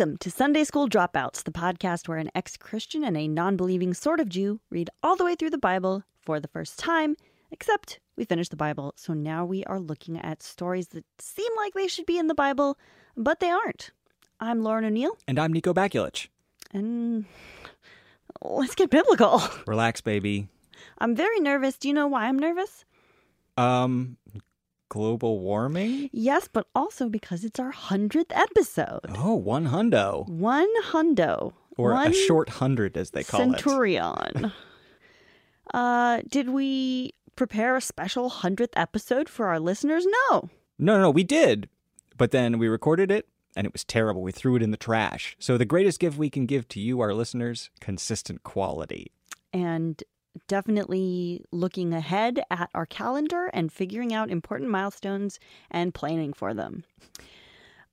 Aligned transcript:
Welcome 0.00 0.16
to 0.16 0.30
Sunday 0.30 0.64
School 0.64 0.88
Dropouts, 0.88 1.44
the 1.44 1.50
podcast 1.50 2.08
where 2.08 2.16
an 2.16 2.30
ex 2.34 2.56
Christian 2.56 3.04
and 3.04 3.18
a 3.18 3.28
non 3.28 3.58
believing 3.58 3.92
sort 3.92 4.18
of 4.18 4.30
Jew 4.30 4.58
read 4.70 4.88
all 5.02 5.14
the 5.14 5.26
way 5.26 5.34
through 5.34 5.50
the 5.50 5.58
Bible 5.58 6.04
for 6.22 6.40
the 6.40 6.48
first 6.48 6.78
time, 6.78 7.16
except 7.50 8.00
we 8.16 8.24
finished 8.24 8.50
the 8.50 8.56
Bible, 8.56 8.94
so 8.96 9.12
now 9.12 9.44
we 9.44 9.62
are 9.64 9.78
looking 9.78 10.18
at 10.18 10.42
stories 10.42 10.88
that 10.88 11.04
seem 11.18 11.50
like 11.58 11.74
they 11.74 11.86
should 11.86 12.06
be 12.06 12.16
in 12.16 12.28
the 12.28 12.34
Bible, 12.34 12.78
but 13.14 13.40
they 13.40 13.50
aren't. 13.50 13.90
I'm 14.40 14.62
Lauren 14.62 14.86
O'Neill, 14.86 15.18
And 15.28 15.38
I'm 15.38 15.52
Nico 15.52 15.74
Bakulich. 15.74 16.28
and 16.72 17.26
let's 18.40 18.74
get 18.74 18.88
biblical. 18.88 19.42
Relax, 19.66 20.00
baby. 20.00 20.48
I'm 20.96 21.14
very 21.14 21.40
nervous. 21.40 21.76
Do 21.76 21.88
you 21.88 21.94
know 21.94 22.06
why 22.06 22.24
I'm 22.24 22.38
nervous? 22.38 22.86
Um, 23.58 24.16
global 24.90 25.40
warming? 25.40 26.10
Yes, 26.12 26.46
but 26.52 26.66
also 26.74 27.08
because 27.08 27.42
it's 27.44 27.58
our 27.58 27.72
100th 27.72 28.32
episode. 28.32 29.06
Oh, 29.16 29.34
one 29.34 29.68
hundo. 29.68 30.28
One 30.28 30.68
hundo. 30.84 31.54
Or 31.78 31.92
One 31.94 32.10
a 32.10 32.12
short 32.12 32.50
hundred, 32.50 32.98
as 32.98 33.12
they 33.12 33.24
call 33.24 33.40
it. 33.40 33.44
Centurion. 33.44 34.52
uh, 35.74 36.20
did 36.28 36.50
we 36.50 37.14
prepare 37.36 37.74
a 37.76 37.80
special 37.80 38.28
100th 38.28 38.74
episode 38.76 39.30
for 39.30 39.46
our 39.46 39.58
listeners? 39.58 40.06
No. 40.30 40.50
No, 40.78 40.96
no, 40.96 41.00
no, 41.02 41.10
we 41.10 41.24
did. 41.24 41.70
But 42.18 42.32
then 42.32 42.58
we 42.58 42.68
recorded 42.68 43.10
it, 43.10 43.28
and 43.56 43.66
it 43.66 43.72
was 43.72 43.84
terrible. 43.84 44.20
We 44.20 44.32
threw 44.32 44.56
it 44.56 44.62
in 44.62 44.72
the 44.72 44.76
trash. 44.76 45.36
So 45.38 45.56
the 45.56 45.64
greatest 45.64 46.00
gift 46.00 46.18
we 46.18 46.28
can 46.28 46.44
give 46.44 46.68
to 46.68 46.80
you, 46.80 47.00
our 47.00 47.14
listeners, 47.14 47.70
consistent 47.80 48.42
quality. 48.42 49.10
And 49.54 50.02
definitely 50.48 51.44
looking 51.52 51.92
ahead 51.92 52.42
at 52.50 52.70
our 52.74 52.86
calendar 52.86 53.46
and 53.52 53.72
figuring 53.72 54.12
out 54.12 54.30
important 54.30 54.70
milestones 54.70 55.38
and 55.70 55.94
planning 55.94 56.32
for 56.32 56.54
them. 56.54 56.84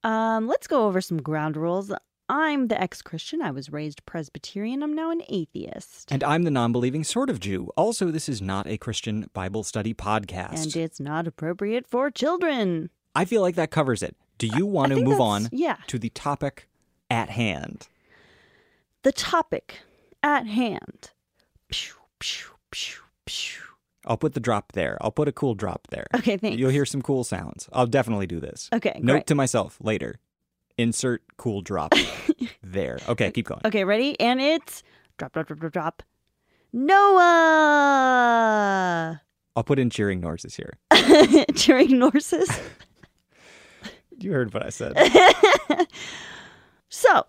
Um, 0.04 0.48
let's 0.48 0.68
go 0.68 0.86
over 0.88 1.02
some 1.02 1.22
ground 1.22 1.58
rules. 1.58 1.92
I'm 2.30 2.68
the 2.68 2.80
ex 2.82 3.02
Christian. 3.02 3.42
I 3.42 3.52
was 3.52 3.72
raised 3.72 4.06
Presbyterian. 4.06 4.84
I'm 4.84 4.94
now 4.94 5.12
an 5.12 5.22
atheist. 5.30 6.12
And 6.12 6.24
I'm 6.24 6.44
the 6.44 6.52
non 6.52 6.72
believing 6.72 7.04
sort 7.04 7.30
of 7.30 7.40
Jew. 7.40 7.72
Also, 7.78 8.12
this 8.12 8.28
is 8.28 8.42
not 8.42 8.68
a 8.68 8.78
Christian 8.78 9.30
Bible 9.34 9.64
study 9.64 9.94
podcast. 9.94 10.64
And 10.64 10.76
it's 10.76 11.00
not 11.00 11.26
appropriate 11.28 11.88
for 11.88 12.12
children. 12.12 12.90
I 13.16 13.26
feel 13.26 13.42
like 13.42 13.56
that 13.56 13.72
covers 13.72 14.04
it. 14.04 14.16
Do 14.38 14.48
you 14.48 14.66
want 14.66 14.92
I 14.92 14.96
to 14.96 15.02
move 15.04 15.22
on 15.22 15.48
Yeah. 15.52 15.78
to 15.88 15.98
the 15.98 16.10
topic 16.10 16.68
at 17.10 17.30
hand? 17.30 17.88
The 19.04 19.12
topic 19.14 19.80
at 20.22 20.46
hand. 20.48 21.12
Pew, 21.70 21.94
pew, 22.20 22.48
pew, 22.72 23.02
pew. 23.26 23.62
I'll 24.06 24.18
put 24.18 24.34
the 24.34 24.40
drop 24.40 24.72
there. 24.72 24.98
I'll 25.02 25.12
put 25.12 25.28
a 25.28 25.32
cool 25.34 25.54
drop 25.56 25.88
there. 25.90 26.08
Okay, 26.16 26.38
thanks. 26.38 26.58
You'll 26.58 26.70
hear 26.72 26.86
some 26.86 27.02
cool 27.02 27.24
sounds. 27.26 27.68
I'll 27.74 27.88
definitely 27.88 28.28
do 28.28 28.40
this. 28.40 28.70
Okay, 28.74 29.00
Note 29.04 29.14
great. 29.14 29.28
to 29.28 29.36
myself 29.36 29.78
later. 29.82 30.20
Insert 30.78 31.24
cool 31.38 31.62
drop 31.62 31.94
there. 32.64 33.00
Okay, 33.10 33.32
keep 33.32 33.48
going. 33.48 33.62
Okay, 33.66 33.84
ready? 33.84 34.18
And 34.20 34.40
it's 34.40 34.84
drop, 35.18 35.34
drop, 35.34 35.48
drop, 35.48 35.60
drop, 35.60 35.74
drop. 35.74 36.04
Noah! 37.88 39.22
I'll 39.56 39.64
put 39.64 39.80
in 39.80 39.90
cheering 39.90 40.20
noises 40.20 40.56
here. 40.56 40.74
Cheering 41.56 41.90
Norses. 41.90 42.48
You 44.20 44.32
heard 44.32 44.52
what 44.52 44.66
I 44.66 44.70
said. 44.70 44.98
So, 46.90 47.28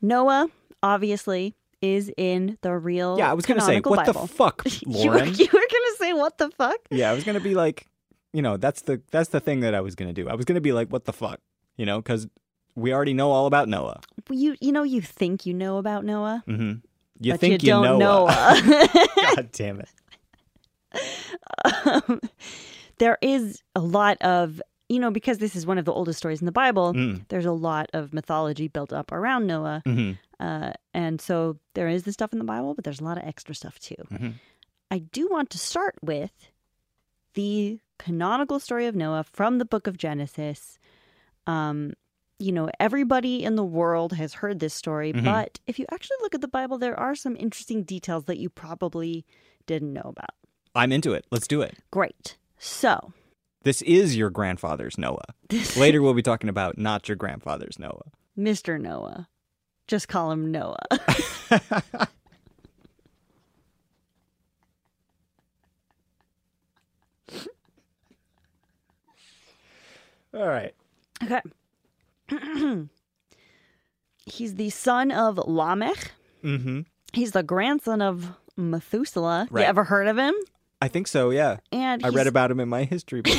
Noah, 0.00 0.48
obviously, 0.82 1.54
is 1.94 2.10
in 2.16 2.58
the 2.62 2.72
real 2.76 3.16
Yeah, 3.18 3.30
I 3.30 3.34
was 3.34 3.46
gonna 3.46 3.60
say, 3.60 3.80
what 3.80 3.96
Bible. 4.06 4.22
the 4.22 4.28
fuck, 4.28 4.64
Lauren? 4.86 5.34
you 5.38 5.46
were 5.52 5.68
gonna 5.74 5.96
say 5.98 6.12
what 6.12 6.38
the 6.38 6.50
fuck? 6.50 6.78
yeah, 6.90 7.10
I 7.10 7.14
was 7.14 7.24
gonna 7.24 7.40
be 7.40 7.54
like, 7.54 7.86
you 8.32 8.42
know, 8.42 8.56
that's 8.56 8.82
the 8.82 9.00
that's 9.10 9.30
the 9.30 9.40
thing 9.40 9.60
that 9.60 9.74
I 9.74 9.80
was 9.80 9.94
gonna 9.94 10.12
do. 10.12 10.28
I 10.28 10.34
was 10.34 10.44
gonna 10.44 10.60
be 10.60 10.72
like, 10.72 10.88
what 10.92 11.04
the 11.04 11.12
fuck, 11.12 11.40
you 11.76 11.86
know, 11.86 11.98
because 12.00 12.26
we 12.74 12.92
already 12.92 13.14
know 13.14 13.30
all 13.32 13.46
about 13.46 13.68
Noah. 13.68 14.00
You 14.30 14.56
you 14.60 14.72
know 14.72 14.82
you 14.82 15.00
think 15.00 15.46
you 15.46 15.54
know 15.54 15.78
about 15.78 16.04
Noah, 16.04 16.42
hmm 16.46 16.72
You 17.20 17.32
but 17.32 17.40
think 17.40 17.62
you 17.62 17.70
don't 17.70 17.82
know? 17.82 17.98
Noah. 17.98 18.56
God 19.34 19.48
damn 19.52 19.80
it. 19.80 19.88
um, 21.84 22.20
there 22.98 23.18
is 23.22 23.62
a 23.74 23.80
lot 23.80 24.20
of 24.22 24.60
you 24.88 24.98
know 24.98 25.10
because 25.10 25.38
this 25.38 25.56
is 25.56 25.66
one 25.66 25.78
of 25.78 25.84
the 25.84 25.92
oldest 25.92 26.18
stories 26.18 26.40
in 26.40 26.46
the 26.46 26.52
bible 26.52 26.94
Mm. 26.94 27.26
there's 27.28 27.44
a 27.44 27.52
lot 27.52 27.90
of 27.92 28.14
mythology 28.14 28.68
built 28.68 28.92
up 28.92 29.10
around 29.12 29.46
noah 29.46 29.82
hmm 29.84 30.12
uh, 30.40 30.72
and 30.94 31.20
so 31.20 31.58
there 31.74 31.88
is 31.88 32.02
the 32.04 32.12
stuff 32.12 32.32
in 32.32 32.38
the 32.38 32.44
bible 32.44 32.74
but 32.74 32.84
there's 32.84 33.00
a 33.00 33.04
lot 33.04 33.18
of 33.18 33.24
extra 33.24 33.54
stuff 33.54 33.78
too 33.78 33.94
Mhm. 34.12 34.34
i 34.90 34.98
do 34.98 35.28
want 35.30 35.50
to 35.50 35.58
start 35.58 35.94
with 36.02 36.50
the 37.34 37.78
canonical 37.98 38.58
story 38.60 38.86
of 38.86 38.94
noah 38.94 39.24
from 39.24 39.58
the 39.58 39.64
book 39.64 39.86
of 39.86 39.96
genesis 39.96 40.78
um, 41.46 41.92
you 42.38 42.52
know 42.52 42.68
everybody 42.80 43.42
in 43.44 43.56
the 43.56 43.64
world 43.64 44.12
has 44.14 44.34
heard 44.34 44.58
this 44.60 44.74
story 44.74 45.12
Mhm. 45.12 45.24
but 45.24 45.58
if 45.66 45.78
you 45.78 45.86
actually 45.92 46.18
look 46.20 46.34
at 46.34 46.40
the 46.42 46.48
bible 46.48 46.76
there 46.78 46.98
are 46.98 47.14
some 47.14 47.36
interesting 47.36 47.82
details 47.82 48.24
that 48.24 48.38
you 48.38 48.48
probably 48.50 49.24
didn't 49.66 49.92
know 49.92 50.02
about 50.04 50.30
I'm 50.74 50.92
into 50.92 51.14
it. 51.14 51.24
Let's 51.30 51.46
do 51.48 51.62
it. 51.62 51.78
great 51.90 52.36
so 52.58 53.14
This 53.62 53.80
is 53.82 54.14
your 54.16 54.28
grandfather's 54.30 54.96
Noah. 54.98 55.24
Later, 55.76 56.00
we'll 56.02 56.12
be 56.14 56.22
talking 56.22 56.48
about 56.50 56.76
not 56.78 57.08
your 57.08 57.16
grandfather's 57.16 57.78
Noah. 57.80 58.12
Mr. 58.38 58.78
Noah. 58.80 59.26
Just 59.86 60.08
call 60.08 60.30
him 60.32 60.50
Noah. 60.50 60.76
All 70.34 70.46
right. 70.46 70.74
okay. 71.22 71.40
He's 74.26 74.56
the 74.56 74.70
son 74.70 75.10
of 75.12 75.38
Lamech. 75.38 76.12
Mm-hmm. 76.44 76.80
He's 77.12 77.30
the 77.32 77.42
grandson 77.42 78.02
of 78.02 78.32
Methuselah. 78.56 79.48
Right. 79.50 79.62
You 79.62 79.66
ever 79.68 79.84
heard 79.84 80.08
of 80.08 80.18
him? 80.18 80.34
I 80.82 80.88
think 80.88 81.06
so. 81.06 81.30
Yeah, 81.30 81.58
And 81.72 82.04
I 82.04 82.10
read 82.10 82.26
about 82.26 82.50
him 82.50 82.60
in 82.60 82.68
my 82.68 82.84
history 82.84 83.20
book. 83.22 83.32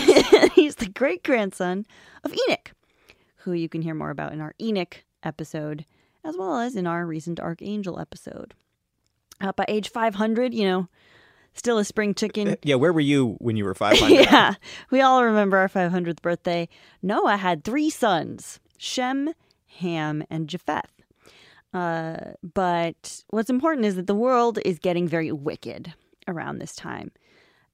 he's 0.56 0.75
the 0.75 0.90
great 0.90 1.24
grandson 1.24 1.86
of 2.24 2.34
Enoch, 2.47 2.72
who 3.38 3.52
you 3.53 3.69
can 3.69 3.84
hear 3.84 3.94
more 3.94 4.09
about 4.09 4.34
in 4.34 4.41
our 4.41 4.56
Enoch 4.59 5.03
episode, 5.22 5.86
as 6.27 6.38
well 6.38 6.59
as 6.59 6.75
in 6.75 6.85
our 6.85 7.05
recent 7.05 7.39
Archangel 7.39 7.99
episode. 7.99 8.53
Uh, 9.39 9.51
by 9.53 9.65
age 9.67 9.89
500, 9.89 10.53
you 10.53 10.65
know, 10.65 10.88
still 11.53 11.77
a 11.77 11.85
spring 11.85 12.13
chicken. 12.13 12.57
yeah, 12.63 12.75
where 12.75 12.91
were 12.93 12.99
you 12.99 13.35
when 13.39 13.55
you 13.55 13.65
were 13.65 13.75
500? 13.75 14.13
yeah, 14.13 14.55
we 14.91 15.01
all 15.01 15.23
remember 15.23 15.57
our 15.57 15.69
500th 15.69 16.21
birthday. 16.21 16.67
Noah 17.01 17.38
had 17.38 17.63
three 17.63 17.89
sons 17.89 18.59
Shem, 18.77 19.33
Ham, 19.79 20.23
and 20.29 20.47
Japheth. 20.47 20.91
Uh, 21.73 22.31
but 22.41 23.23
what's 23.29 23.49
important 23.49 23.85
is 23.85 23.95
that 23.95 24.07
the 24.07 24.15
world 24.15 24.59
is 24.65 24.79
getting 24.79 25.07
very 25.07 25.31
wicked 25.31 25.94
around 26.27 26.59
this 26.59 26.75
time. 26.75 27.11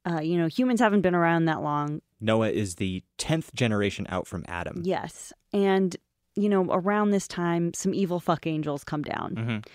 Uh, 0.06 0.20
you 0.20 0.38
know, 0.38 0.48
humans 0.48 0.80
haven't 0.82 1.02
been 1.02 1.16
around 1.16 1.46
that 1.46 1.62
long. 1.62 2.02
Noah 2.20 2.50
is 2.50 2.76
the 2.76 3.04
10th 3.18 3.54
generation 3.54 4.06
out 4.10 4.28
from 4.28 4.44
Adam. 4.48 4.82
Yes. 4.84 5.32
And, 5.54 5.96
you 6.36 6.50
know, 6.50 6.66
around 6.72 7.12
this 7.12 7.28
time, 7.28 7.74
some 7.74 7.94
evil 7.94 8.20
fuck 8.20 8.46
angels 8.48 8.84
come 8.84 9.02
down 9.04 9.36
Mhm. 9.36 9.66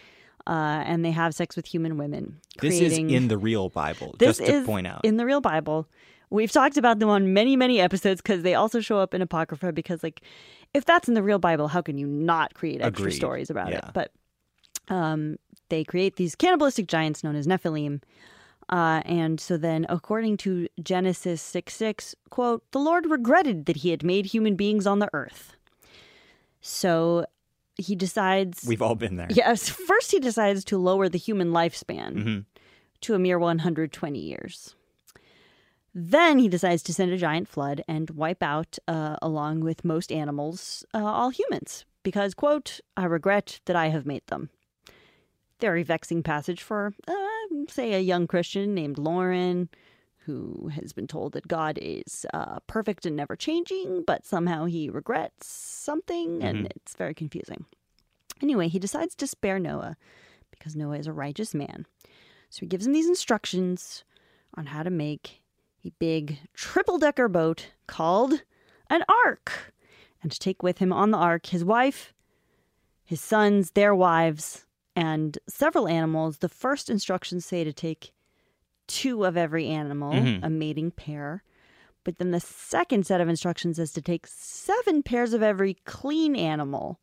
uh, 0.46 0.82
and 0.86 1.04
they 1.04 1.10
have 1.12 1.34
sex 1.34 1.54
with 1.56 1.66
human 1.66 1.96
women. 1.98 2.40
This 2.60 2.80
is 2.80 2.98
in 2.98 3.28
the 3.28 3.38
real 3.38 3.68
Bible, 3.68 4.14
This 4.18 4.38
just 4.38 4.50
to 4.50 4.56
is 4.58 4.66
point 4.66 4.86
out. 4.86 5.02
in 5.04 5.16
the 5.16 5.24
real 5.26 5.40
Bible. 5.40 5.86
We've 6.30 6.52
talked 6.52 6.76
about 6.76 6.98
them 6.98 7.08
on 7.08 7.32
many, 7.32 7.56
many 7.56 7.80
episodes 7.80 8.20
because 8.20 8.42
they 8.42 8.54
also 8.54 8.80
show 8.80 8.98
up 8.98 9.14
in 9.14 9.22
Apocrypha. 9.22 9.72
Because, 9.72 10.02
like, 10.02 10.20
if 10.74 10.84
that's 10.84 11.08
in 11.08 11.14
the 11.14 11.22
real 11.22 11.38
Bible, 11.38 11.68
how 11.68 11.80
can 11.80 11.96
you 11.96 12.06
not 12.06 12.52
create 12.52 12.82
extra 12.82 13.04
Agreed. 13.06 13.16
stories 13.16 13.48
about 13.50 13.72
it? 13.72 13.82
But 13.94 14.10
um, 14.88 15.36
they 15.70 15.84
create 15.84 16.16
these 16.16 16.34
cannibalistic 16.34 16.86
giants 16.86 17.24
known 17.24 17.34
as 17.36 17.46
Nephilim. 17.46 18.02
Uh, 18.68 19.00
and 19.06 19.40
so 19.40 19.56
then, 19.56 19.86
according 19.88 20.36
to 20.38 20.68
Genesis 20.82 21.40
6 21.40 21.72
6, 21.74 22.14
quote, 22.28 22.62
the 22.72 22.78
Lord 22.78 23.06
regretted 23.06 23.64
that 23.64 23.76
he 23.78 23.88
had 23.90 24.02
made 24.04 24.26
human 24.26 24.54
beings 24.56 24.86
on 24.86 24.98
the 24.98 25.08
earth. 25.14 25.54
So 26.68 27.24
he 27.76 27.94
decides. 27.96 28.64
We've 28.66 28.82
all 28.82 28.94
been 28.94 29.16
there. 29.16 29.28
Yes, 29.30 29.68
first 29.68 30.12
he 30.12 30.20
decides 30.20 30.64
to 30.64 30.76
lower 30.78 31.08
the 31.08 31.18
human 31.18 31.50
lifespan 31.50 32.12
Mhm. 32.16 32.44
to 33.02 33.14
a 33.14 33.18
mere 33.18 33.38
120 33.38 34.18
years. 34.18 34.74
Then 35.94 36.38
he 36.38 36.48
decides 36.48 36.82
to 36.84 36.92
send 36.94 37.10
a 37.12 37.16
giant 37.16 37.48
flood 37.48 37.82
and 37.88 38.10
wipe 38.10 38.42
out, 38.42 38.78
uh, 38.86 39.16
along 39.22 39.60
with 39.60 39.84
most 39.84 40.12
animals, 40.12 40.84
uh, 40.94 41.02
all 41.04 41.30
humans. 41.30 41.84
Because, 42.02 42.34
quote, 42.34 42.80
I 42.96 43.04
regret 43.06 43.60
that 43.64 43.74
I 43.74 43.88
have 43.88 44.06
made 44.06 44.26
them. 44.26 44.50
Very 45.60 45.82
vexing 45.82 46.22
passage 46.22 46.62
for, 46.62 46.92
uh, 47.08 47.14
say, 47.68 47.94
a 47.94 48.00
young 48.00 48.26
Christian 48.26 48.74
named 48.74 48.98
Lauren, 48.98 49.68
who 50.28 50.68
has 50.68 50.92
been 50.92 51.06
told 51.06 51.32
that 51.32 51.48
God 51.48 51.78
is 51.80 52.26
uh, 52.34 52.60
perfect 52.66 53.06
and 53.06 53.16
never 53.16 53.34
changing, 53.34 54.04
but 54.06 54.26
somehow 54.26 54.66
he 54.66 54.90
regrets 54.90 55.46
something, 55.46 56.42
and 56.42 56.66
Mhm. 56.66 56.70
it's 56.76 56.94
very 56.94 57.14
confusing. 57.14 57.64
Anyway, 58.42 58.68
he 58.68 58.78
decides 58.78 59.14
to 59.14 59.26
spare 59.26 59.58
Noah 59.58 59.96
because 60.50 60.76
Noah 60.76 60.98
is 60.98 61.06
a 61.06 61.14
righteous 61.14 61.54
man. 61.54 61.86
So 62.50 62.60
he 62.60 62.66
gives 62.66 62.86
him 62.86 62.92
these 62.92 63.08
instructions 63.08 64.04
on 64.54 64.66
how 64.66 64.82
to 64.82 64.90
make 64.90 65.42
a 65.82 65.90
big 65.98 66.38
triple 66.52 66.98
decker 66.98 67.28
boat 67.28 67.68
called 67.86 68.42
an 68.90 69.02
ark 69.24 69.72
and 70.22 70.30
to 70.30 70.38
take 70.38 70.62
with 70.62 70.76
him 70.78 70.92
on 70.92 71.10
the 71.10 71.18
ark 71.18 71.46
his 71.46 71.64
wife, 71.64 72.12
his 73.02 73.20
sons, 73.22 73.70
their 73.70 73.94
wives, 73.94 74.66
and 74.94 75.38
several 75.48 75.88
animals. 75.88 76.38
The 76.38 76.48
first 76.50 76.90
instructions 76.90 77.46
say 77.46 77.64
to 77.64 77.72
take 77.72 78.12
two 78.88 79.24
of 79.24 79.36
every 79.36 79.68
animal, 79.68 80.12
Mhm. 80.14 80.42
a 80.44 80.50
mating 80.50 80.90
pair. 80.90 81.44
But 82.04 82.18
then 82.18 82.30
the 82.32 82.40
second 82.40 83.06
set 83.06 83.20
of 83.20 83.28
instructions 83.28 83.78
is 83.78 83.92
to 83.92 84.02
take 84.02 84.26
seven 84.26 85.02
pairs 85.02 85.32
of 85.34 85.42
every 85.42 85.74
clean 85.84 86.34
animal, 86.34 86.98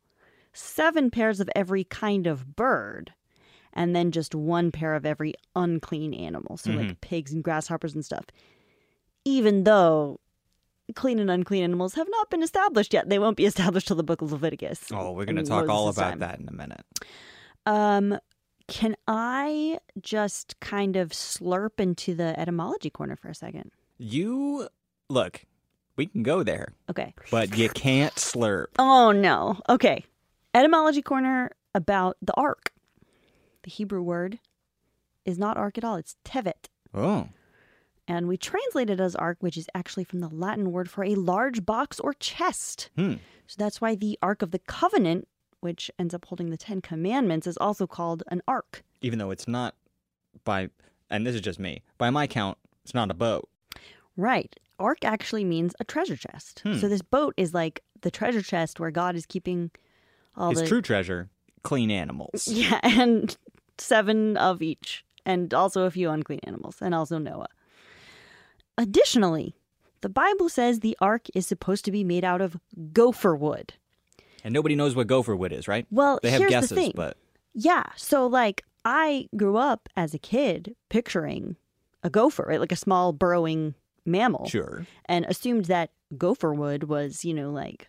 seven 0.52 1.10
pairs 1.10 1.38
of 1.40 1.48
every 1.54 1.84
kind 1.84 2.26
of 2.26 2.56
bird, 2.56 3.12
and 3.72 3.94
then 3.94 4.10
just 4.10 4.34
one 4.34 4.72
pair 4.72 4.94
of 4.94 5.06
every 5.06 5.34
unclean 5.54 6.12
animal. 6.12 6.56
So, 6.56 6.72
like 6.72 7.00
pigs 7.00 7.32
and 7.32 7.44
grasshoppers 7.44 7.94
and 7.94 8.04
stuff. 8.04 8.24
Even 9.24 9.64
though 9.64 10.20
clean 10.94 11.18
and 11.18 11.30
unclean 11.30 11.64
animals 11.64 11.94
have 11.94 12.06
not 12.10 12.30
been 12.30 12.42
established 12.42 12.94
yet, 12.94 13.08
they 13.08 13.18
won't 13.18 13.36
be 13.36 13.44
established 13.74 13.86
till 13.88 13.96
the 13.96 14.02
book 14.04 14.22
of 14.22 14.32
Leviticus. 14.32 14.86
Oh, 14.92 15.12
we're 15.12 15.24
going 15.24 15.36
to 15.36 15.42
talk 15.42 15.68
all 15.68 15.88
about 15.88 16.10
time. 16.10 16.18
that 16.20 16.40
in 16.40 16.48
a 16.48 16.52
minute. 16.52 16.84
Um, 17.66 18.18
can 18.68 18.96
I 19.06 19.78
just 20.00 20.58
kind 20.60 20.96
of 20.96 21.10
slurp 21.10 21.78
into 21.78 22.14
the 22.14 22.38
etymology 22.38 22.90
corner 22.90 23.16
for 23.16 23.28
a 23.28 23.34
second? 23.34 23.70
You 23.98 24.68
look, 25.08 25.44
we 25.96 26.06
can 26.06 26.22
go 26.22 26.42
there, 26.42 26.72
Okay. 26.90 27.14
but 27.30 27.56
you 27.56 27.68
can't 27.68 28.14
slurp. 28.16 28.66
Oh 28.78 29.12
no. 29.12 29.58
Okay. 29.68 30.04
Etymology 30.54 31.02
corner 31.02 31.50
about 31.74 32.16
the 32.22 32.34
ark. 32.34 32.72
The 33.62 33.70
Hebrew 33.70 34.02
word 34.02 34.38
is 35.24 35.38
not 35.38 35.56
ark 35.56 35.76
at 35.78 35.84
all. 35.84 35.96
It's 35.96 36.16
tevet. 36.24 36.68
Oh, 36.94 37.28
And 38.08 38.28
we 38.28 38.36
translate 38.36 38.88
it 38.90 39.00
as 39.00 39.14
ark, 39.16 39.38
which 39.40 39.56
is 39.56 39.68
actually 39.74 40.04
from 40.04 40.20
the 40.20 40.28
Latin 40.28 40.72
word 40.72 40.88
for 40.88 41.04
a 41.04 41.14
large 41.14 41.66
box 41.66 41.98
or 42.00 42.14
chest. 42.14 42.90
hmm. 42.96 43.14
So 43.48 43.54
that's 43.58 43.80
why 43.80 43.94
the 43.94 44.18
Ark 44.22 44.42
of 44.42 44.50
the 44.50 44.58
Covenant, 44.58 45.28
which 45.60 45.90
ends 45.98 46.14
up 46.14 46.24
holding 46.26 46.50
the 46.50 46.56
Ten 46.56 46.80
Commandments, 46.80 47.46
is 47.46 47.56
also 47.56 47.86
called 47.86 48.22
an 48.28 48.42
ark. 48.46 48.82
Even 49.00 49.18
though 49.18 49.30
it's 49.30 49.48
not 49.48 49.74
by, 50.44 50.68
and 51.10 51.26
this 51.26 51.34
is 51.34 51.40
just 51.40 51.58
me, 51.58 51.82
by 51.98 52.10
my 52.10 52.26
count, 52.26 52.58
it's 52.84 52.94
not 52.94 53.10
a 53.10 53.14
boat. 53.14 53.48
Right. 54.16 54.54
Ark 54.78 55.04
actually 55.04 55.44
means 55.44 55.74
a 55.80 55.84
treasure 55.84 56.16
chest. 56.16 56.60
Hmm. 56.60 56.74
So 56.74 56.88
this 56.88 57.02
boat 57.02 57.34
is 57.36 57.54
like 57.54 57.82
the 58.02 58.10
treasure 58.10 58.42
chest 58.42 58.78
where 58.78 58.90
God 58.90 59.16
is 59.16 59.26
keeping 59.26 59.70
all 60.36 60.50
His 60.50 60.60
the 60.60 60.66
true 60.66 60.82
treasure, 60.82 61.28
clean 61.62 61.90
animals. 61.90 62.46
Yeah, 62.50 62.80
and 62.82 63.36
seven 63.78 64.36
of 64.36 64.62
each, 64.62 65.04
and 65.24 65.52
also 65.52 65.82
a 65.82 65.90
few 65.90 66.10
unclean 66.10 66.40
animals, 66.44 66.76
and 66.80 66.94
also 66.94 67.18
Noah. 67.18 67.48
Additionally, 68.78 69.54
the 70.02 70.08
Bible 70.08 70.48
says 70.48 70.80
the 70.80 70.96
ark 71.00 71.26
is 71.34 71.46
supposed 71.46 71.84
to 71.86 71.90
be 71.90 72.04
made 72.04 72.24
out 72.24 72.40
of 72.40 72.58
gopher 72.92 73.34
wood. 73.34 73.74
And 74.46 74.52
nobody 74.52 74.76
knows 74.76 74.94
what 74.94 75.08
gopher 75.08 75.34
wood 75.34 75.52
is, 75.52 75.66
right? 75.66 75.88
Well, 75.90 76.20
They 76.22 76.30
have 76.30 76.38
here's 76.38 76.50
guesses, 76.50 76.68
the 76.70 76.76
thing. 76.76 76.92
but 76.94 77.16
Yeah, 77.52 77.82
so 77.96 78.28
like 78.28 78.62
I 78.84 79.28
grew 79.36 79.56
up 79.56 79.88
as 79.96 80.14
a 80.14 80.20
kid 80.20 80.76
picturing 80.88 81.56
a 82.04 82.10
gopher, 82.10 82.44
right? 82.46 82.60
Like 82.60 82.70
a 82.70 82.76
small 82.76 83.12
burrowing 83.12 83.74
mammal, 84.04 84.46
sure. 84.46 84.86
and 85.06 85.24
assumed 85.24 85.64
that 85.64 85.90
gopher 86.16 86.54
wood 86.54 86.84
was, 86.84 87.24
you 87.24 87.34
know, 87.34 87.50
like 87.50 87.88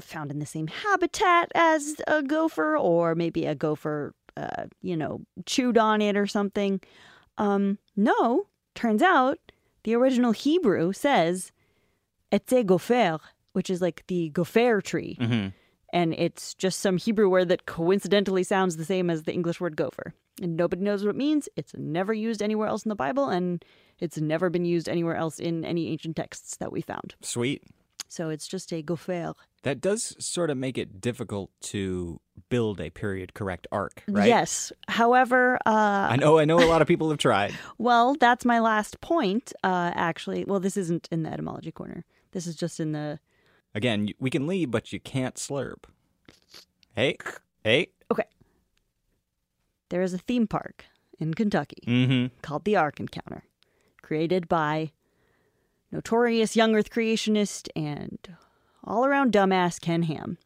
found 0.00 0.32
in 0.32 0.40
the 0.40 0.46
same 0.46 0.66
habitat 0.66 1.52
as 1.54 1.94
a 2.08 2.24
gopher, 2.24 2.76
or 2.76 3.14
maybe 3.14 3.46
a 3.46 3.54
gopher, 3.54 4.14
uh, 4.36 4.64
you 4.80 4.96
know, 4.96 5.20
chewed 5.46 5.78
on 5.78 6.02
it 6.02 6.16
or 6.16 6.26
something. 6.26 6.80
Um, 7.38 7.78
no, 7.94 8.46
turns 8.74 9.02
out 9.02 9.38
the 9.84 9.94
original 9.94 10.32
Hebrew 10.32 10.92
says 10.92 11.52
"etze 12.32 12.66
gopher," 12.66 13.20
which 13.52 13.70
is 13.70 13.80
like 13.80 14.04
the 14.08 14.30
gopher 14.30 14.80
tree, 14.80 15.16
hmm 15.20 15.48
and 15.92 16.14
it's 16.14 16.54
just 16.54 16.80
some 16.80 16.96
Hebrew 16.96 17.28
word 17.28 17.48
that 17.48 17.66
coincidentally 17.66 18.44
sounds 18.44 18.76
the 18.76 18.84
same 18.84 19.10
as 19.10 19.24
the 19.24 19.32
English 19.32 19.60
word 19.60 19.76
gopher. 19.76 20.14
And 20.40 20.56
nobody 20.56 20.82
knows 20.82 21.04
what 21.04 21.10
it 21.10 21.18
means. 21.18 21.48
It's 21.54 21.74
never 21.76 22.14
used 22.14 22.42
anywhere 22.42 22.68
else 22.68 22.84
in 22.84 22.88
the 22.88 22.94
Bible, 22.94 23.28
and 23.28 23.62
it's 24.00 24.16
never 24.16 24.48
been 24.48 24.64
used 24.64 24.88
anywhere 24.88 25.16
else 25.16 25.38
in 25.38 25.64
any 25.64 25.88
ancient 25.88 26.16
texts 26.16 26.56
that 26.56 26.72
we 26.72 26.80
found. 26.80 27.14
Sweet. 27.20 27.62
So 28.08 28.30
it's 28.30 28.46
just 28.48 28.72
a 28.72 28.82
gopher. 28.82 29.34
That 29.62 29.80
does 29.80 30.16
sort 30.18 30.50
of 30.50 30.56
make 30.56 30.76
it 30.78 31.00
difficult 31.00 31.50
to 31.62 32.20
build 32.48 32.80
a 32.80 32.90
period 32.90 33.34
correct 33.34 33.66
ark, 33.70 34.02
right? 34.08 34.28
Yes. 34.28 34.72
However, 34.88 35.56
uh, 35.66 36.08
I 36.10 36.16
know. 36.16 36.38
I 36.38 36.44
know. 36.44 36.58
A 36.58 36.64
lot 36.66 36.82
of 36.82 36.88
people 36.88 37.10
have 37.10 37.18
tried. 37.18 37.54
well, 37.78 38.14
that's 38.18 38.44
my 38.44 38.60
last 38.60 39.00
point. 39.00 39.52
Uh, 39.62 39.92
actually, 39.94 40.44
well, 40.44 40.60
this 40.60 40.76
isn't 40.76 41.08
in 41.10 41.22
the 41.22 41.30
etymology 41.30 41.72
corner. 41.72 42.04
This 42.32 42.46
is 42.46 42.56
just 42.56 42.80
in 42.80 42.92
the. 42.92 43.18
Again, 43.74 44.08
we 44.18 44.30
can 44.30 44.46
leave, 44.46 44.70
but 44.70 44.92
you 44.92 45.00
can't 45.00 45.36
slurp. 45.36 45.84
Hey, 46.94 47.16
hey. 47.64 47.88
Okay. 48.10 48.24
There 49.88 50.02
is 50.02 50.12
a 50.12 50.18
theme 50.18 50.46
park 50.46 50.84
in 51.18 51.34
Kentucky 51.34 51.82
Mm-hmm. 51.86 52.34
called 52.42 52.64
the 52.64 52.76
Ark 52.76 53.00
Encounter, 53.00 53.44
created 54.02 54.48
by 54.48 54.92
notorious 55.90 56.56
young 56.56 56.74
Earth 56.74 56.90
creationist 56.90 57.68
and 57.76 58.18
all 58.84 59.04
around 59.06 59.32
dumbass 59.32 59.80
Ken 59.80 60.02
Ham. 60.04 60.38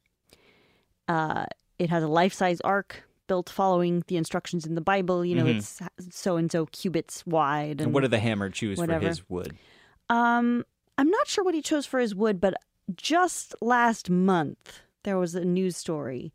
Uh, 1.08 1.46
it 1.78 1.90
has 1.90 2.02
a 2.02 2.08
life 2.08 2.32
size 2.32 2.60
ark 2.62 3.02
built 3.28 3.48
following 3.50 4.02
the 4.08 4.16
instructions 4.16 4.66
in 4.66 4.74
the 4.76 4.80
Bible. 4.80 5.24
You 5.24 5.34
know, 5.36 5.44
Mhm. 5.46 5.56
it's 5.56 5.80
so 6.16 6.36
and 6.36 6.50
so 6.50 6.66
cubits 6.66 7.24
wide. 7.26 7.72
And, 7.72 7.80
And 7.82 7.94
what 7.94 8.02
did 8.02 8.10
the 8.12 8.18
hammer 8.20 8.50
choose 8.50 8.78
whatever. 8.78 9.00
for 9.00 9.06
his 9.08 9.28
wood? 9.28 9.56
um, 10.08 10.64
I'm 10.98 11.10
not 11.10 11.26
sure 11.28 11.44
what 11.44 11.54
he 11.54 11.60
chose 11.62 11.84
for 11.86 11.98
his 12.00 12.14
wood, 12.14 12.40
but 12.40 12.54
just 12.94 13.54
last 13.60 14.10
month 14.10 14.80
there 15.02 15.18
was 15.18 15.34
a 15.34 15.44
news 15.44 15.76
story 15.76 16.32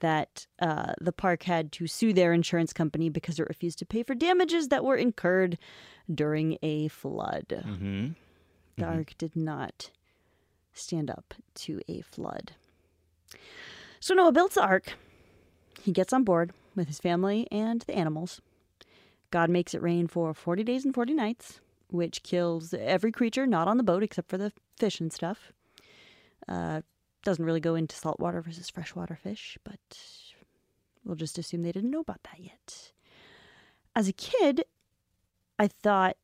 that 0.00 0.46
uh, 0.60 0.94
the 1.00 1.12
park 1.12 1.44
had 1.44 1.72
to 1.72 1.86
sue 1.86 2.12
their 2.12 2.32
insurance 2.32 2.72
company 2.72 3.08
because 3.08 3.38
it 3.38 3.48
refused 3.48 3.78
to 3.78 3.86
pay 3.86 4.02
for 4.02 4.14
damages 4.14 4.68
that 4.68 4.84
were 4.84 4.96
incurred 4.96 5.58
during 6.12 6.58
a 6.62 6.88
flood. 6.88 7.46
Mm-hmm. 7.48 8.08
The 8.76 8.84
ark 8.84 9.14
did 9.18 9.36
not 9.36 9.90
stand 10.72 11.10
up 11.10 11.34
to 11.54 11.80
a 11.86 12.00
flood. 12.00 12.52
So 14.00 14.14
Noah 14.14 14.32
builds 14.32 14.54
the 14.54 14.62
ark. 14.62 14.94
He 15.82 15.92
gets 15.92 16.12
on 16.12 16.24
board 16.24 16.52
with 16.74 16.88
his 16.88 16.98
family 16.98 17.46
and 17.50 17.82
the 17.82 17.94
animals. 17.94 18.40
God 19.30 19.50
makes 19.50 19.74
it 19.74 19.82
rain 19.82 20.06
for 20.06 20.34
40 20.34 20.64
days 20.64 20.84
and 20.84 20.94
40 20.94 21.14
nights, 21.14 21.60
which 21.90 22.22
kills 22.22 22.74
every 22.74 23.12
creature 23.12 23.46
not 23.46 23.68
on 23.68 23.76
the 23.76 23.82
boat 23.82 24.02
except 24.02 24.28
for 24.28 24.38
the 24.38 24.52
fish 24.76 25.00
and 25.00 25.12
stuff. 25.12 25.52
Uh, 26.48 26.82
doesn't 27.22 27.44
really 27.44 27.60
go 27.60 27.74
into 27.74 27.94
saltwater 27.94 28.40
versus 28.40 28.70
freshwater 28.70 29.14
fish, 29.14 29.58
but 29.64 29.78
we'll 31.04 31.16
just 31.16 31.38
assume 31.38 31.62
they 31.62 31.72
didn't 31.72 31.90
know 31.90 32.00
about 32.00 32.22
that 32.24 32.40
yet. 32.40 32.92
As 33.94 34.08
a 34.08 34.12
kid, 34.12 34.64
I 35.58 35.68
thought, 35.68 36.16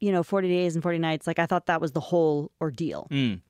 you 0.00 0.10
know, 0.10 0.22
40 0.22 0.48
days 0.48 0.74
and 0.74 0.82
40 0.82 0.98
nights, 0.98 1.26
like 1.26 1.38
I 1.38 1.46
thought 1.46 1.66
that 1.66 1.80
was 1.80 1.92
the 1.92 2.00
whole 2.00 2.50
ordeal. 2.60 3.06
Mm. 3.10 3.40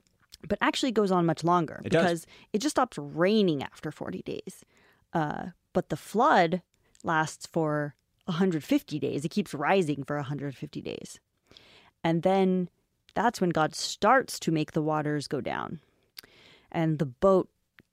But 0.46 0.58
actually, 0.60 0.90
it 0.90 0.94
goes 0.96 1.10
on 1.10 1.24
much 1.24 1.42
longer 1.44 1.80
It 1.84 1.90
does. 1.90 2.02
because 2.02 2.26
it 2.52 2.58
just 2.58 2.74
stops 2.74 2.98
raining 2.98 3.62
after 3.62 3.90
40 3.90 4.22
days. 4.22 4.64
Uh, 5.12 5.46
but 5.72 5.88
the 5.88 5.96
flood 5.96 6.62
lasts 7.02 7.46
for 7.46 7.94
150 8.26 8.98
days. 8.98 9.24
It 9.24 9.30
keeps 9.30 9.54
rising 9.54 10.04
for 10.04 10.16
150 10.16 10.80
days. 10.82 11.20
And 12.04 12.22
then 12.22 12.68
that's 13.14 13.40
when 13.40 13.50
God 13.50 13.74
starts 13.74 14.38
to 14.40 14.52
make 14.52 14.72
the 14.72 14.82
waters 14.82 15.26
go 15.26 15.40
down. 15.40 15.80
And 16.72 16.98
the 16.98 17.06
boat 17.06 17.48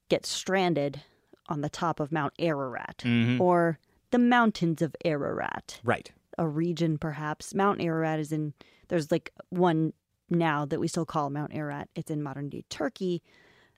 gets 0.09 0.29
stranded 0.29 1.01
on 1.47 1.61
the 1.61 1.69
top 1.69 1.99
of 1.99 2.11
Mount 2.11 2.33
Ararat 2.39 2.99
Mhm. 3.05 3.39
or 3.39 3.79
the 4.11 4.19
mountains 4.19 4.81
of 4.81 4.95
Ararat 5.05 5.79
Right. 5.83 6.11
a 6.37 6.47
region 6.47 6.97
perhaps. 6.97 7.53
Mount 7.53 7.81
Ararat 7.81 8.19
is 8.19 8.31
in 8.31 8.53
there's 8.89 9.11
like 9.11 9.31
one 9.49 9.93
now 10.29 10.65
that 10.65 10.79
we 10.79 10.87
still 10.87 11.05
call 11.05 11.29
Mount 11.29 11.53
Ararat. 11.53 11.89
It's 11.95 12.11
in 12.11 12.21
modern 12.23 12.49
day 12.49 12.63
Turkey. 12.69 13.21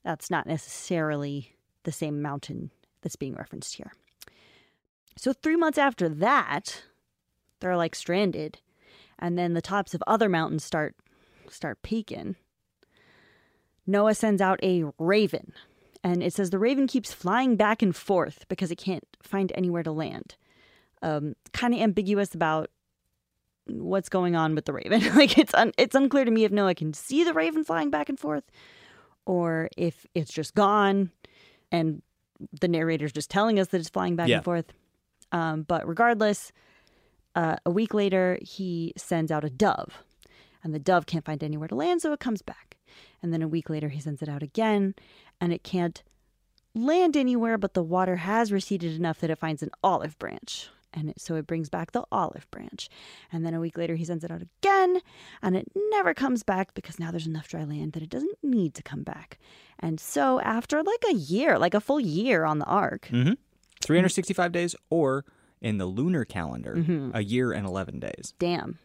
That's 0.04 0.30
not 0.30 0.46
necessarily 0.48 1.56
the 1.84 1.92
same 1.92 2.22
mountain 2.22 2.72
that's 3.02 3.16
being 3.16 3.36
referenced 3.36 3.76
here. 3.76 3.92
So 5.18 5.32
3 5.34 5.56
months 5.56 5.78
after 5.78 6.10
that, 6.10 6.84
they're 7.60 7.78
like 7.78 7.96
stranded 7.96 8.60
and 9.18 9.38
then 9.38 9.54
the 9.54 9.62
tops 9.62 9.94
of 9.94 10.04
other 10.06 10.28
mountains 10.30 10.64
start 10.64 10.96
start 11.50 11.82
peaking. 11.82 12.36
Noah 13.88 14.16
sends 14.16 14.42
out 14.42 14.60
a 14.64 14.84
raven 14.98 15.54
and 16.04 16.24
it 16.24 16.34
says 16.34 16.50
the 16.50 16.60
raven 16.60 16.88
keeps 16.88 17.14
flying 17.14 17.56
back 17.56 17.82
and 17.82 17.96
forth 17.96 18.46
because 18.48 18.72
it 18.72 18.78
can't 18.78 19.06
find 19.22 19.52
anywhere 19.56 19.84
to 19.84 19.92
land 19.92 20.36
um, 21.02 21.36
kind 21.54 21.74
of 21.74 21.80
ambiguous 21.82 22.34
about 22.34 22.70
what's 23.68 24.10
going 24.10 24.36
on 24.36 24.56
with 24.56 24.66
the 24.66 24.74
raven. 24.74 25.02
like 25.16 25.38
it's 25.38 25.54
un- 25.54 25.74
it's 25.78 25.96
unclear 25.96 26.26
to 26.26 26.32
me 26.32 26.44
if 26.46 26.52
Noah 26.52 26.76
can 26.76 26.94
see 26.94 27.24
the 27.24 27.34
raven 27.34 27.64
flying 27.64 27.90
back 27.90 28.10
and 28.10 28.20
forth, 28.20 28.44
or 29.26 29.70
if 29.78 30.06
it's 30.16 30.32
just 30.32 30.56
gone, 30.56 31.12
and 31.72 32.02
the 32.60 32.68
narrator's 32.68 33.12
just 33.12 33.30
telling 33.30 33.60
us 33.60 33.68
that 33.70 33.80
it's 33.80 33.90
flying 33.90 34.16
back 34.16 34.30
Yeah. 34.30 34.38
and 34.38 34.46
forth. 34.46 34.66
Um, 35.32 35.64
but 35.64 35.88
regardless, 35.88 36.52
uh, 37.36 37.56
a 37.66 37.72
week 37.72 37.94
later 37.94 38.38
he 38.42 38.94
sends 38.98 39.32
out 39.32 39.44
a 39.44 39.50
dove, 39.50 40.04
and 40.64 40.74
the 40.74 40.80
dove 40.80 41.06
can't 41.06 41.26
find 41.26 41.44
anywhere 41.44 41.68
to 41.68 41.76
land, 41.76 42.02
so 42.02 42.14
it 42.14 42.20
comes 42.20 42.42
back. 42.42 42.75
And 43.22 43.34
then 43.34 43.42
a 43.42 43.48
week 43.48 43.70
later 43.70 43.90
he 43.90 44.00
sends 44.00 44.22
it 44.22 44.30
out 44.30 44.44
again, 44.44 44.96
and 45.42 45.52
it 45.54 45.64
can't 45.64 46.04
land 46.74 47.16
anywhere, 47.16 47.58
but 47.58 47.74
the 47.74 47.84
water 47.84 48.18
has 48.18 48.52
receded 48.52 48.96
enough 48.96 49.20
that 49.22 49.30
it 49.30 49.38
finds 49.40 49.64
an 49.64 49.70
olive 49.84 50.18
branch. 50.20 50.70
And 50.98 51.10
it, 51.10 51.20
so 51.20 51.36
it 51.36 51.46
brings 51.46 51.68
back 51.70 51.92
the 51.92 52.06
olive 52.10 52.50
branch. 52.52 52.88
And 53.32 53.46
then 53.46 53.54
a 53.54 53.60
week 53.60 53.78
later, 53.78 53.96
he 53.96 54.06
sends 54.06 54.24
it 54.24 54.32
out 54.32 54.42
again, 54.42 55.02
and 55.42 55.56
it 55.58 55.70
never 55.92 56.14
comes 56.14 56.42
back 56.44 56.74
because 56.74 57.00
now 57.00 57.12
there's 57.12 57.28
enough 57.28 57.50
dry 57.50 57.66
land 57.66 57.94
that 57.94 58.04
it 58.04 58.10
doesn't 58.10 58.38
need 58.42 58.74
to 58.76 58.84
come 58.84 59.04
back. 59.04 59.38
And 59.80 60.00
so, 60.00 60.40
after 60.40 60.82
like 60.84 61.04
a 61.10 61.14
year, 61.14 61.60
like 61.60 61.74
a 61.74 61.82
full 61.82 62.00
year 62.00 62.46
on 62.46 62.60
the 62.60 62.66
ark, 62.66 63.10
Mm-hmm. 63.12 63.34
365 63.82 64.52
days, 64.54 64.74
or 64.90 65.26
in 65.62 65.78
the 65.80 65.86
lunar 65.86 66.24
calendar, 66.24 66.76
Mm-hmm. 66.76 67.12
a 67.14 67.22
year 67.22 67.52
and 67.52 67.68
11 67.68 68.00
days. 68.00 68.34
damn, 68.40 68.80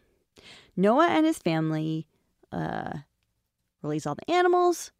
Noah 0.76 1.08
and 1.10 1.26
his 1.26 1.38
family 1.38 2.06
uh, 2.52 2.98
release 3.82 4.06
all 4.06 4.14
the 4.14 4.30
animals. 4.30 4.92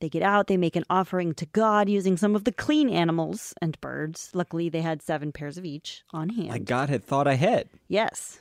They 0.00 0.08
get 0.08 0.22
out, 0.22 0.48
they 0.48 0.56
make 0.56 0.76
an 0.76 0.84
offering 0.90 1.34
to 1.34 1.46
God 1.46 1.88
using 1.88 2.16
some 2.16 2.34
of 2.36 2.44
the 2.44 2.52
clean 2.52 2.90
animals 2.90 3.54
and 3.62 3.80
birds. 3.80 4.30
Luckily, 4.34 4.68
they 4.68 4.82
had 4.82 5.00
seven 5.00 5.32
pairs 5.32 5.56
of 5.56 5.64
each 5.64 6.02
on 6.10 6.28
hand. 6.30 6.48
Like 6.48 6.64
God 6.64 6.90
had 6.90 7.04
thought 7.04 7.26
ahead. 7.26 7.68
Yes. 7.88 8.40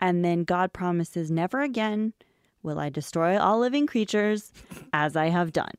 And 0.00 0.24
then 0.24 0.44
God 0.44 0.72
promises, 0.72 1.30
Never 1.30 1.60
again 1.60 2.12
will 2.62 2.78
I 2.78 2.88
destroy 2.88 3.38
all 3.38 3.58
living 3.58 3.86
creatures 3.86 4.52
as 4.92 5.16
I 5.16 5.26
have 5.28 5.52
done. 5.52 5.74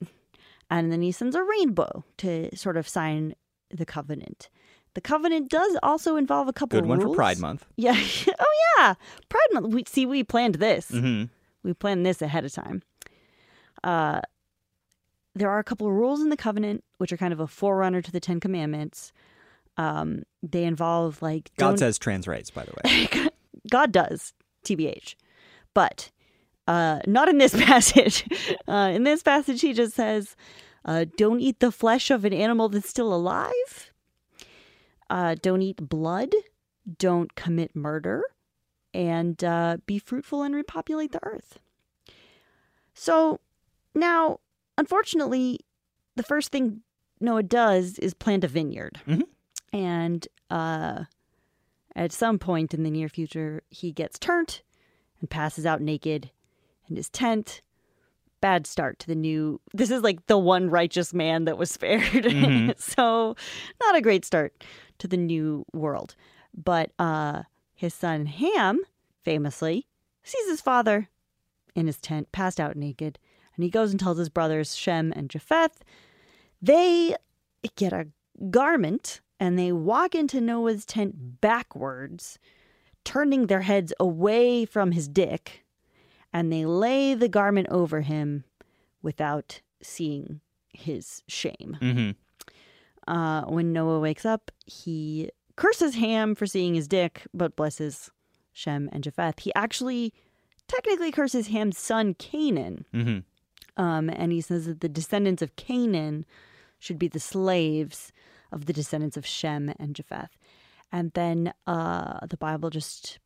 And 0.69 0.91
then 0.91 1.01
he 1.01 1.12
sends 1.12 1.36
a 1.36 1.43
rainbow 1.43 2.03
to 2.17 2.55
sort 2.55 2.77
of 2.77 2.88
sign 2.88 3.36
the 3.71 3.86
covenant. 3.86 4.50
The 4.93 5.01
covenant 5.01 5.50
does 5.50 5.77
also 5.81 6.15
involve 6.15 6.48
a 6.48 6.53
couple 6.53 6.79
Good 6.79 6.88
one 6.89 7.01
for. 7.01 7.15
Pride 7.15 7.39
Month. 7.39 7.65
Yeah. 7.77 7.95
oh, 7.95 8.77
yeah. 8.77 8.95
Pride 9.29 9.48
Month. 9.53 9.74
We, 9.74 9.83
see, 9.88 10.05
we 10.05 10.24
planned 10.24 10.55
this. 10.55 10.91
Mm-hmm. 10.91 11.25
We 11.63 11.74
planned 11.74 12.05
this 12.05 12.21
ahead 12.21 12.45
of 12.45 12.53
time. 12.53 12.81
Uh, 13.83 14.21
there 15.36 15.50
are 15.50 15.59
a 15.59 15.63
couple 15.63 15.88
of 15.88 15.93
rules 15.93 16.21
in 16.21 16.29
the 16.29 16.38
covenant, 16.38 16.83
which 16.98 17.13
are 17.13 17.17
kind 17.17 17.33
of 17.33 17.39
a 17.39 17.48
forerunner 17.48 18.01
to 18.01 18.12
the 18.12 18.19
Ten 18.19 18.39
Commandments. 18.39 19.12
Um, 19.77 20.24
they 20.43 20.63
involve 20.65 21.21
like 21.21 21.51
God 21.57 21.69
don't- 21.69 21.77
says 21.77 21.98
trans 21.98 22.27
rights, 22.27 22.50
by 22.50 22.65
the 22.65 22.74
way. 22.83 23.29
God 23.69 23.91
does, 23.91 24.33
TBH. 24.65 25.15
But 25.74 26.12
uh, 26.67 27.00
not 27.07 27.29
in 27.29 27.38
this 27.38 27.53
passage. 27.65 28.25
Uh, 28.67 28.91
in 28.93 29.03
this 29.03 29.24
passage, 29.24 29.62
he 29.62 29.74
just 29.74 29.95
says, 29.95 30.36
uh, 30.86 31.05
don't 31.17 31.39
eat 31.39 31.59
the 31.59 31.71
flesh 31.71 32.09
of 32.12 32.25
an 32.25 32.33
animal 32.33 32.69
that's 32.69 32.89
still 32.89 33.13
alive. 33.13 33.91
Uh, 35.09 35.36
don't 35.41 35.62
eat 35.62 35.77
blood. 35.89 36.33
Don't 36.98 37.36
commit 37.36 37.75
murder. 37.75 38.24
And 38.93 39.43
uh, 39.43 39.77
be 39.86 40.00
fruitful 40.00 40.41
and 40.41 40.55
repopulate 40.55 41.12
the 41.12 41.24
earth. 41.24 41.59
So 42.93 43.39
now, 43.96 44.39
unfortunately, 44.77 45.60
the 46.15 46.24
first 46.24 46.51
thing 46.51 46.81
Noah 47.19 47.43
does 47.43 47.98
is 48.00 48.13
plant 48.13 48.43
a 48.43 48.48
vineyard. 48.48 49.00
Mhm. 49.08 49.24
And 49.74 50.27
uh, 50.50 51.03
at 51.96 52.12
some 52.12 52.39
point 52.39 52.74
in 52.74 52.84
the 52.84 52.89
near 52.91 53.10
future, 53.10 53.63
he 53.69 53.91
gets 53.91 54.17
turned 54.17 54.62
and 55.19 55.29
passes 55.29 55.65
out 55.65 55.81
naked 55.81 56.31
in 56.89 56.96
his 56.96 57.10
tent. 57.10 57.62
Bad 58.41 58.65
start 58.65 59.00
to 59.00 59.08
the 59.08 59.15
new. 59.15 59.60
This 59.74 59.91
is 59.91 60.01
like 60.01 60.25
the 60.27 60.38
one 60.38 60.69
righteous 60.69 61.13
man 61.13 61.43
that 61.46 61.58
was 61.58 61.69
spared. 61.77 62.03
Mhm. 62.24 62.79
so, 62.81 63.36
not 63.81 63.96
a 63.96 64.01
great 64.01 64.24
start 64.25 64.63
to 65.00 65.08
the 65.08 65.17
new 65.17 65.65
world. 65.74 66.15
But 66.55 66.91
uh, 66.98 67.43
his 67.75 67.93
son 67.93 68.25
Ham, 68.27 68.79
famously, 69.24 69.88
sees 70.24 70.48
his 70.50 70.62
father 70.62 71.10
in 71.75 71.86
his 71.86 72.00
tent, 72.00 72.31
passed 72.31 72.60
out 72.60 72.75
naked, 72.75 73.19
and 73.60 73.63
he 73.66 73.70
goes 73.70 73.92
and 73.92 74.00
tells 74.00 74.18
his 74.18 74.30
brothers 74.30 74.74
Shem 74.74 75.12
and 75.18 75.30
Japheth. 75.30 75.84
They 76.62 77.13
get 77.75 77.92
a 77.92 78.08
garment 78.50 79.20
and 79.38 79.60
they 79.60 79.74
walk 79.74 80.16
into 80.16 80.39
Noah's 80.39 80.86
tent 80.86 81.42
backwards, 81.42 82.39
turning 83.04 83.48
their 83.48 83.60
heads 83.60 83.92
away 84.00 84.63
from 84.63 84.94
his 84.94 85.10
dick, 85.10 85.66
and 86.32 86.54
they 86.54 86.63
lay 86.63 87.13
the 87.13 87.28
garment 87.28 87.68
over 87.70 88.00
him 88.00 88.46
without 89.01 89.60
seeing 89.82 90.39
his 90.72 91.22
shame. 91.28 91.78
Mm-hmm. 91.82 93.12
Uh, 93.13 93.42
when 93.42 93.74
Noah 93.74 94.00
wakes 94.00 94.25
up, 94.25 94.51
he 94.68 95.32
curses 95.58 95.96
Ham 95.96 96.34
for 96.34 96.48
seeing 96.48 96.75
his 96.75 96.88
dick, 96.88 97.24
but 97.34 97.58
blesses 97.58 98.10
Shem 98.54 98.89
and 98.94 99.04
Japheth. 99.04 99.39
He 99.39 99.54
actually 99.54 100.13
technically 100.70 101.12
curses 101.12 101.48
Ham's 101.48 101.78
son 101.78 102.13
Canaan, 102.13 102.86
Mm-hmm. 102.94 103.20
Um, 103.77 104.09
and 104.09 104.31
he 104.31 104.41
says 104.41 104.65
that 104.65 104.81
the 104.81 104.89
descendants 104.89 105.41
of 105.41 105.55
Canaan 105.55 106.25
should 106.79 106.99
be 106.99 107.07
the 107.07 107.19
slaves 107.19 108.11
of 108.51 108.65
the 108.65 108.73
descendants 108.73 109.17
of 109.17 109.25
Shem 109.25 109.73
and 109.79 109.95
Japheth. 109.95 110.38
And 110.91 111.11
then 111.13 111.53
uh, 111.67 112.25
the 112.25 112.38
Bible 112.38 112.69
just 112.69 113.19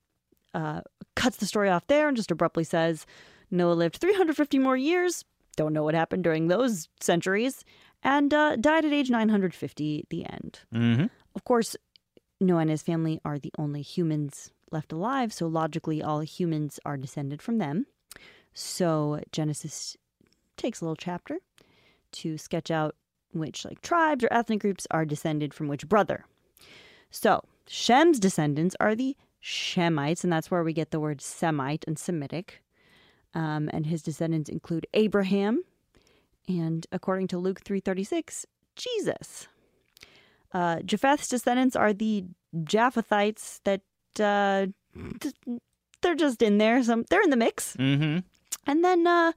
uh, 0.54 0.82
cuts 1.16 1.38
the 1.38 1.46
story 1.46 1.70
off 1.70 1.88
there 1.88 2.08
and 2.08 2.18
just 2.18 2.32
abruptly 2.32 2.64
says 2.64 3.06
Noah 3.52 3.74
lived 3.74 3.98
350 3.98 4.60
more 4.60 4.78
years. 4.78 5.24
Don't 5.56 5.74
know 5.74 5.84
what 5.84 5.94
happened 5.94 6.24
during 6.24 6.48
those 6.48 6.90
centuries. 7.00 7.64
And 8.04 8.34
uh, 8.34 8.58
died 8.58 8.84
at 8.84 8.92
age 8.92 9.10
950, 9.10 10.08
the 10.10 10.26
end. 10.26 10.60
Mm-hmm. 10.74 11.06
Of 11.36 11.44
course, 11.46 11.76
Noah 12.42 12.62
and 12.62 12.70
his 12.70 12.82
family 12.82 13.22
are 13.24 13.40
the 13.40 13.54
only 13.58 13.82
humans 13.82 14.52
left 14.72 14.92
alive, 14.92 15.32
so 15.32 15.48
logically, 15.48 16.02
all 16.02 16.20
humans 16.20 16.80
are 16.84 16.98
descended 16.98 17.42
from 17.42 17.60
them. 17.60 17.86
So 18.54 19.22
Genesis 19.32 19.96
takes 20.64 20.82
a 20.82 20.86
little 20.86 20.96
chapter 20.96 21.38
to 22.14 22.38
sketch 22.38 22.72
out 22.72 22.96
which 23.32 23.66
like 23.66 23.82
tribes 23.82 24.24
or 24.24 24.30
ethnic 24.32 24.62
groups 24.62 24.88
are 24.90 25.06
descended 25.06 25.54
from 25.54 25.68
which 25.68 25.88
brother. 25.88 26.26
So 27.12 27.44
Shem's 27.68 28.20
descendants 28.20 28.76
are 28.80 28.96
the 28.96 29.16
Shemites, 29.42 30.24
and 30.24 30.32
that's 30.32 30.50
where 30.50 30.64
we 30.64 30.74
get 30.74 30.92
the 30.92 31.00
word 31.00 31.22
Semite 31.22 31.84
and 31.88 32.00
Semitic. 32.00 32.64
Um, 33.36 33.70
and 33.74 33.86
his 33.86 34.02
descendants 34.02 34.50
include 34.50 34.86
Abraham, 34.94 35.64
and 36.48 36.86
according 36.92 37.28
to 37.30 37.38
Luke 37.38 37.62
three 37.66 37.80
thirty 37.80 38.04
six, 38.04 38.46
Jesus. 38.76 39.48
Uh, 40.54 40.78
Japheth's 40.86 41.28
descendants 41.28 41.76
are 41.76 41.94
the 41.94 42.26
Japhethites 42.56 43.60
that 43.64 43.82
uh, 44.20 44.68
d- 45.18 45.60
they're 46.02 46.16
just 46.16 46.42
in 46.44 46.60
there. 46.60 46.84
Some 46.84 47.06
they're 47.10 47.24
in 47.24 47.32
the 47.32 47.38
mix. 47.38 47.76
Mm-hmm. 47.76 48.20
And 48.68 48.86
then 48.86 49.08
uh, 49.08 49.32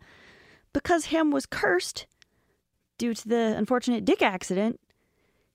because 0.76 1.06
Ham 1.06 1.30
was 1.30 1.46
cursed 1.46 2.06
due 2.98 3.14
to 3.14 3.26
the 3.26 3.54
unfortunate 3.56 4.04
dick 4.04 4.20
accident, 4.20 4.78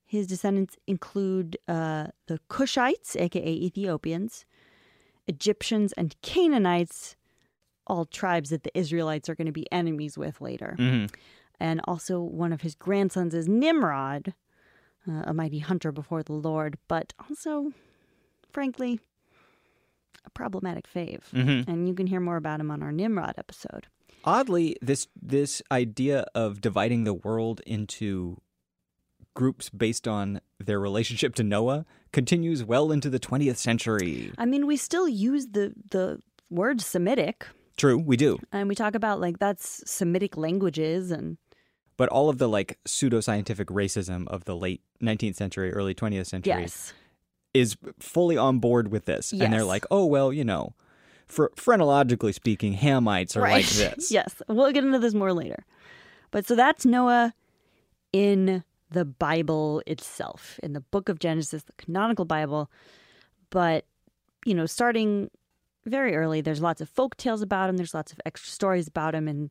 his 0.04 0.26
descendants 0.26 0.78
include 0.88 1.58
uh, 1.68 2.08
the 2.26 2.40
Cushites, 2.50 3.16
aka 3.16 3.48
Ethiopians, 3.48 4.46
Egyptians, 5.28 5.94
and 5.94 6.16
Canaanites, 6.24 7.16
all 7.86 8.06
tribes 8.06 8.50
that 8.50 8.64
the 8.64 8.76
Israelites 8.76 9.30
are 9.30 9.36
going 9.36 9.46
to 9.46 9.52
be 9.52 9.72
enemies 9.72 10.18
with 10.18 10.42
later. 10.42 10.76
Mm-hmm. 10.80 11.14
And 11.60 11.82
also, 11.84 12.20
one 12.20 12.52
of 12.52 12.62
his 12.62 12.74
grandsons 12.74 13.36
is 13.36 13.48
Nimrod, 13.48 14.34
uh, 15.08 15.22
a 15.26 15.36
mighty 15.36 15.60
hunter 15.60 15.92
before 15.92 16.24
the 16.24 16.34
Lord, 16.34 16.80
but 16.88 17.14
also, 17.30 17.74
frankly, 18.50 19.00
a 20.26 20.32
problematic 20.32 20.88
fave. 20.92 21.22
Mm-hmm. 21.32 21.70
And 21.70 21.88
you 21.88 21.94
can 21.94 22.08
hear 22.08 22.20
more 22.20 22.38
about 22.38 22.60
him 22.60 22.72
on 22.72 22.82
our 22.82 22.92
Nimrod 22.92 23.36
episode. 23.38 23.86
Oddly, 24.24 24.78
this 24.82 25.08
this 25.22 25.62
idea 25.72 26.26
of 26.36 26.62
dividing 26.62 27.04
the 27.04 27.14
world 27.14 27.62
into 27.66 28.42
groups 29.34 29.70
based 29.70 30.08
on 30.08 30.42
their 30.60 30.80
relationship 30.80 31.36
to 31.36 31.44
Noah 31.44 31.86
continues 32.12 32.64
well 32.64 32.92
into 32.92 33.10
the 33.10 33.20
20th 33.20 33.58
century. 33.58 34.32
I 34.38 34.46
mean, 34.46 34.68
we 34.68 34.78
still 34.78 35.08
use 35.08 35.48
the 35.48 35.74
the 35.90 36.20
word 36.50 36.82
Semitic, 36.82 37.48
True, 37.78 37.98
we 37.98 38.18
do. 38.18 38.40
and 38.52 38.68
we 38.68 38.76
talk 38.76 38.96
about 38.96 39.20
like 39.20 39.40
that's 39.40 39.82
Semitic 39.90 40.38
languages, 40.38 41.12
and 41.12 41.38
But 41.98 42.10
all 42.10 42.30
of 42.30 42.38
the 42.38 42.50
like 42.50 42.78
pseudoscientific 42.86 43.66
racism 43.66 44.28
of 44.28 44.46
the 44.46 44.56
late 44.56 44.82
19th 45.02 45.36
century, 45.36 45.72
early 45.72 45.96
20th 45.96 46.28
century 46.28 46.62
yes, 46.62 46.94
is 47.54 47.78
fully 48.00 48.38
on 48.38 48.60
board 48.60 48.92
with 48.92 49.06
this. 49.06 49.32
And 49.32 49.54
they're 49.54 49.64
like, 49.64 49.86
oh, 49.92 50.06
well, 50.06 50.32
you 50.32 50.44
know, 50.44 50.76
for 51.32 51.52
phrenologically 51.56 52.32
speaking, 52.34 52.76
Hamites 52.76 53.36
are 53.36 53.42
like 53.42 53.66
this. 53.70 54.12
yes, 54.12 54.42
we'll 54.48 54.72
get 54.72 54.84
into 54.84 55.00
this 55.00 55.14
more 55.14 55.34
later. 55.34 55.66
But 56.32 56.46
so 56.46 56.56
that's 56.56 56.86
Noah 56.86 57.34
in 58.14 58.64
the 58.90 59.06
Bible 59.06 59.82
itself, 59.88 60.60
in 60.62 60.74
the 60.74 60.82
book 60.82 61.10
of 61.10 61.20
Genesis, 61.20 61.64
the 61.64 61.74
canonical 61.74 62.26
Bible. 62.26 62.70
But, 63.50 63.86
you 64.46 64.54
know, 64.54 64.66
starting 64.66 65.30
very 65.86 66.16
early, 66.16 66.42
there's 66.42 66.62
lots 66.62 66.82
of 66.82 66.90
folk 66.90 67.16
tales 67.18 67.42
about 67.42 67.70
him, 67.70 67.78
there's 67.78 67.94
lots 67.94 68.12
of 68.12 68.20
extra 68.26 68.52
stories 68.52 68.88
about 68.88 69.16
him 69.16 69.28
in, 69.28 69.50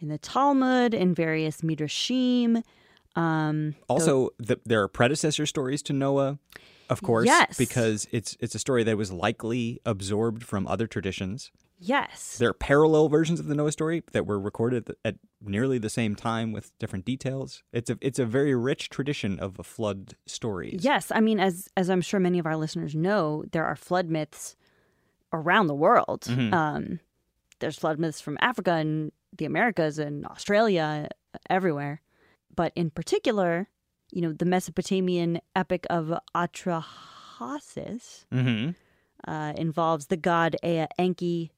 in 0.00 0.08
the 0.08 0.18
Talmud 0.18 0.94
and 0.94 1.14
various 1.14 1.60
midrashim. 1.60 2.62
Um, 3.14 3.74
Also, 3.88 4.30
the, 4.38 4.58
there 4.64 4.82
are 4.82 4.88
predecessor 4.88 5.46
stories 5.46 5.82
to 5.82 5.92
Noah, 5.92 6.38
of 6.90 7.02
course, 7.02 7.26
Yes. 7.26 7.56
because 7.58 8.06
it's 8.12 8.36
it's 8.40 8.54
a 8.54 8.58
story 8.58 8.82
that 8.84 8.96
was 8.96 9.12
likely 9.12 9.80
absorbed 9.86 10.42
from 10.44 10.66
other 10.66 10.86
traditions. 10.86 11.50
Yes. 11.84 12.38
There 12.38 12.48
are 12.50 12.54
parallel 12.54 13.08
versions 13.08 13.40
of 13.40 13.46
the 13.46 13.56
Noah 13.56 13.72
story 13.72 14.04
that 14.12 14.24
were 14.24 14.38
recorded 14.38 14.94
at 15.04 15.16
nearly 15.40 15.78
the 15.78 15.90
same 15.90 16.14
time 16.14 16.52
with 16.52 16.70
different 16.78 17.04
details. 17.04 17.62
It's 17.72 17.90
a 17.90 17.98
it's 18.00 18.18
a 18.20 18.24
very 18.26 18.54
rich 18.54 18.88
tradition 18.88 19.40
of 19.40 19.56
flood 19.66 20.14
stories. 20.26 20.84
Yes, 20.84 21.10
I 21.12 21.20
mean, 21.20 21.40
as 21.40 21.68
as 21.76 21.90
I'm 21.90 22.00
sure 22.00 22.20
many 22.20 22.38
of 22.38 22.46
our 22.46 22.56
listeners 22.56 22.94
know, 22.94 23.44
there 23.52 23.64
are 23.64 23.74
flood 23.76 24.08
myths 24.08 24.54
around 25.32 25.66
the 25.66 25.74
world. 25.74 26.22
Mhm. 26.22 26.52
Um, 26.52 27.00
there's 27.58 27.78
flood 27.78 27.98
myths 27.98 28.20
from 28.20 28.36
Africa 28.40 28.72
and 28.74 29.10
the 29.36 29.44
Americas 29.46 29.98
and 29.98 30.24
Australia, 30.26 31.08
everywhere. 31.50 32.00
But 32.54 32.72
in 32.76 32.90
particular, 32.90 33.68
you 34.12 34.20
know, 34.22 34.32
the 34.32 34.44
Mesopotamian 34.44 35.40
epic 35.56 35.86
of 35.90 36.12
Atrahasis 36.34 38.24
Mm-hmm. 38.32 38.70
uh, 39.30 39.52
involves 39.56 40.06
the 40.06 40.16
god 40.16 40.56
Ea 40.64 40.86
Enki 40.98 41.50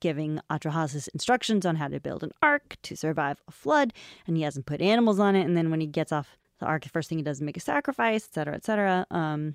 giving 0.00 0.40
Atrahasis 0.50 1.08
instructions 1.14 1.64
on 1.64 1.76
how 1.76 1.88
to 1.88 2.00
build 2.00 2.22
an 2.24 2.32
ark 2.42 2.76
to 2.82 2.96
survive 2.96 3.40
a 3.48 3.52
flood, 3.52 3.92
and 4.26 4.36
he 4.36 4.42
hasn't 4.42 4.66
put 4.66 4.80
animals 4.82 5.20
on 5.20 5.36
it. 5.36 5.42
And 5.46 5.56
then 5.56 5.70
when 5.70 5.80
he 5.80 5.86
gets 5.86 6.10
off 6.12 6.36
the 6.58 6.66
ark, 6.66 6.82
the 6.82 6.88
first 6.88 7.08
thing 7.08 7.18
he 7.18 7.24
does 7.24 7.36
is 7.38 7.42
make 7.42 7.56
a 7.56 7.60
sacrifice, 7.60 8.24
etc., 8.26 8.54
etc. 8.56 9.06
Um, 9.12 9.54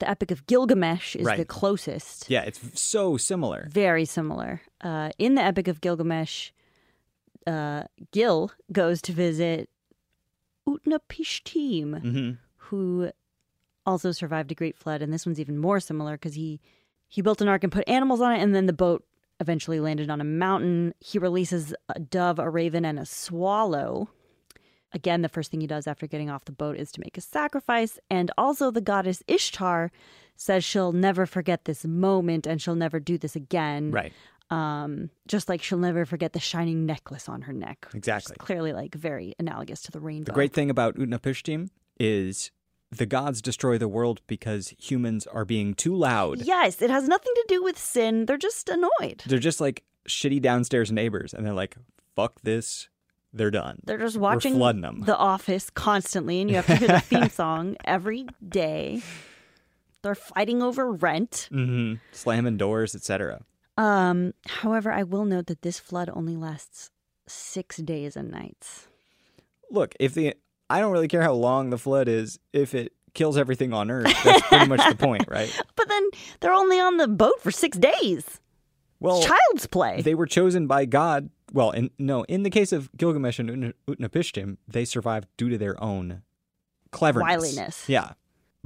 the 0.00 0.10
Epic 0.10 0.32
of 0.32 0.44
Gilgamesh 0.46 1.14
is 1.14 1.24
Right. 1.26 1.38
the 1.38 1.44
closest. 1.44 2.28
Yeah, 2.28 2.42
it's 2.42 2.80
so 2.80 3.16
similar. 3.16 3.68
Very 3.70 4.04
similar. 4.04 4.60
Uh, 4.82 5.10
in 5.18 5.36
the 5.36 5.42
Epic 5.42 5.68
of 5.68 5.80
Gilgamesh, 5.80 6.50
uh, 7.46 7.84
Gil 8.10 8.50
goes 8.72 9.00
to 9.02 9.12
visit 9.12 9.70
Utnapishtim, 10.68 12.00
Mm-hmm. 12.02 12.30
who 12.56 13.10
also 13.86 14.12
survived 14.12 14.50
a 14.50 14.54
great 14.54 14.78
flood 14.78 15.02
and 15.02 15.12
this 15.12 15.26
one's 15.26 15.38
even 15.40 15.58
more 15.58 15.78
similar 15.80 16.12
because 16.14 16.34
he 16.34 16.60
he 17.06 17.20
built 17.20 17.42
an 17.42 17.48
ark 17.48 17.62
and 17.62 17.72
put 17.72 17.86
animals 17.88 18.20
on 18.22 18.32
it 18.32 18.40
and 18.40 18.54
then 18.54 18.64
the 18.66 18.72
boat 18.72 19.04
eventually 19.40 19.78
landed 19.78 20.08
on 20.08 20.20
a 20.22 20.24
mountain 20.24 20.94
he 21.00 21.18
releases 21.18 21.74
a 21.90 22.00
dove 22.00 22.38
a 22.38 22.48
raven 22.48 22.86
and 22.86 22.98
a 22.98 23.04
swallow 23.04 24.08
again 24.92 25.20
the 25.20 25.28
first 25.28 25.50
thing 25.50 25.60
he 25.60 25.66
does 25.66 25.86
after 25.86 26.06
getting 26.06 26.30
off 26.30 26.46
the 26.46 26.52
boat 26.52 26.76
is 26.78 26.90
to 26.90 27.00
make 27.00 27.18
a 27.18 27.20
sacrifice 27.20 27.98
and 28.10 28.30
also 28.38 28.70
the 28.70 28.80
goddess 28.80 29.22
ishtar 29.28 29.90
says 30.34 30.64
she'll 30.64 30.92
never 30.92 31.26
forget 31.26 31.66
this 31.66 31.84
moment 31.84 32.46
and 32.46 32.62
she'll 32.62 32.74
never 32.74 32.98
do 32.98 33.18
this 33.18 33.36
again 33.36 33.90
Right. 33.90 34.14
Um 34.54 35.10
just 35.26 35.48
like 35.48 35.60
she'll 35.62 35.78
never 35.78 36.04
forget 36.04 36.32
the 36.32 36.40
shining 36.40 36.86
necklace 36.86 37.28
on 37.28 37.42
her 37.42 37.52
neck 37.52 37.78
Exactly. 37.94 38.36
clearly 38.38 38.72
like 38.72 38.94
very 38.94 39.34
analogous 39.38 39.80
to 39.82 39.90
the 39.90 40.00
rainbow 40.00 40.30
The 40.30 40.34
great 40.40 40.52
thing 40.52 40.70
about 40.70 40.96
Utnapishtim 40.96 41.68
is 41.98 42.50
the 42.90 43.06
gods 43.06 43.42
destroy 43.42 43.76
the 43.78 43.88
world 43.88 44.20
because 44.26 44.72
humans 44.78 45.26
are 45.26 45.44
being 45.44 45.74
too 45.74 45.94
loud. 45.96 46.42
Yes, 46.42 46.80
it 46.80 46.90
has 46.90 47.08
nothing 47.08 47.32
to 47.34 47.44
do 47.48 47.60
with 47.62 47.76
sin. 47.76 48.26
They're 48.26 48.36
just 48.50 48.68
annoyed. 48.68 49.22
They're 49.26 49.40
just 49.50 49.60
like 49.60 49.82
shitty 50.08 50.40
downstairs 50.40 50.92
neighbors, 50.92 51.34
and 51.34 51.44
they're 51.44 51.54
like, 51.64 51.74
"Fuck 52.14 52.42
this." 52.42 52.88
They're 53.32 53.50
done. 53.50 53.80
They're 53.84 53.98
just 53.98 54.16
watching 54.16 54.54
flooding 54.54 54.84
'em. 54.84 55.00
The 55.00 55.16
Office 55.16 55.70
constantly, 55.70 56.40
and 56.40 56.48
you 56.48 56.54
have 56.56 56.66
to 56.66 56.76
hear 56.76 56.86
the 56.88 57.00
theme 57.10 57.30
song 57.30 57.76
every 57.84 58.26
day. 58.48 59.02
They're 60.02 60.14
fighting 60.14 60.62
over 60.62 60.92
rent. 60.92 61.48
Mm-hmm. 61.50 61.94
Slamming 62.12 62.58
doors, 62.58 62.94
etc. 62.94 63.42
Um, 63.76 64.34
however, 64.46 64.92
I 64.92 65.02
will 65.02 65.24
note 65.24 65.46
that 65.46 65.62
this 65.62 65.78
flood 65.78 66.10
only 66.12 66.36
lasts 66.36 66.90
six 67.26 67.78
days 67.78 68.16
and 68.16 68.30
nights. 68.30 68.86
Look, 69.70 69.94
if 69.98 70.14
the 70.14 70.34
I 70.70 70.80
don't 70.80 70.92
really 70.92 71.08
care 71.08 71.22
how 71.22 71.32
long 71.34 71.70
the 71.70 71.78
flood 71.78 72.08
is. 72.08 72.38
If 72.52 72.74
it 72.74 72.92
kills 73.12 73.36
everything 73.36 73.72
on 73.72 73.90
Earth, 73.90 74.12
that's 74.24 74.46
pretty 74.48 74.66
much 74.66 74.88
the 74.88 74.96
point, 74.96 75.24
right? 75.28 75.50
But 75.76 75.88
then 75.88 76.08
they're 76.40 76.52
only 76.52 76.80
on 76.80 76.96
the 76.96 77.08
boat 77.08 77.40
for 77.40 77.50
six 77.50 77.76
days. 77.76 78.40
Well, 79.00 79.22
child's 79.22 79.66
play. 79.66 80.00
they 80.00 80.14
were 80.14 80.26
chosen 80.26 80.66
by 80.66 80.86
God. 80.86 81.28
Well, 81.52 81.72
in, 81.72 81.90
no, 81.98 82.24
in 82.24 82.42
the 82.42 82.50
case 82.50 82.72
of 82.72 82.90
Gilgamesh 82.96 83.38
and 83.38 83.74
Utnapishtim, 83.86 84.56
they 84.66 84.84
survived 84.84 85.28
due 85.36 85.50
to 85.50 85.58
their 85.58 85.80
own 85.82 86.22
cleverness, 86.90 87.28
Wiliness. 87.28 87.88
Yeah, 87.88 88.12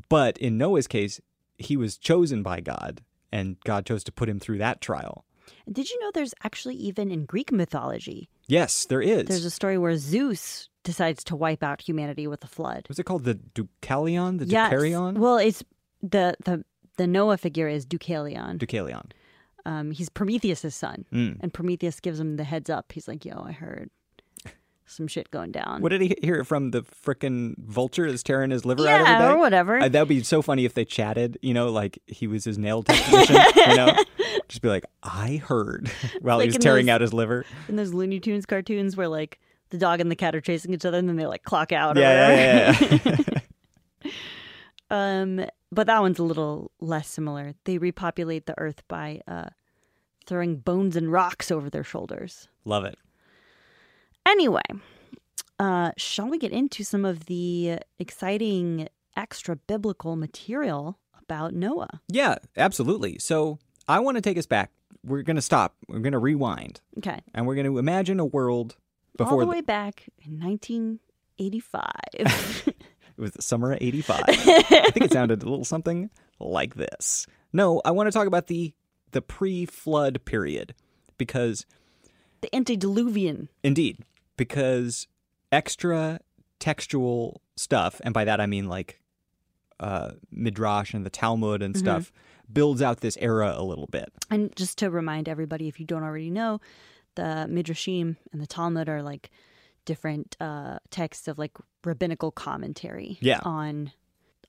but 0.08 0.38
in 0.38 0.56
Noah's 0.56 0.86
case, 0.86 1.20
he 1.56 1.76
was 1.76 1.98
chosen 1.98 2.42
by 2.42 2.60
God, 2.60 3.02
and 3.32 3.56
God 3.64 3.86
chose 3.86 4.04
to 4.04 4.12
put 4.12 4.28
him 4.28 4.38
through 4.40 4.58
that 4.58 4.80
trial. 4.80 5.24
Did 5.70 5.88
you 5.90 5.98
know 6.00 6.10
there's 6.12 6.34
actually 6.44 6.74
even 6.76 7.10
in 7.10 7.24
Greek 7.24 7.50
mythology, 7.52 8.28
Yes, 8.46 8.84
there 8.86 9.00
is. 9.02 9.24
there's 9.28 9.44
a 9.44 9.50
story 9.50 9.78
where 9.78 9.96
Zeus 9.96 10.68
decides 10.84 11.24
to 11.24 11.36
wipe 11.36 11.62
out 11.62 11.80
humanity 11.82 12.26
with 12.26 12.42
a 12.44 12.46
flood. 12.46 12.86
Was 12.88 12.98
it 12.98 13.04
called 13.04 13.24
the 13.24 13.34
Deucalion? 13.34 14.38
The 14.38 14.46
Yes. 14.46 14.72
Deucarion? 14.72 15.18
Well, 15.18 15.36
it's 15.38 15.62
the 16.02 16.34
the 16.44 16.64
the 16.96 17.06
Noah 17.06 17.36
figure 17.38 17.68
is 17.68 17.86
Deucalion. 17.86 18.58
Deucalion. 18.58 19.10
Um, 19.64 19.90
he's 19.90 20.08
Prometheus' 20.08 20.74
son, 20.74 21.04
Mm. 21.12 21.36
and 21.40 21.52
Prometheus 21.52 22.00
gives 22.00 22.18
him 22.20 22.36
the 22.36 22.44
heads 22.44 22.70
up. 22.70 22.92
He's 22.92 23.06
like, 23.08 23.24
"Yo, 23.24 23.38
I 23.42 23.52
heard 23.52 23.90
some 24.88 25.06
shit 25.06 25.30
going 25.30 25.52
down." 25.52 25.80
What 25.82 25.90
did 25.90 26.00
he 26.00 26.16
hear 26.22 26.42
from? 26.44 26.70
The 26.72 26.82
frickin' 26.82 27.56
vulture 27.58 28.10
that's 28.10 28.22
tearing 28.22 28.50
his 28.50 28.64
liver 28.64 28.82
out 28.82 29.00
yeah, 29.00 29.14
every 29.14 29.26
day? 29.26 29.32
or 29.32 29.38
whatever. 29.38 29.78
Uh, 29.80 29.88
that 29.88 30.00
would 30.00 30.08
be 30.08 30.22
so 30.22 30.42
funny 30.42 30.64
if 30.64 30.74
they 30.74 30.84
chatted, 30.84 31.38
you 31.42 31.54
know, 31.54 31.70
like 31.70 31.98
he 32.06 32.26
was 32.26 32.44
his 32.44 32.58
nail 32.58 32.82
technician, 32.82 33.36
you 33.56 33.66
know? 33.76 33.94
Just 34.48 34.62
be 34.62 34.68
like, 34.68 34.84
I 35.02 35.36
heard 35.46 35.90
while 36.20 36.38
Like 36.38 36.44
he 36.44 36.48
was 36.48 36.58
tearing 36.58 36.86
those- 36.86 36.94
out 36.94 37.00
his 37.02 37.12
liver. 37.12 37.44
in 37.68 37.76
those 37.76 37.92
Looney 37.94 38.18
Tunes 38.20 38.46
cartoons 38.46 38.96
where 38.96 39.08
like 39.08 39.38
the 39.70 39.78
dog 39.78 40.00
and 40.00 40.10
the 40.10 40.16
cat 40.16 40.34
are 40.34 40.40
chasing 40.40 40.72
each 40.72 40.84
other, 40.86 40.96
and 40.98 41.08
then 41.08 41.16
they 41.16 41.26
like 41.26 41.42
clock 41.42 41.72
out. 41.72 41.96
or 41.98 42.00
Yeah, 42.00 42.34
yeah, 42.34 42.76
yeah, 42.80 42.98
yeah. 43.04 44.10
Um, 44.90 45.44
but 45.70 45.86
that 45.86 46.00
one's 46.00 46.18
a 46.18 46.22
little 46.24 46.70
less 46.80 47.08
similar. 47.08 47.52
They 47.64 47.76
repopulate 47.78 48.46
the 48.46 48.58
earth 48.58 48.82
by 48.88 49.20
uh, 49.28 49.50
throwing 50.26 50.56
bones 50.56 50.96
and 50.96 51.12
rocks 51.12 51.50
over 51.50 51.68
their 51.68 51.84
shoulders. 51.84 52.48
Love 52.64 52.84
it. 52.86 52.98
Anyway, 54.28 54.60
uh, 55.58 55.92
shall 55.96 56.28
we 56.28 56.36
get 56.38 56.52
into 56.52 56.84
some 56.84 57.04
of 57.06 57.24
the 57.26 57.78
exciting 57.98 58.88
extra 59.16 59.56
biblical 59.56 60.16
material 60.16 60.98
about 61.20 61.54
Noah? 61.54 62.02
Yeah, 62.08 62.36
absolutely. 62.56 63.18
So 63.18 63.58
I 63.88 64.00
want 64.00 64.16
to 64.16 64.20
take 64.20 64.36
us 64.36 64.44
back. 64.46 64.70
We're 65.02 65.22
going 65.22 65.36
to 65.36 65.42
stop. 65.42 65.76
We're 65.88 66.00
going 66.00 66.12
to 66.12 66.18
rewind. 66.18 66.82
Okay, 66.98 67.20
And 67.34 67.46
we're 67.46 67.54
going 67.54 67.66
to 67.66 67.78
imagine 67.78 68.20
a 68.20 68.26
world 68.26 68.76
all 69.18 69.24
before 69.24 69.40
the 69.40 69.46
the- 69.46 69.50
way 69.50 69.60
back 69.62 70.04
in 70.18 70.38
1985. 70.38 71.84
it 72.14 72.74
was 73.16 73.32
the 73.32 73.42
summer 73.42 73.72
of 73.72 73.78
85. 73.80 74.22
I 74.28 74.90
think 74.90 75.06
it 75.06 75.12
sounded 75.12 75.42
a 75.42 75.48
little 75.48 75.64
something 75.64 76.10
like 76.38 76.74
this. 76.74 77.26
No, 77.52 77.80
I 77.82 77.92
want 77.92 78.08
to 78.08 78.12
talk 78.12 78.26
about 78.26 78.48
the 78.48 78.74
the 79.12 79.22
pre-flood 79.22 80.22
period 80.26 80.74
because 81.16 81.64
the 82.42 82.54
antediluvian. 82.54 83.48
Indeed, 83.62 84.04
because 84.38 85.06
extra 85.52 86.20
textual 86.58 87.42
stuff, 87.56 88.00
and 88.02 88.14
by 88.14 88.24
that 88.24 88.40
I 88.40 88.46
mean 88.46 88.68
like 88.68 89.00
uh, 89.80 90.12
Midrash 90.30 90.94
and 90.94 91.04
the 91.04 91.10
Talmud 91.10 91.62
and 91.62 91.76
stuff, 91.76 92.10
builds 92.50 92.80
out 92.80 93.00
this 93.00 93.16
era 93.20 93.52
a 93.56 93.62
little 93.62 93.86
bit. 93.86 94.10
And 94.30 94.54
just 94.56 94.78
to 94.78 94.90
remind 94.90 95.28
everybody, 95.28 95.68
if 95.68 95.78
you 95.78 95.84
don't 95.86 96.02
already 96.02 96.30
know, 96.30 96.60
the 97.14 97.46
Midrashim 97.50 98.16
and 98.32 98.40
the 98.40 98.46
Talmud 98.46 98.88
are 98.88 99.02
like 99.02 99.30
different 99.84 100.36
uh, 100.40 100.78
texts 100.90 101.28
of 101.28 101.38
like 101.38 101.52
rabbinical 101.84 102.30
commentary 102.32 103.18
Yeah. 103.20 103.40
on 103.44 103.92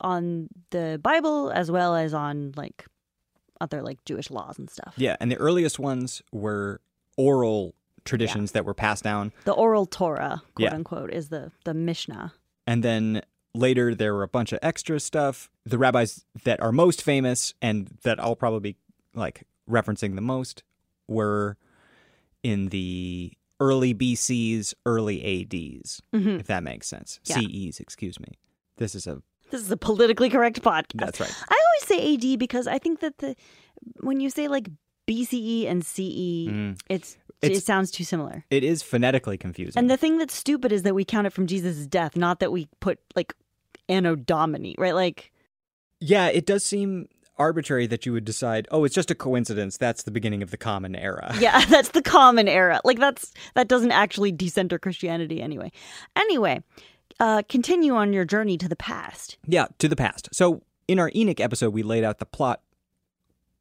on 0.01 0.47
the 0.69 0.99
Bible 1.03 1.51
as 1.51 1.69
well 1.69 1.95
as 1.95 2.13
on 2.13 2.53
like 2.55 2.85
other 3.61 3.81
like 3.81 4.03
Jewish 4.05 4.31
laws 4.31 4.57
and 4.57 4.69
stuff. 4.69 4.93
Yeah, 4.97 5.17
and 5.19 5.29
the 5.31 5.35
earliest 5.37 5.77
ones 5.77 6.21
were 6.31 6.79
oral 7.17 7.75
traditions 8.05 8.51
that 8.53 8.65
were 8.65 8.73
passed 8.73 9.03
down, 9.03 9.31
The 9.45 9.53
oral 9.53 9.85
Torah, 9.85 10.41
quote 10.55 10.69
Yeah. 10.69 10.73
unquote, 10.75 11.11
is 11.13 11.29
the 11.29 11.51
the 11.65 11.73
Mishnah. 11.73 12.33
and 12.67 12.83
then 12.83 13.21
later 13.55 13.95
there 13.95 14.13
were 14.13 14.23
a 14.23 14.27
bunch 14.27 14.51
of 14.53 14.59
extra 14.61 14.99
stuff. 14.99 15.49
The 15.65 15.77
rabbis 15.77 16.23
that 16.43 16.61
are 16.61 16.71
most 16.71 17.01
famous 17.01 17.53
and 17.61 17.87
that 18.03 18.19
I'll 18.19 18.35
probably 18.35 18.73
be 18.73 18.77
like 19.15 19.43
referencing 19.69 20.15
the 20.15 20.21
most 20.21 20.63
were 21.07 21.57
in 22.43 22.69
the 22.69 23.33
early 23.59 23.93
BCs, 23.93 24.73
early 24.85 25.21
ADs, 25.23 26.01
Mhm. 26.13 26.39
if 26.39 26.47
that 26.47 26.63
makes 26.63 26.87
sense. 26.87 27.19
Yeah. 27.25 27.39
CEs, 27.39 27.79
excuse 27.79 28.19
me. 28.19 28.37
This 28.77 28.95
is 28.95 29.05
a 29.07 29.21
This 29.49 29.61
is 29.61 29.71
a 29.71 29.77
politically 29.77 30.29
correct 30.29 30.61
podcast. 30.61 30.99
that's 30.99 31.19
right. 31.19 31.33
I 31.49 31.59
always 31.67 31.87
say 31.87 32.13
AD 32.13 32.37
because 32.37 32.67
I 32.67 32.77
think 32.77 32.99
that 33.01 33.17
the 33.17 33.35
when 34.01 34.19
you 34.19 34.29
say 34.29 34.47
like 34.47 34.69
BCE 35.07 35.65
and 35.67 35.83
CE, 35.83 36.47
Mm. 36.49 36.79
It's- 36.87 37.17
it 37.41 37.63
sounds 37.63 37.91
too 37.91 38.03
similar. 38.03 38.45
It 38.49 38.63
is 38.63 38.81
phonetically 38.81 39.37
confusing. 39.37 39.79
And 39.79 39.89
the 39.89 39.97
thing 39.97 40.17
that's 40.17 40.35
stupid 40.35 40.71
is 40.71 40.83
that 40.83 40.95
we 40.95 41.05
count 41.05 41.27
it 41.27 41.33
from 41.33 41.47
Jesus' 41.47 41.85
death, 41.87 42.15
not 42.15 42.39
that 42.39 42.51
we 42.51 42.67
put 42.79 42.99
like 43.15 43.33
Anno 43.87 44.15
Domini, 44.15 44.75
right? 44.77 44.95
Like, 44.95 45.31
yeah, 45.99 46.27
it 46.27 46.45
does 46.45 46.65
seem 46.65 47.07
arbitrary 47.37 47.87
that 47.87 48.05
you 48.05 48.11
would 48.11 48.25
decide, 48.25 48.67
oh, 48.71 48.83
it's 48.83 48.93
just 48.93 49.09
a 49.09 49.15
coincidence. 49.15 49.77
That's 49.77 50.03
the 50.03 50.11
beginning 50.11 50.43
of 50.43 50.51
the 50.51 50.57
common 50.57 50.95
era. 50.95 51.33
yeah, 51.39 51.63
that's 51.69 51.89
the 51.89 52.01
common 52.01 52.47
era. 52.47 52.81
Like, 52.83 52.99
that's 52.99 53.33
that 53.55 53.67
doesn't 53.67 53.91
actually 53.91 54.31
decenter 54.31 54.77
Christianity 54.77 55.41
anyway. 55.41 55.71
Anyway, 56.15 56.61
uh, 57.19 57.43
continue 57.49 57.95
on 57.95 58.13
your 58.13 58.25
journey 58.25 58.57
to 58.57 58.67
the 58.67 58.75
past. 58.75 59.37
Yeah, 59.47 59.67
to 59.79 59.87
the 59.87 59.95
past. 59.95 60.29
So 60.33 60.61
in 60.87 60.99
our 60.99 61.11
Enoch 61.15 61.39
episode, 61.39 61.73
we 61.73 61.83
laid 61.83 62.03
out 62.03 62.19
the 62.19 62.25
plot 62.25 62.61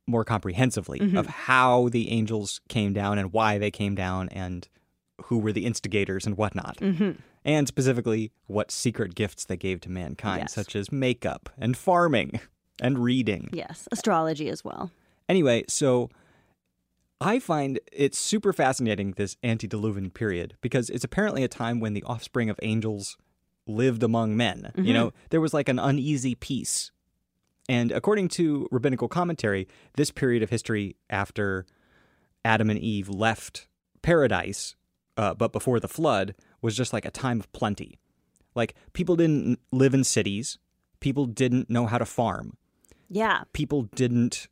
more 0.09 0.25
comprehensively 0.25 1.15
of 1.17 1.27
how 1.27 1.89
the 1.91 2.11
angels 2.11 2.61
came 2.69 2.93
down 2.93 3.19
and 3.19 3.33
why 3.33 3.59
they 3.59 3.71
came 3.71 3.95
down 3.95 4.29
and 4.31 4.67
who 5.25 5.39
were 5.39 5.53
the 5.53 5.67
instigators 5.67 6.27
and 6.27 6.37
whatnot. 6.37 6.79
Mm-hmm. 6.79 7.13
And 7.45 7.69
specifically, 7.69 8.33
what 8.47 8.71
secret 8.71 9.15
gifts 9.15 9.45
they 9.45 9.57
gave 9.57 9.81
to 9.83 9.91
mankind, 9.91 10.43
Yes. 10.45 10.55
such 10.55 10.75
as 10.75 10.91
makeup 10.91 11.49
and 11.59 11.77
farming 11.77 12.41
and 12.83 12.99
reading. 12.99 13.49
Yes, 13.53 13.87
astrology 13.93 14.49
as 14.49 14.65
well. 14.65 14.91
Anyway, 15.29 15.65
so 15.69 16.09
I 17.21 17.39
find 17.39 17.81
it 17.93 18.15
super 18.15 18.53
fascinating, 18.53 19.13
this 19.13 19.37
antediluvian 19.43 20.11
period, 20.11 20.57
because 20.61 20.89
it's 20.89 21.05
apparently 21.05 21.43
a 21.43 21.49
time 21.49 21.81
when 21.81 21.95
the 21.95 22.03
offspring 22.05 22.49
of 22.49 22.59
angels 22.63 23.17
lived 23.67 24.03
among 24.03 24.37
men. 24.37 24.73
You 24.77 24.95
know, 24.95 25.13
there 25.31 25.41
was 25.41 25.53
like 25.53 25.69
an 25.69 25.79
uneasy 25.79 26.35
peace. 26.35 26.91
And 27.69 27.93
according 27.93 28.29
to 28.29 28.67
rabbinical 28.71 29.09
commentary, 29.09 29.69
this 29.97 30.11
period 30.11 30.43
of 30.43 30.51
history 30.51 30.97
after 31.11 31.67
Adam 32.45 32.71
and 32.71 32.79
Eve 32.79 33.09
left 33.09 33.69
paradise, 34.03 34.75
uh, 35.17 35.35
but 35.35 35.53
before 35.53 35.79
the 35.81 35.89
flood, 35.89 36.35
was 36.63 36.77
just 36.77 36.93
like 36.93 37.05
a 37.05 37.11
time 37.11 37.41
of 37.41 37.53
plenty. 37.53 37.99
Like 38.55 38.75
people 38.93 39.17
didn't 39.17 39.59
live 39.71 39.93
in 39.95 40.03
cities, 40.05 40.59
people 41.01 41.27
didn't 41.27 41.69
know 41.69 41.87
how 41.87 41.99
to 41.99 42.07
farm, 42.07 42.57
Yeah. 43.11 43.43
people 43.53 43.83
didn't 43.83 44.49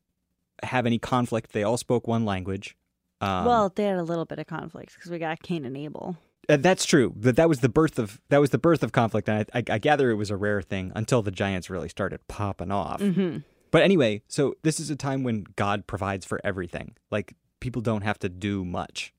have 0.62 0.86
any 0.86 0.98
conflict. 0.98 1.52
They 1.52 1.62
all 1.62 1.76
spoke 1.76 2.06
one 2.06 2.24
language. 2.24 2.76
Um, 3.20 3.46
well, 3.46 3.72
they 3.74 3.84
had 3.84 3.96
a 3.96 4.02
little 4.02 4.26
bit 4.26 4.38
of 4.38 4.46
conflict 4.46 4.94
because 4.94 5.10
we 5.10 5.18
got 5.18 5.42
Cain 5.42 5.64
and 5.64 5.76
Abel. 5.76 6.16
Uh, 6.48 6.56
that's 6.56 6.84
true. 6.84 7.12
But 7.16 7.36
that 7.36 7.48
was 7.48 7.60
the 7.60 7.68
birth 7.68 7.98
of 7.98 8.20
that 8.28 8.38
was 8.40 8.50
the 8.50 8.58
birth 8.58 8.82
of 8.82 8.92
conflict, 8.92 9.28
and 9.28 9.46
I, 9.52 9.58
I, 9.58 9.64
I 9.74 9.78
gather 9.78 10.10
it 10.10 10.14
was 10.14 10.30
a 10.30 10.36
rare 10.36 10.62
thing 10.62 10.92
until 10.94 11.22
the 11.22 11.30
giants 11.30 11.70
really 11.70 11.88
started 11.88 12.26
popping 12.28 12.70
off. 12.70 13.00
Mm-hmm. 13.00 13.38
But 13.70 13.82
anyway, 13.82 14.22
so 14.28 14.54
this 14.62 14.78
is 14.80 14.90
a 14.90 14.96
time 14.96 15.22
when 15.22 15.44
God 15.56 15.86
provides 15.86 16.24
for 16.24 16.40
everything. 16.44 16.96
Like 17.10 17.34
people 17.60 17.82
don't 17.82 18.02
have 18.02 18.18
to 18.20 18.28
do 18.28 18.64
much, 18.64 19.12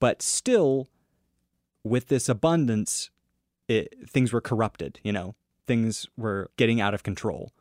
but 0.00 0.22
still, 0.22 0.88
with 1.82 2.08
this 2.08 2.28
abundance, 2.28 3.10
it, 3.68 4.08
things 4.08 4.32
were 4.32 4.40
corrupted. 4.40 5.00
You 5.02 5.12
know, 5.12 5.34
things 5.66 6.06
were 6.16 6.50
getting 6.56 6.80
out 6.80 6.94
of 6.94 7.02
control. 7.02 7.52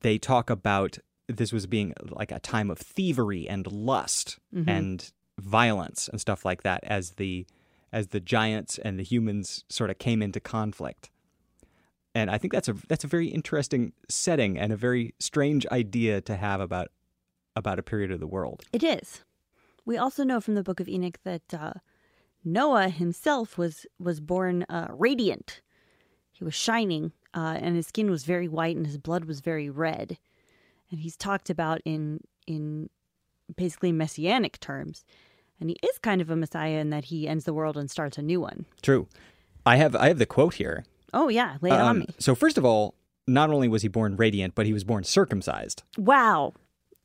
They 0.00 0.18
talk 0.18 0.50
about 0.50 0.98
this 1.28 1.52
was 1.52 1.66
being 1.66 1.92
like 2.08 2.30
a 2.32 2.38
time 2.40 2.70
of 2.70 2.78
thievery 2.78 3.48
and 3.48 3.70
lust 3.70 4.38
Mhm. 4.54 4.68
and 4.68 5.12
violence 5.38 6.08
and 6.08 6.20
stuff 6.20 6.44
like 6.44 6.62
that 6.62 6.82
as 6.84 7.12
the 7.12 7.46
as 7.96 8.08
the 8.08 8.20
giants 8.20 8.76
and 8.76 8.98
the 8.98 9.02
humans 9.02 9.64
sort 9.70 9.88
of 9.88 9.98
came 9.98 10.20
into 10.20 10.38
conflict. 10.38 11.08
And 12.14 12.30
I 12.30 12.36
think 12.36 12.52
that's 12.52 12.68
a 12.68 12.74
that's 12.88 13.04
a 13.04 13.06
very 13.06 13.28
interesting 13.28 13.94
setting 14.06 14.58
and 14.58 14.70
a 14.70 14.76
very 14.76 15.14
strange 15.18 15.66
idea 15.68 16.20
to 16.20 16.36
have 16.36 16.60
about 16.60 16.88
about 17.56 17.78
a 17.78 17.82
period 17.82 18.10
of 18.10 18.20
the 18.20 18.26
world. 18.26 18.64
It 18.70 18.84
is. 18.84 19.24
We 19.86 19.96
also 19.96 20.24
know 20.24 20.42
from 20.42 20.56
the 20.56 20.62
Book 20.62 20.78
of 20.78 20.88
Enoch 20.90 21.18
that 21.24 21.54
uh, 21.54 21.72
Noah 22.44 22.90
himself 22.90 23.56
was 23.56 23.86
was 23.98 24.20
born 24.20 24.66
uh, 24.68 24.88
radiant. 24.90 25.62
He 26.32 26.44
was 26.44 26.54
shining, 26.54 27.12
uh, 27.32 27.56
and 27.62 27.76
his 27.76 27.86
skin 27.86 28.10
was 28.10 28.24
very 28.24 28.46
white, 28.46 28.76
and 28.76 28.86
his 28.86 28.98
blood 28.98 29.24
was 29.24 29.40
very 29.40 29.70
red. 29.70 30.18
And 30.90 31.00
he's 31.00 31.16
talked 31.16 31.48
about 31.48 31.80
in 31.86 32.20
in 32.46 32.90
basically 33.56 33.92
messianic 33.92 34.60
terms. 34.60 35.06
And 35.60 35.70
he 35.70 35.76
is 35.82 35.98
kind 35.98 36.20
of 36.20 36.30
a 36.30 36.36
messiah 36.36 36.78
in 36.78 36.90
that 36.90 37.06
he 37.06 37.26
ends 37.26 37.44
the 37.44 37.54
world 37.54 37.76
and 37.76 37.90
starts 37.90 38.18
a 38.18 38.22
new 38.22 38.40
one. 38.40 38.66
True. 38.82 39.08
I 39.64 39.76
have 39.76 39.96
I 39.96 40.08
have 40.08 40.18
the 40.18 40.26
quote 40.26 40.54
here. 40.54 40.84
Oh 41.14 41.28
yeah, 41.28 41.56
lay 41.60 41.70
it 41.70 41.74
on 41.80 41.88
Um, 41.88 41.98
me. 42.00 42.06
So 42.18 42.34
first 42.34 42.58
of 42.58 42.64
all, 42.64 42.94
not 43.26 43.50
only 43.50 43.66
was 43.68 43.82
he 43.82 43.88
born 43.88 44.16
radiant, 44.16 44.54
but 44.54 44.66
he 44.66 44.72
was 44.72 44.84
born 44.84 45.02
circumcised. 45.04 45.82
Wow, 45.96 46.52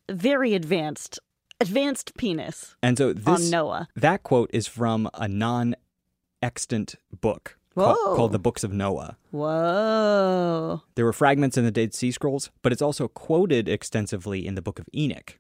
very 0.10 0.54
advanced, 0.54 1.18
advanced 1.60 2.16
penis 2.18 2.76
And 2.84 2.98
so 2.98 3.10
on 3.10 3.16
this 3.40 3.50
Noah. 3.52 3.88
that 3.96 4.24
quote 4.24 4.50
is 4.54 4.68
from 4.68 5.10
a 5.14 5.28
non-extant 5.28 6.96
book 7.22 7.58
ca- 7.76 7.96
called 8.16 8.32
the 8.34 8.40
Books 8.40 8.64
of 8.64 8.74
Noah. 8.74 9.18
Whoa. 9.32 10.82
There 10.96 11.06
were 11.06 11.14
fragments 11.14 11.58
in 11.58 11.64
the 11.64 11.72
Dead 11.72 11.94
Sea 11.94 12.12
Scrolls, 12.12 12.52
but 12.62 12.72
it's 12.72 12.82
also 12.82 13.08
quoted 13.08 13.68
extensively 13.70 14.46
in 14.46 14.56
the 14.56 14.62
Book 14.62 14.80
of 14.80 14.88
Enoch. 14.96 15.40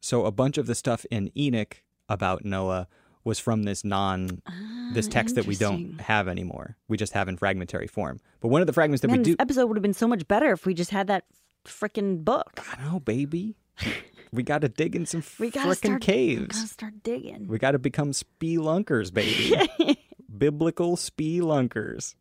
So 0.00 0.24
a 0.26 0.32
bunch 0.32 0.58
of 0.58 0.66
the 0.66 0.74
stuff 0.74 1.04
in 1.10 1.30
Enoch 1.36 1.82
about 2.12 2.44
Noah 2.44 2.86
was 3.24 3.38
from 3.38 3.62
this 3.62 3.84
non 3.84 4.42
this 4.92 5.08
text 5.08 5.36
that 5.36 5.46
we 5.46 5.56
don't 5.56 5.96
Ah, 5.98 6.02
have 6.02 6.28
anymore. 6.28 6.76
We 6.88 6.96
just 6.96 7.12
have 7.14 7.28
in 7.28 7.36
fragmentary 7.36 7.86
form. 7.86 8.20
But 8.40 8.48
one 8.48 8.60
of 8.60 8.66
the 8.66 8.72
fragments 8.72 9.00
that 9.02 9.08
Man, 9.08 9.18
we 9.18 9.24
do 9.24 9.30
this 9.32 9.36
episode 9.40 9.66
would 9.66 9.76
have 9.76 9.82
been 9.82 9.94
so 9.94 10.08
much 10.08 10.26
better 10.28 10.52
if 10.52 10.66
we 10.66 10.74
just 10.74 10.90
had 10.90 11.06
that 11.06 11.24
freaking 11.64 12.24
book. 12.24 12.60
I 12.70 12.82
know, 12.84 13.00
baby. 13.00 13.56
we 14.32 14.42
got 14.42 14.60
to 14.62 14.68
dig 14.68 14.94
in 14.94 15.06
some 15.06 15.22
freaking 15.22 15.74
start 15.74 16.06
We 16.06 16.36
gotta 16.46 16.66
start 16.66 17.02
digging. 17.02 17.46
We 17.48 17.58
got 17.58 17.70
to 17.72 17.78
become 17.78 18.12
spelunkers, 18.12 19.12
baby. 19.14 19.98
Biblical 20.38 20.96
spelunkers. 20.96 22.14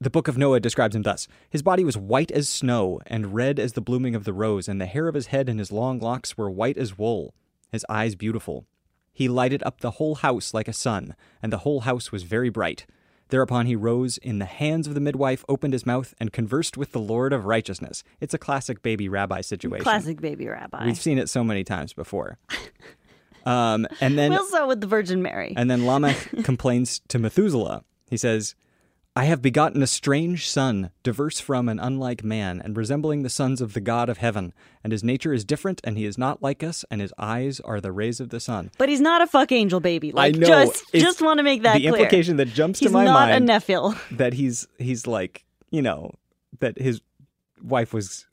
The 0.00 0.10
book 0.10 0.28
of 0.28 0.36
Noah 0.36 0.60
describes 0.60 0.94
him 0.94 1.02
thus 1.02 1.26
His 1.48 1.62
body 1.62 1.82
was 1.84 1.96
white 1.96 2.30
as 2.30 2.48
snow 2.48 3.00
and 3.06 3.32
red 3.34 3.58
as 3.58 3.72
the 3.74 3.80
blooming 3.80 4.14
of 4.14 4.24
the 4.24 4.32
rose, 4.32 4.68
and 4.68 4.80
the 4.80 4.86
hair 4.86 5.08
of 5.08 5.14
his 5.14 5.28
head 5.28 5.48
and 5.48 5.58
his 5.58 5.72
long 5.72 5.98
locks 6.00 6.36
were 6.36 6.50
white 6.50 6.76
as 6.76 6.98
wool, 6.98 7.34
his 7.70 7.84
eyes 7.88 8.14
beautiful. 8.14 8.66
He 9.16 9.28
lighted 9.28 9.62
up 9.62 9.80
the 9.80 9.92
whole 9.92 10.16
house 10.16 10.52
like 10.52 10.68
a 10.68 10.74
sun, 10.74 11.14
and 11.42 11.50
the 11.50 11.58
whole 11.64 11.80
house 11.80 12.12
was 12.12 12.22
very 12.22 12.50
bright. 12.50 12.84
Thereupon 13.30 13.64
he 13.64 13.74
rose 13.74 14.18
in 14.18 14.40
the 14.40 14.44
hands 14.44 14.86
of 14.86 14.92
the 14.92 15.00
midwife, 15.00 15.42
opened 15.48 15.72
his 15.72 15.86
mouth, 15.86 16.12
and 16.20 16.34
conversed 16.34 16.76
with 16.76 16.92
the 16.92 17.00
Lord 17.00 17.32
of 17.32 17.46
righteousness. 17.46 18.04
It's 18.20 18.34
a 18.34 18.38
classic 18.38 18.82
baby 18.82 19.08
rabbi 19.08 19.40
situation. 19.40 19.84
Classic 19.84 20.20
baby 20.20 20.46
rabbi. 20.48 20.84
We've 20.84 20.98
seen 21.00 21.16
it 21.16 21.30
so 21.30 21.42
many 21.42 21.64
times 21.64 21.94
before. 21.94 22.36
Um, 23.46 23.86
and 24.00 24.18
then 24.18 24.32
we 24.32 24.36
also 24.36 24.66
with 24.66 24.80
the 24.80 24.88
Virgin 24.88 25.22
Mary. 25.22 25.54
and 25.56 25.70
then 25.70 25.86
Lamech 25.86 26.16
complains 26.42 27.00
to 27.06 27.20
Methuselah. 27.20 27.84
He 28.10 28.16
says, 28.16 28.56
I 29.18 29.24
have 29.24 29.40
begotten 29.40 29.82
a 29.82 29.86
strange 29.86 30.46
son, 30.46 30.90
diverse 31.02 31.40
from 31.40 31.70
and 31.70 31.80
unlike 31.80 32.22
man, 32.22 32.60
and 32.62 32.76
resembling 32.76 33.22
the 33.22 33.30
sons 33.30 33.62
of 33.62 33.72
the 33.72 33.80
God 33.80 34.10
of 34.10 34.18
heaven. 34.18 34.52
And 34.84 34.92
his 34.92 35.02
nature 35.02 35.32
is 35.32 35.42
different, 35.42 35.80
and 35.84 35.96
he 35.96 36.04
is 36.04 36.18
not 36.18 36.42
like 36.42 36.62
us, 36.62 36.84
and 36.90 37.00
his 37.00 37.14
eyes 37.18 37.58
are 37.60 37.80
the 37.80 37.92
rays 37.92 38.20
of 38.20 38.28
the 38.28 38.40
sun. 38.40 38.70
but 38.76 38.90
he's 38.90 39.00
not 39.00 39.22
a 39.22 39.26
fuck 39.26 39.50
angel 39.52 39.80
baby. 39.80 40.12
Like, 40.12 40.34
I 40.34 40.38
know. 40.38 40.46
Just, 40.46 40.82
It's- 40.92 41.02
just 41.02 41.22
want 41.22 41.38
to 41.38 41.42
make 41.44 41.62
that 41.62 41.76
clear. 41.76 41.82
the 41.84 41.88
clear. 41.96 42.02
implication 42.04 42.36
that 42.36 42.48
jumps 42.48 42.78
he's 42.80 42.88
to 42.90 42.92
my 42.92 43.04
mind. 43.06 43.32
He's 43.42 43.48
not 43.48 43.56
a 43.56 43.60
Nephil. 43.60 43.98
that 44.18 44.34
he's 44.34 44.68
he's 44.78 45.06
like, 45.06 45.46
you 45.70 45.80
know, 45.80 46.12
that 46.60 46.78
his 46.78 47.00
wife 47.62 47.94
was 47.94 48.26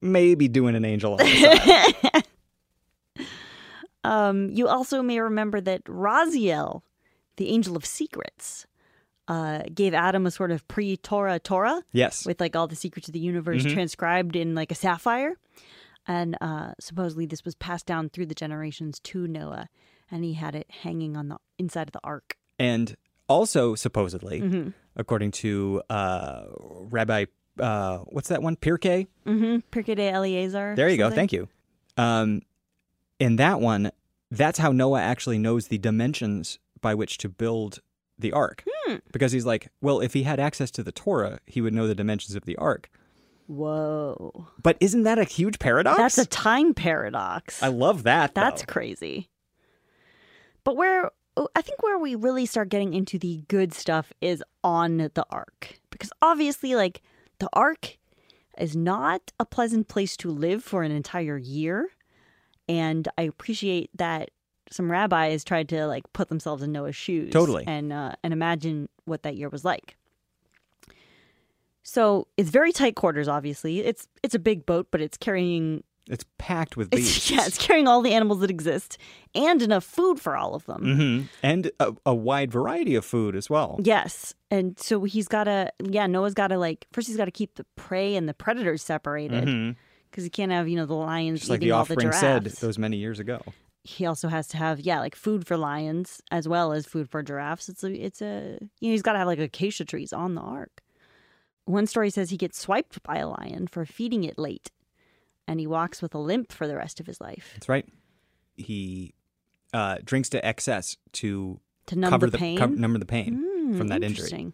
maybe 0.00 0.48
doing 0.48 0.74
an 0.74 0.86
angel 0.86 1.12
on 1.12 1.18
the 1.18 1.94
side. 2.14 2.24
Um, 4.04 4.50
you 4.50 4.68
also 4.68 5.00
may 5.00 5.18
remember 5.18 5.62
that 5.62 5.82
Raziel, 5.84 6.82
the 7.36 7.48
angel 7.48 7.74
of 7.74 7.86
secrets, 7.86 8.66
uh, 9.28 9.62
gave 9.74 9.94
Adam 9.94 10.26
a 10.26 10.30
sort 10.30 10.50
of 10.50 10.66
pre-Torah 10.68 11.38
Torah 11.38 11.82
yes. 11.92 12.26
with 12.26 12.40
like 12.40 12.54
all 12.56 12.66
the 12.66 12.76
secrets 12.76 13.08
of 13.08 13.12
the 13.14 13.20
universe 13.20 13.62
Mm-hmm. 13.64 13.72
transcribed 13.74 14.36
in 14.36 14.54
like 14.54 14.70
a 14.70 14.74
sapphire, 14.74 15.36
and 16.06 16.36
uh, 16.40 16.72
supposedly 16.80 17.26
this 17.26 17.44
was 17.44 17.54
passed 17.54 17.86
down 17.86 18.10
through 18.10 18.26
the 18.26 18.34
generations 18.34 18.98
to 19.00 19.26
Noah, 19.26 19.68
and 20.10 20.24
he 20.24 20.34
had 20.34 20.54
it 20.54 20.66
hanging 20.70 21.16
on 21.16 21.28
the 21.28 21.38
inside 21.58 21.88
of 21.88 21.92
the 21.92 22.00
ark. 22.04 22.36
And 22.58 22.96
also, 23.28 23.74
supposedly, 23.74 24.40
Mm-hmm. 24.42 24.68
according 24.96 25.30
to 25.32 25.82
uh, 25.88 26.44
Rabbi, 26.90 27.24
uh, 27.58 27.98
what's 27.98 28.28
that 28.28 28.42
one? 28.42 28.56
Pirkei? 28.56 29.06
Mm-hmm. 29.26 29.56
Pirkei 29.72 29.96
de 29.96 30.10
Eleazar. 30.10 30.74
There 30.76 30.88
you 30.88 30.98
go. 30.98 31.10
Thank 31.10 31.32
you. 31.32 31.48
Um, 31.96 32.42
in 33.18 33.36
that 33.36 33.60
one, 33.60 33.90
that's 34.30 34.58
how 34.58 34.72
Noah 34.72 35.00
actually 35.00 35.38
knows 35.38 35.68
the 35.68 35.78
dimensions 35.78 36.58
by 36.80 36.94
which 36.94 37.16
to 37.18 37.28
build 37.28 37.80
the 38.18 38.32
ark. 38.32 38.64
Hmm. 38.66 38.96
Because 39.12 39.32
he's 39.32 39.46
like, 39.46 39.68
well, 39.80 40.00
if 40.00 40.12
he 40.12 40.22
had 40.22 40.38
access 40.40 40.70
to 40.72 40.82
the 40.82 40.92
Torah, 40.92 41.40
he 41.46 41.60
would 41.60 41.72
know 41.74 41.86
the 41.86 41.94
dimensions 41.94 42.34
of 42.36 42.44
the 42.44 42.56
ark. 42.56 42.90
Whoa, 43.46 44.46
But 44.62 44.78
isn't 44.80 45.02
that 45.02 45.18
a 45.18 45.24
huge 45.24 45.58
paradox? 45.58 45.98
that's 45.98 46.18
a 46.18 46.24
time 46.24 46.72
paradox. 46.72 47.62
I 47.62 47.68
love 47.68 48.04
that. 48.04 48.34
That's 48.34 48.62
though. 48.62 48.72
crazy. 48.72 49.28
But 50.64 50.76
where 50.76 51.10
oh, 51.36 51.48
I 51.54 51.60
think 51.60 51.82
where 51.82 51.98
we 51.98 52.14
really 52.14 52.46
start 52.46 52.70
getting 52.70 52.94
into 52.94 53.18
the 53.18 53.42
good 53.48 53.74
stuff 53.74 54.12
is 54.22 54.42
on 54.62 54.96
the 54.96 55.26
ark. 55.30 55.78
Because 55.90 56.10
obviously 56.22 56.74
like 56.74 57.02
the 57.38 57.50
ark 57.52 57.98
is 58.56 58.74
not 58.74 59.32
a 59.38 59.44
pleasant 59.44 59.88
place 59.88 60.16
to 60.18 60.30
live 60.30 60.64
for 60.64 60.82
an 60.82 60.90
entire 60.92 61.36
year. 61.36 61.88
And 62.66 63.06
I 63.18 63.22
appreciate 63.22 63.90
that 63.94 64.30
some 64.70 64.90
rabbis 64.90 65.44
tried 65.44 65.68
to 65.70 65.86
like 65.86 66.04
put 66.12 66.28
themselves 66.28 66.62
in 66.62 66.72
Noah's 66.72 66.96
shoes 66.96 67.32
Totally. 67.32 67.64
and 67.66 67.92
uh, 67.92 68.12
and 68.22 68.32
imagine 68.32 68.88
what 69.04 69.22
that 69.22 69.36
year 69.36 69.48
was 69.48 69.64
like. 69.64 69.96
So 71.82 72.26
it's 72.36 72.50
very 72.50 72.72
tight 72.72 72.96
quarters. 72.96 73.28
Obviously, 73.28 73.80
it's 73.80 74.08
it's 74.22 74.34
a 74.34 74.38
big 74.38 74.64
boat, 74.64 74.88
but 74.90 75.00
it's 75.02 75.16
carrying 75.18 75.84
It's 76.08 76.24
packed 76.38 76.76
with 76.78 76.88
it's, 76.92 77.02
beasts. 77.02 77.30
yeah, 77.32 77.44
it's 77.46 77.58
carrying 77.58 77.86
all 77.86 78.00
the 78.00 78.14
animals 78.14 78.40
that 78.40 78.50
exist 78.50 78.96
and 79.34 79.60
enough 79.60 79.84
food 79.84 80.18
for 80.18 80.34
all 80.36 80.54
of 80.54 80.64
them. 80.64 80.82
hmm 80.82 81.22
And 81.42 81.70
a, 81.80 81.92
a 82.06 82.14
wide 82.14 82.50
variety 82.50 82.94
of 82.94 83.04
food 83.04 83.36
as 83.36 83.50
well. 83.50 83.78
Yes. 83.82 84.34
And 84.50 84.78
so 84.78 85.04
he's 85.04 85.28
got 85.28 85.44
to, 85.44 85.70
yeah, 85.82 86.06
Noah's 86.06 86.32
got 86.34 86.48
to 86.48 86.58
like, 86.58 86.86
first 86.92 87.08
he's 87.08 87.16
got 87.16 87.24
to 87.26 87.30
keep 87.32 87.56
the 87.56 87.64
prey 87.76 88.16
and 88.16 88.28
the 88.28 88.34
predators 88.34 88.82
separated 88.82 89.44
Mhm. 89.44 89.76
because 90.10 90.24
you 90.24 90.30
can't 90.30 90.52
have 90.52 90.68
you 90.68 90.76
know 90.76 90.86
the 90.86 90.94
lions 90.94 91.40
Just 91.40 91.50
like 91.50 91.58
eating 91.58 91.68
the 91.68 91.74
all 91.74 91.84
the 91.84 91.96
giraffes. 91.96 92.18
said 92.20 92.44
those 92.44 92.78
many 92.78 92.96
years 92.96 93.18
ago. 93.18 93.42
He 93.86 94.06
also 94.06 94.28
has 94.28 94.48
to 94.48 94.56
have 94.56 94.80
yeah 94.80 94.98
like 95.00 95.14
food 95.14 95.46
for 95.46 95.56
lions 95.58 96.22
as 96.30 96.48
well 96.48 96.72
as 96.72 96.86
food 96.86 97.08
for 97.08 97.22
giraffes. 97.22 97.68
It's 97.68 97.84
a 97.84 97.92
it's 97.92 98.22
a 98.22 98.58
you 98.80 98.88
know 98.88 98.92
he's 98.92 99.02
got 99.02 99.12
to 99.12 99.18
have 99.18 99.26
like 99.28 99.38
acacia 99.38 99.84
trees 99.84 100.12
on 100.12 100.34
the 100.34 100.40
ark. 100.40 100.82
One 101.66 101.86
story 101.86 102.10
says 102.10 102.30
he 102.30 102.36
gets 102.36 102.58
swiped 102.58 103.02
by 103.02 103.16
a 103.18 103.28
lion 103.28 103.66
for 103.66 103.84
feeding 103.86 104.24
it 104.24 104.38
late 104.38 104.70
and 105.46 105.60
he 105.60 105.66
walks 105.66 106.00
with 106.02 106.14
a 106.14 106.18
limp 106.18 106.50
for 106.52 106.66
the 106.66 106.76
rest 106.76 106.98
of 107.00 107.06
his 107.06 107.20
life. 107.20 107.50
That's 107.54 107.68
right. 107.68 107.86
He 108.56 109.14
uh, 109.72 109.98
drinks 110.04 110.28
to 110.30 110.44
excess 110.44 110.96
to 111.12 111.60
to 111.86 111.96
numb 111.96 112.10
cover 112.10 112.30
the 112.30 112.38
pain? 112.38 112.80
number 112.80 112.98
the 112.98 113.04
pain 113.06 113.34
Hmm, 113.44 113.76
from 113.76 113.88
that 113.88 114.02
injury. 114.02 114.52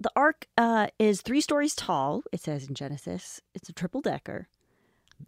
the 0.00 0.10
ark 0.16 0.46
uh, 0.56 0.86
is 0.98 1.20
three 1.22 1.40
stories 1.40 1.74
tall 1.74 2.22
it 2.32 2.40
says 2.40 2.68
in 2.68 2.74
genesis. 2.74 3.40
It's 3.54 3.68
a 3.68 3.72
triple 3.72 4.00
decker 4.00 4.48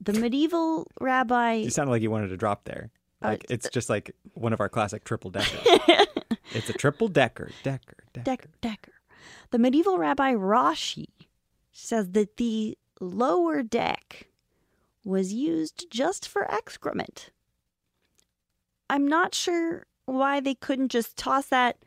the 0.01 0.13
medieval 0.13 0.87
rabbi 1.01 1.55
You 1.55 1.71
sounded 1.71 1.91
like 1.91 2.03
you 2.03 2.11
wanted 2.11 2.29
to 2.29 2.37
drop 2.37 2.65
there. 2.65 2.91
Uh, 3.23 3.37
it's 3.49 3.69
just 3.71 3.89
like 3.89 4.15
one 4.35 4.53
of 4.53 4.61
our 4.61 4.69
classic 4.69 5.05
triple 5.05 5.31
deckers. 5.31 5.61
it's 6.53 6.69
a 6.69 6.75
triple 6.75 7.09
decker, 7.09 7.51
decker, 7.63 7.97
decker. 8.13 8.25
Decker, 8.25 8.49
Decker. 8.61 8.93
The 9.51 9.59
medieval 9.59 9.99
rabbi 9.99 10.35
Rashi 10.35 11.09
says 11.73 12.11
that 12.11 12.37
the 12.37 12.77
lower 13.01 13.63
deck 13.63 14.29
was 15.05 15.33
used 15.33 15.87
just 15.91 16.29
for 16.29 16.51
excrement. 16.51 17.31
I'm 18.89 19.07
not 19.09 19.35
sure 19.35 19.87
why 20.05 20.41
they 20.41 20.55
couldn't 20.55 20.89
just 20.89 21.17
toss 21.17 21.47
that 21.47 21.79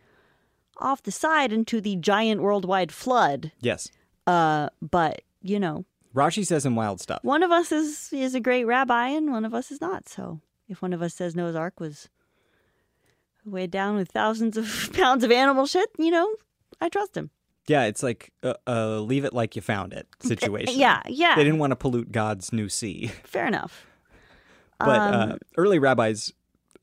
off 0.77 1.03
the 1.03 1.11
side 1.11 1.51
into 1.51 1.81
the 1.81 1.95
giant 1.97 2.41
worldwide 2.41 2.91
flood. 2.91 3.51
Yes. 3.59 3.89
Uh, 4.25 4.69
but 4.81 5.21
you 5.41 5.59
know, 5.59 5.85
Rashi 6.15 6.45
says 6.45 6.63
some 6.63 6.75
wild 6.75 6.99
stuff. 6.99 7.19
one 7.23 7.43
of 7.43 7.51
us 7.51 7.71
is 7.71 8.11
is 8.11 8.33
a 8.35 8.39
great 8.39 8.65
rabbi 8.65 9.09
and 9.09 9.31
one 9.31 9.45
of 9.45 9.53
us 9.53 9.71
is 9.71 9.79
not. 9.81 10.09
So 10.09 10.41
if 10.67 10.81
one 10.81 10.93
of 10.93 11.01
us 11.01 11.13
says 11.13 11.35
Noah's 11.35 11.55
Ark 11.55 11.79
was 11.79 12.09
weighed 13.45 13.71
down 13.71 13.95
with 13.95 14.09
thousands 14.11 14.57
of 14.57 14.89
pounds 14.93 15.23
of 15.23 15.31
animal 15.31 15.65
shit, 15.65 15.89
you 15.97 16.11
know, 16.11 16.27
I 16.81 16.89
trust 16.89 17.15
him. 17.15 17.29
Yeah, 17.67 17.83
it's 17.85 18.01
like 18.01 18.31
a, 18.41 18.55
a 18.65 18.85
leave 18.99 19.25
it 19.25 19.33
like 19.33 19.55
you 19.55 19.61
found 19.61 19.93
it 19.93 20.07
situation. 20.21 20.79
Yeah, 20.79 21.01
yeah. 21.07 21.35
They 21.35 21.43
didn't 21.43 21.59
want 21.59 21.71
to 21.71 21.75
pollute 21.75 22.11
God's 22.11 22.51
new 22.51 22.69
sea. 22.69 23.07
Fair 23.23 23.45
enough. 23.47 23.85
But 24.79 24.99
uh, 24.99 25.27
Um, 25.33 25.37
early 25.57 25.77
rabbis 25.77 26.33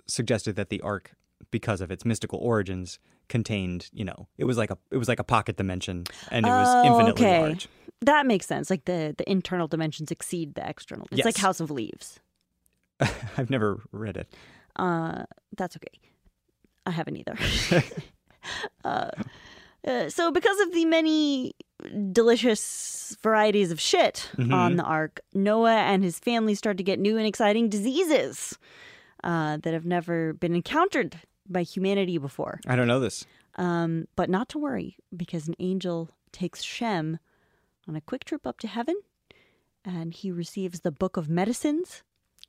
suggested 0.07 0.55
that 0.57 0.69
the 0.69 0.81
ark, 0.83 1.13
because 1.51 1.81
of 1.81 1.91
its 1.91 2.05
mystical 2.05 2.39
origins, 2.39 2.99
contained, 3.29 3.89
you 3.93 4.05
know, 4.05 4.29
it 4.39 4.45
was 4.45 4.57
like 4.57 4.71
a 4.71 4.79
it 4.93 4.99
was 4.99 5.09
like 5.09 5.19
a 5.19 5.25
pocket 5.25 5.57
dimension 5.57 6.05
and 6.31 6.47
it 6.47 6.51
was 6.51 6.69
Oh, 6.69 6.85
infinitely 6.87 7.25
okay. 7.27 7.41
large. 7.41 7.69
That 8.03 8.27
makes 8.27 8.47
sense. 8.47 8.69
Like 8.71 8.85
the 8.85 9.15
the 9.17 9.29
internal 9.31 9.69
dimensions 9.69 10.11
exceed 10.11 10.55
the 10.55 10.69
external. 10.69 11.07
It's 11.11 11.25
like 11.25 11.37
House 11.37 11.61
of 11.61 11.71
Leaves. 11.71 12.21
I've 13.37 13.51
never 13.51 13.81
read 13.93 14.17
it. 14.17 14.33
Uh, 14.77 15.25
that's 15.57 15.77
okay. 15.77 15.99
I 16.85 16.91
haven't 16.91 17.17
either. 17.17 17.37
uh, 18.85 19.11
uh, 19.87 20.09
so, 20.11 20.31
because 20.31 20.59
of 20.61 20.73
the 20.73 20.85
many 20.85 21.55
delicious 22.13 23.17
varieties 23.23 23.71
of 23.71 23.81
shit 23.81 24.31
Mhm. 24.37 24.53
on 24.53 24.77
the 24.77 24.83
ark, 24.83 25.21
Noah 25.35 25.77
and 25.77 26.03
his 26.03 26.19
family 26.19 26.55
start 26.55 26.77
to 26.79 26.83
get 26.83 26.99
new 26.99 27.17
and 27.17 27.27
exciting 27.27 27.69
diseases 27.69 28.59
uh, 29.25 29.59
that 29.59 29.73
have 29.75 29.87
never 29.87 30.33
been 30.33 30.55
encountered 30.55 31.21
by 31.49 31.63
humanity 31.63 32.19
before. 32.19 32.61
I 32.67 32.77
don't 32.77 32.89
know 32.89 33.01
this. 33.01 33.25
Um, 33.57 34.07
but 34.17 34.29
not 34.29 34.49
to 34.51 34.59
worry, 34.59 34.97
because 35.17 35.49
an 35.49 35.55
angel 35.59 36.11
takes 36.33 36.63
Shem 36.63 37.19
on 37.89 37.97
a 37.97 38.01
quick 38.01 38.25
trip 38.25 38.47
up 38.47 38.59
to 38.61 38.69
heaven, 38.69 38.97
and 39.85 40.15
he 40.15 40.31
receives 40.31 40.81
the 40.81 40.93
book 40.93 41.17
of 41.17 41.29
medicines. 41.29 42.03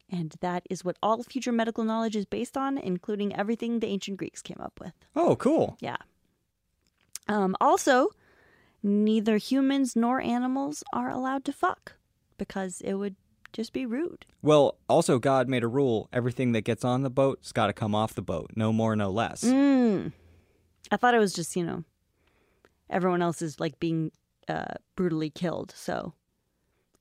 And 0.10 0.36
that 0.40 0.64
is 0.70 0.86
what 0.86 0.98
all 1.04 1.22
future 1.24 1.52
medical 1.52 1.84
knowledge 1.84 2.16
is 2.16 2.26
based 2.26 2.56
on, 2.58 2.78
including 2.78 3.36
everything 3.36 3.80
the 3.80 3.88
ancient 3.88 4.18
Greeks 4.18 4.42
came 4.42 4.60
up 4.62 4.80
with. 4.80 4.94
Oh, 5.16 5.36
cool. 5.36 5.78
Yeah. 5.82 5.98
Um, 7.28 7.58
also, 7.60 8.12
neither 8.82 9.38
humans 9.38 9.96
nor 9.96 10.22
animals 10.22 10.84
are 10.94 11.10
allowed 11.10 11.44
to 11.46 11.52
fuck 11.52 11.94
because 12.38 12.80
it 12.82 12.94
would 12.94 13.16
just 13.52 13.74
be 13.74 13.86
rude. 13.86 14.26
Well, 14.42 14.78
also 14.88 15.20
God 15.20 15.50
made 15.50 15.64
a 15.64 15.68
rule: 15.68 16.08
everything 16.14 16.54
that 16.54 16.62
gets 16.62 16.86
on 16.86 17.04
the 17.04 17.10
boat's 17.10 17.52
got 17.52 17.68
to 17.68 17.74
come 17.74 17.94
off 17.94 18.14
the 18.14 18.22
boat. 18.22 18.52
No 18.56 18.72
more, 18.72 18.96
no 18.96 19.10
less. 19.10 19.44
Mm. 19.44 20.14
I 20.92 20.98
thought 20.98 21.16
it 21.16 21.20
was 21.20 21.34
just, 21.34 21.56
you 21.56 21.66
know, 21.66 21.84
everyone 22.90 23.22
else 23.22 23.42
is 23.42 23.60
like 23.60 23.80
being 23.80 24.12
uh, 24.48 24.76
brutally 24.96 25.30
killed. 25.30 25.74
So 25.76 26.14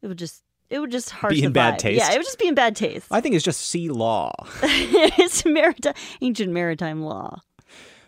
it 0.03 0.09
would 0.09 0.19
just, 0.19 0.43
it 0.71 0.79
would 0.81 0.91
just 0.91 1.11
harsh 1.11 1.35
Be 1.35 1.45
in 1.45 1.53
bad 1.53 1.75
vibe. 1.75 1.79
taste? 1.79 1.99
Yeah, 1.99 2.13
it 2.13 2.17
would 2.17 2.25
just 2.25 2.39
be 2.39 2.49
in 2.49 2.55
bad 2.55 2.77
taste. 2.77 3.07
I 3.11 3.21
think 3.21 3.35
it's 3.35 3.45
just 3.45 3.61
sea 3.61 3.89
law. 3.89 4.33
it's 4.63 5.45
maritime, 5.45 5.95
ancient 6.21 6.53
maritime 6.53 7.03
law. 7.03 7.41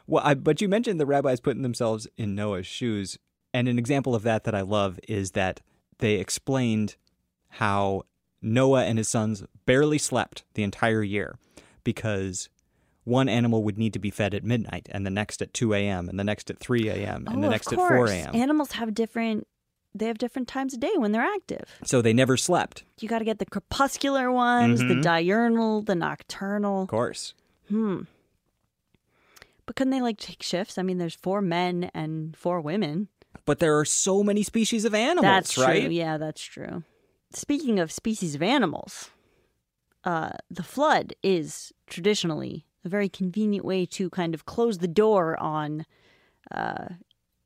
Well, 0.07 0.22
I, 0.24 0.35
but 0.35 0.61
you 0.61 0.68
mentioned 0.68 0.98
the 0.98 1.07
rabbis 1.07 1.40
putting 1.40 1.62
themselves 1.62 2.07
in 2.16 2.35
Noah's 2.35 2.66
shoes, 2.66 3.18
and 3.53 3.68
an 3.68 3.79
example 3.79 4.14
of 4.14 4.22
that 4.22 4.44
that 4.44 4.55
I 4.55 4.62
love 4.62 4.98
is 5.07 5.33
that 5.33 5.61
they 5.98 6.14
explained 6.14 6.96
how 7.51 8.03
Noah 8.40 8.85
and 8.85 8.98
his 8.98 9.09
sons 9.09 9.44
barely 9.66 9.98
slept 9.98 10.44
the 10.55 10.62
entire 10.62 11.03
year 11.03 11.37
because 11.85 12.48
one 13.09 13.29
animal 13.29 13.62
would 13.64 13.79
need 13.79 13.92
to 13.94 13.99
be 13.99 14.11
fed 14.11 14.35
at 14.35 14.44
midnight, 14.44 14.88
and 14.92 15.05
the 15.07 15.11
next 15.11 15.42
at 15.42 15.53
2 15.55 15.75
a.m., 15.75 16.09
and 16.09 16.18
the 16.18 16.25
next 16.25 16.51
at 16.51 16.59
3 16.59 16.88
a.m., 16.88 17.25
and 17.27 17.38
oh, 17.38 17.40
the 17.40 17.49
next 17.49 17.73
at 17.73 17.77
4 17.77 18.07
a.m. 18.07 18.35
Animals 18.35 18.73
have 18.73 18.94
different, 18.94 19.47
they 19.94 20.07
have 20.07 20.18
different 20.18 20.47
times 20.49 20.75
of 20.75 20.81
day 20.81 20.92
when 20.97 21.12
they're 21.12 21.23
active. 21.23 21.64
so 21.85 22.01
they 22.03 22.12
never 22.12 22.37
slept, 22.37 22.85
You 23.01 23.09
got 23.09 23.18
to 23.21 23.25
get 23.25 23.38
the 23.38 23.47
crepuscular 23.47 24.31
ones, 24.31 24.81
the 24.81 24.94
Mhm. 24.94 25.03
diurnal, 25.03 25.83
the 25.83 25.94
nocturnal. 25.94 26.83
of 26.83 26.88
course. 26.88 27.35
Hmm. 27.68 28.03
But 29.66 29.77
couldn't 29.77 29.90
they 29.90 30.01
like 30.01 30.18
take 30.18 30.42
shifts? 30.42 30.79
I 30.79 30.83
mean, 30.83 30.99
there's 30.99 31.14
four 31.14 31.42
men 31.42 31.90
and 31.94 32.37
four 32.37 32.61
women. 32.61 33.09
But 33.44 33.59
there 33.59 33.79
are 33.79 33.85
so 33.85 34.23
many 34.23 34.42
species 34.42 34.85
of 34.85 34.94
animals, 34.94 35.25
that's 35.25 35.59
right? 35.59 35.83
true. 35.85 35.90
Yeah, 35.90 36.16
that's 36.16 36.42
true. 36.42 36.85
Speaking 37.33 37.79
of 37.79 37.92
species 37.92 38.35
of 38.35 38.42
animals, 38.42 39.11
uh, 40.05 40.31
the 40.51 40.62
flood 40.62 41.14
is 41.23 41.73
traditionally 41.87 42.64
a 42.88 42.90
very 42.90 43.09
convenient 43.09 43.64
way 43.64 43.87
to 43.87 44.11
kind 44.11 44.35
of 44.35 44.44
close 44.46 44.79
the 44.79 44.88
door 44.88 45.37
on 45.40 45.85
uh, 46.51 46.88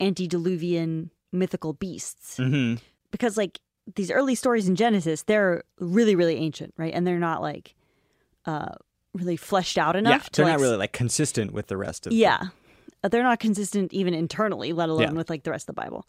antediluvian 0.00 1.10
mythical 1.32 1.72
beasts. 1.72 2.36
hmm 2.36 2.74
Because, 3.10 3.36
like, 3.36 3.60
these 3.96 4.10
early 4.10 4.34
stories 4.34 4.68
in 4.68 4.76
Genesis, 4.76 5.22
they're 5.24 5.64
really, 5.78 6.14
really 6.14 6.36
ancient, 6.36 6.72
right? 6.76 6.94
And 6.94 7.06
they're 7.06 7.18
not 7.18 7.42
like 7.42 7.74
uh, 8.46 8.74
really 9.14 9.36
fleshed 9.36 9.76
out 9.78 9.96
enough 9.96 10.22
Yeah, 10.24 10.28
they're 10.32 10.44
like, 10.46 10.52
not 10.54 10.60
really 10.60 10.76
like 10.76 10.92
consistent 10.92 11.52
with 11.52 11.66
the 11.66 11.76
rest 11.76 12.06
of. 12.06 12.10
the- 12.10 12.16
yeah. 12.16 12.42
Uh, 13.04 13.08
They're 13.08 13.24
not 13.24 13.40
consistent 13.40 13.92
even 13.92 14.14
internally, 14.14 14.72
let 14.72 14.88
alone 14.88 15.02
Yeah. 15.02 15.12
with 15.12 15.28
like 15.28 15.42
the 15.42 15.50
rest 15.50 15.68
of 15.68 15.74
the 15.74 15.80
Bible. 15.82 16.06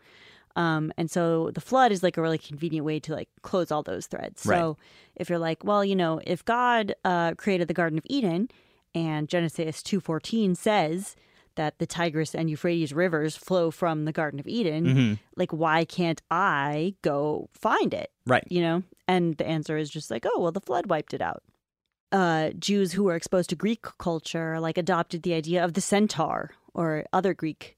Um, 0.55 0.93
and 0.99 1.09
so 1.09 1.49
the 1.51 1.61
flood 1.61 1.91
is 1.91 2.03
like 2.03 2.17
a 2.17 2.21
really 2.21 2.37
convenient 2.37 2.85
way 2.85 2.99
to 2.99 3.13
like 3.13 3.29
close 3.41 3.71
all 3.71 3.81
those 3.81 4.05
threads. 4.05 4.45
Right. 4.45 4.59
So 4.59 4.77
if 5.15 5.27
you're 5.29 5.39
like, 5.39 5.63
well, 5.63 5.83
you 5.83 5.95
know, 5.95 6.21
if 6.23 6.45
God 6.45 6.93
uh, 7.03 7.33
created 7.33 7.67
the 7.67 7.73
Garden 7.73 7.97
of 7.97 8.05
Eden 8.07 8.49
and 8.95 9.27
Genesis 9.29 9.81
2.14 9.83 10.55
says 10.55 11.15
that 11.55 11.77
the 11.77 11.85
Tigris 11.85 12.33
and 12.33 12.49
Euphrates 12.49 12.93
rivers 12.93 13.35
flow 13.37 13.69
from 13.71 14.05
the 14.05 14.11
Garden 14.11 14.39
of 14.39 14.47
Eden, 14.47 14.85
Mhm. 14.85 15.19
like 15.35 15.51
why 15.51 15.85
can't 15.85 16.21
I 16.31 16.95
go 17.03 17.49
find 17.53 17.93
it? 17.93 18.11
Right. 18.25 18.47
you 18.49 18.61
know? 18.61 18.83
And 19.07 19.35
the 19.37 19.45
answer 19.45 19.77
is 19.77 19.89
just 19.89 20.09
like, 20.09 20.25
oh, 20.25 20.39
well, 20.39 20.51
the 20.51 20.61
flood 20.61 20.87
wiped 20.89 21.13
it 21.13 21.21
out. 21.21 21.43
Uh, 22.11 22.51
Jews 22.51 22.93
who 22.93 23.03
were 23.03 23.15
exposed 23.15 23.49
to 23.49 23.55
Greek 23.55 23.81
culture 23.97 24.59
like 24.59 24.77
adopted 24.77 25.23
the 25.23 25.33
idea 25.33 25.63
of 25.63 25.73
the 25.73 25.81
centaur 25.81 26.51
or 26.73 27.05
other 27.11 27.33
Greek 27.33 27.75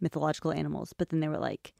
mythological 0.00 0.52
animals, 0.52 0.92
but 0.96 1.08
then 1.08 1.20
they 1.20 1.28
were 1.28 1.38
like, 1.38 1.72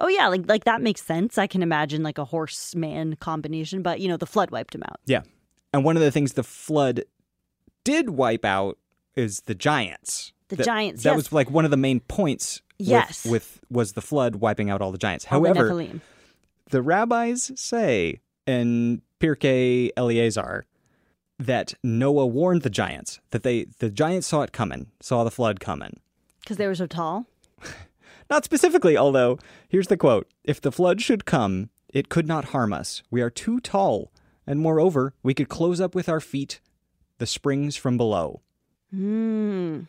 oh 0.00 0.08
yeah, 0.08 0.28
like 0.28 0.46
like 0.48 0.64
that 0.64 0.80
makes 0.82 1.02
sense. 1.02 1.36
I 1.38 1.46
can 1.46 1.62
imagine 1.62 2.02
like 2.02 2.18
a 2.18 2.24
horse 2.26 2.74
man 2.74 3.16
combination, 3.16 3.82
but 3.82 4.00
you 4.00 4.08
know, 4.08 4.16
the 4.16 4.26
flood 4.26 4.50
wiped 4.50 4.72
them 4.72 4.82
out. 4.84 5.00
Yeah. 5.06 5.22
And 5.72 5.84
one 5.84 5.96
of 5.96 6.02
the 6.02 6.10
things 6.10 6.34
the 6.34 6.44
flood 6.44 7.04
did 7.84 8.10
wipe 8.10 8.44
out 8.44 8.78
is 9.14 9.40
the 9.42 9.54
giants. 9.54 10.32
The 10.48 10.56
That- 10.56 10.64
giants, 10.66 11.02
That 11.04 11.10
yes. 11.10 11.16
was 11.16 11.32
like 11.32 11.50
one 11.50 11.64
of 11.64 11.70
the 11.70 11.76
main 11.76 12.00
points. 12.00 12.60
with- 12.78 12.88
Yes. 12.88 13.24
With, 13.24 13.60
was 13.70 13.92
the 13.92 14.02
flood 14.02 14.36
wiping 14.36 14.68
out 14.70 14.80
all 14.82 14.90
the 14.92 14.98
giants. 14.98 15.26
All 15.30 15.40
the 15.40 15.48
However, 15.48 15.70
Nephilim. 15.70 16.00
the 16.70 16.82
rabbis 16.82 17.52
say 17.54 18.20
in 18.46 19.00
Pirkei 19.20 19.90
Eleazar 19.96 20.66
that 21.38 21.74
Noah 21.82 22.26
warned 22.26 22.62
the 22.62 22.70
giants 22.70 23.20
that 23.30 23.42
they 23.42 23.64
the 23.78 23.90
giants 23.90 24.26
saw 24.26 24.42
it 24.42 24.52
coming, 24.52 24.90
saw 25.00 25.22
the 25.24 25.30
flood 25.30 25.60
coming. 25.60 26.00
because 26.40 26.56
they 26.58 26.66
were 26.66 26.74
so 26.74 26.86
tall. 26.86 27.26
Not 28.30 28.44
specifically, 28.44 28.96
although 28.96 29.38
here's 29.68 29.86
the 29.88 29.96
quote: 29.96 30.28
"If 30.42 30.60
the 30.60 30.72
flood 30.72 31.00
should 31.00 31.24
come, 31.24 31.70
it 31.88 32.08
could 32.08 32.26
not 32.26 32.46
harm 32.46 32.72
us. 32.72 33.02
We 33.10 33.22
are 33.22 33.30
too 33.30 33.60
tall, 33.60 34.10
and 34.46 34.58
moreover, 34.60 35.14
we 35.22 35.32
could 35.34 35.48
close 35.48 35.80
up 35.80 35.94
with 35.94 36.08
our 36.08 36.20
feet 36.20 36.60
the 37.18 37.26
springs 37.26 37.76
from 37.76 37.96
below." 37.96 38.42
Hmm. 38.90 39.80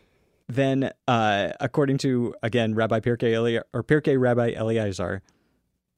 Then, 0.48 0.92
uh, 1.08 1.50
according 1.60 1.98
to 2.00 2.36
again 2.44 2.76
Rabbi 2.76 3.00
Pirkei 3.00 3.34
Eli- 3.34 3.62
or 3.74 3.84
Pirkei 3.84 4.20
Rabbi 4.20 4.52
Eleazar, 4.52 5.22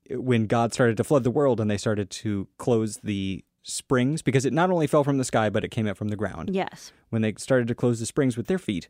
when 0.09 0.47
God 0.47 0.73
started 0.73 0.97
to 0.97 1.03
flood 1.03 1.23
the 1.23 1.31
world 1.31 1.59
and 1.59 1.69
they 1.69 1.77
started 1.77 2.09
to 2.11 2.47
close 2.57 2.97
the 2.97 3.43
springs 3.63 4.21
because 4.21 4.45
it 4.45 4.53
not 4.53 4.71
only 4.71 4.87
fell 4.87 5.03
from 5.03 5.17
the 5.17 5.25
sky 5.25 5.49
but 5.49 5.65
it 5.65 5.71
came 5.71 5.87
up 5.87 5.97
from 5.97 6.07
the 6.07 6.15
ground. 6.15 6.51
Yes. 6.53 6.93
When 7.09 7.21
they 7.21 7.33
started 7.37 7.67
to 7.67 7.75
close 7.75 7.99
the 7.99 8.05
springs 8.05 8.37
with 8.37 8.47
their 8.47 8.57
feet, 8.57 8.87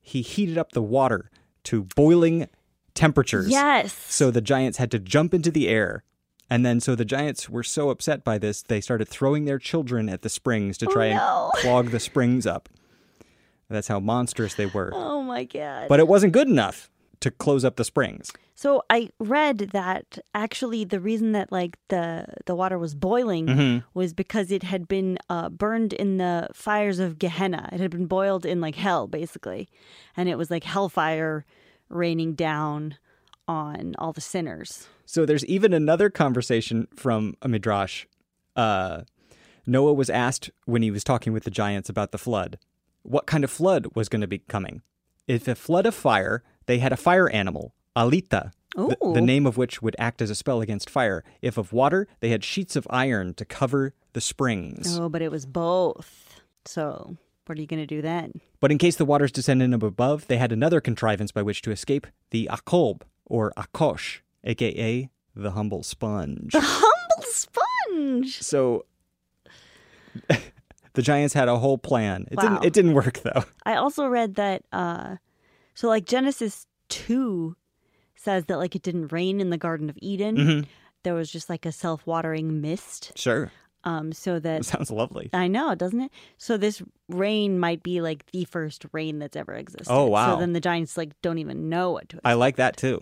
he 0.00 0.22
heated 0.22 0.56
up 0.56 0.72
the 0.72 0.82
water 0.82 1.30
to 1.64 1.84
boiling 1.94 2.48
temperatures. 2.94 3.48
Yes. 3.50 3.92
So 3.92 4.30
the 4.30 4.40
giants 4.40 4.78
had 4.78 4.90
to 4.92 4.98
jump 4.98 5.34
into 5.34 5.50
the 5.50 5.68
air. 5.68 6.04
And 6.50 6.64
then, 6.64 6.78
so 6.80 6.94
the 6.94 7.04
giants 7.06 7.48
were 7.48 7.62
so 7.62 7.88
upset 7.90 8.22
by 8.22 8.38
this, 8.38 8.62
they 8.62 8.80
started 8.80 9.08
throwing 9.08 9.44
their 9.46 9.58
children 9.58 10.08
at 10.08 10.22
the 10.22 10.28
springs 10.28 10.76
to 10.78 10.86
try 10.86 11.10
Oh, 11.12 11.14
no. 11.16 11.50
and 11.54 11.62
clog 11.62 11.90
the 11.90 12.00
springs 12.00 12.46
up. 12.46 12.68
That's 13.70 13.88
how 13.88 13.98
monstrous 13.98 14.54
they 14.54 14.66
were. 14.66 14.90
Oh 14.94 15.22
my 15.22 15.44
god. 15.44 15.88
But 15.88 15.98
it 16.00 16.06
wasn't 16.06 16.32
good 16.34 16.46
enough 16.48 16.90
to 17.20 17.30
close 17.30 17.64
up 17.64 17.76
the 17.76 17.84
springs. 17.84 18.30
So 18.54 18.82
I 18.90 19.08
read 19.18 19.70
that 19.72 20.18
actually 20.34 20.84
the 20.84 21.00
reason 21.00 21.32
that 21.32 21.50
like 21.50 21.76
the 21.88 22.26
the 22.46 22.54
water 22.54 22.78
was 22.78 22.94
boiling 22.94 23.46
Mm-hmm. 23.46 23.78
was 23.94 24.12
because 24.12 24.52
it 24.52 24.62
had 24.62 24.86
been 24.86 25.18
uh, 25.30 25.48
burned 25.48 25.92
in 25.94 26.18
the 26.18 26.48
fires 26.52 26.98
of 27.00 27.18
Gehenna. 27.18 27.68
It 27.72 27.80
had 27.80 27.90
been 27.90 28.06
boiled 28.06 28.44
in 28.46 28.60
like 28.60 28.74
hell, 28.76 29.08
basically, 29.08 29.68
and 30.16 30.28
it 30.28 30.36
was 30.38 30.50
like 30.50 30.62
hellfire 30.64 31.46
raining 31.88 32.34
down 32.34 32.96
on 33.46 33.94
all 33.98 34.12
the 34.12 34.20
sinners. 34.20 34.88
So 35.04 35.26
there's 35.26 35.44
even 35.46 35.72
another 35.72 36.10
conversation 36.10 36.88
from 36.94 37.36
a 37.42 37.48
midrash. 37.48 38.06
Uh, 38.56 39.02
Noah 39.66 39.94
was 39.94 40.10
asked 40.10 40.50
when 40.64 40.82
he 40.82 40.90
was 40.90 41.04
talking 41.04 41.32
with 41.32 41.44
the 41.44 41.50
giants 41.50 41.88
about 41.88 42.12
the 42.12 42.18
flood, 42.18 42.58
what 43.02 43.26
kind 43.26 43.44
of 43.44 43.50
flood 43.50 43.88
was 43.94 44.08
going 44.08 44.20
to 44.20 44.26
be 44.26 44.38
coming. 44.38 44.82
If 45.26 45.48
a 45.48 45.54
flood 45.54 45.86
of 45.86 45.94
fire, 45.94 46.42
they 46.66 46.78
had 46.78 46.92
a 46.92 46.96
fire 46.96 47.28
animal, 47.30 47.74
alita, 47.96 48.52
the, 48.74 48.96
the 49.14 49.20
name 49.20 49.46
of 49.46 49.56
which 49.56 49.80
would 49.80 49.96
act 49.98 50.20
as 50.20 50.30
a 50.30 50.34
spell 50.34 50.60
against 50.60 50.90
fire. 50.90 51.24
If 51.40 51.56
of 51.56 51.72
water, 51.72 52.08
they 52.20 52.30
had 52.30 52.44
sheets 52.44 52.76
of 52.76 52.86
iron 52.90 53.34
to 53.34 53.44
cover 53.44 53.94
the 54.12 54.20
springs. 54.20 54.98
Oh, 54.98 55.08
but 55.08 55.22
it 55.22 55.30
was 55.30 55.46
both. 55.46 56.42
So 56.64 57.16
what 57.46 57.58
are 57.58 57.60
you 57.60 57.66
going 57.66 57.82
to 57.82 57.86
do 57.86 58.02
then? 58.02 58.40
But 58.60 58.72
in 58.72 58.78
case 58.78 58.96
the 58.96 59.04
waters 59.04 59.32
descended 59.32 59.72
above, 59.82 60.26
they 60.26 60.38
had 60.38 60.52
another 60.52 60.80
contrivance 60.80 61.30
by 61.30 61.42
which 61.42 61.62
to 61.62 61.70
escape 61.70 62.06
the 62.30 62.48
akob, 62.50 63.02
or 63.26 63.52
akosh, 63.56 64.18
aka 64.44 65.08
the 65.36 65.50
humble 65.52 65.82
sponge. 65.82 66.52
The 66.52 66.60
humble 66.62 67.24
sponge. 67.30 68.40
So 68.42 68.84
the 70.94 71.02
Giants 71.02 71.34
had 71.34 71.48
a 71.48 71.58
whole 71.58 71.78
plan. 71.78 72.26
It 72.30 72.36
Wow. 72.38 72.42
didn't 72.44 72.64
it 72.64 72.72
didn't 72.72 72.94
work 72.94 73.20
though. 73.20 73.44
I 73.64 73.74
also 73.76 74.06
read 74.06 74.36
that 74.36 74.62
uh 74.72 75.16
so 75.74 75.88
like 75.88 76.06
Genesis 76.06 76.66
2 76.90 77.56
says 78.14 78.44
that 78.46 78.58
like 78.58 78.76
it 78.76 78.82
didn't 78.82 79.12
rain 79.12 79.40
in 79.40 79.50
the 79.50 79.58
garden 79.58 79.90
of 79.90 79.98
Eden. 80.00 80.36
Mhm. 80.36 80.66
There 81.02 81.14
was 81.14 81.30
just 81.30 81.50
like 81.50 81.66
a 81.66 81.72
self-watering 81.72 82.60
mist. 82.62 83.12
Sure. 83.16 83.50
Um 83.84 84.12
so 84.12 84.38
that 84.40 84.64
Sounds 84.74 84.90
lovely. 84.90 85.30
I 85.32 85.46
know, 85.48 85.74
doesn't 85.74 86.00
it? 86.00 86.10
So 86.38 86.56
this 86.56 86.82
rain 87.08 87.58
might 87.58 87.82
be 87.82 88.00
like 88.00 88.26
the 88.32 88.44
first 88.44 88.84
rain 88.92 89.18
that's 89.18 89.36
ever 89.36 89.54
existed. 89.54 89.92
Oh, 89.92 90.06
wow. 90.06 90.34
So 90.34 90.40
then 90.40 90.52
the 90.54 90.60
giants 90.60 90.96
like 90.96 91.10
don't 91.22 91.38
even 91.38 91.68
know 91.68 91.92
what 91.92 92.08
to 92.08 92.16
expect. 92.16 92.26
I 92.26 92.34
like 92.34 92.56
that 92.56 92.76
too. 92.76 93.00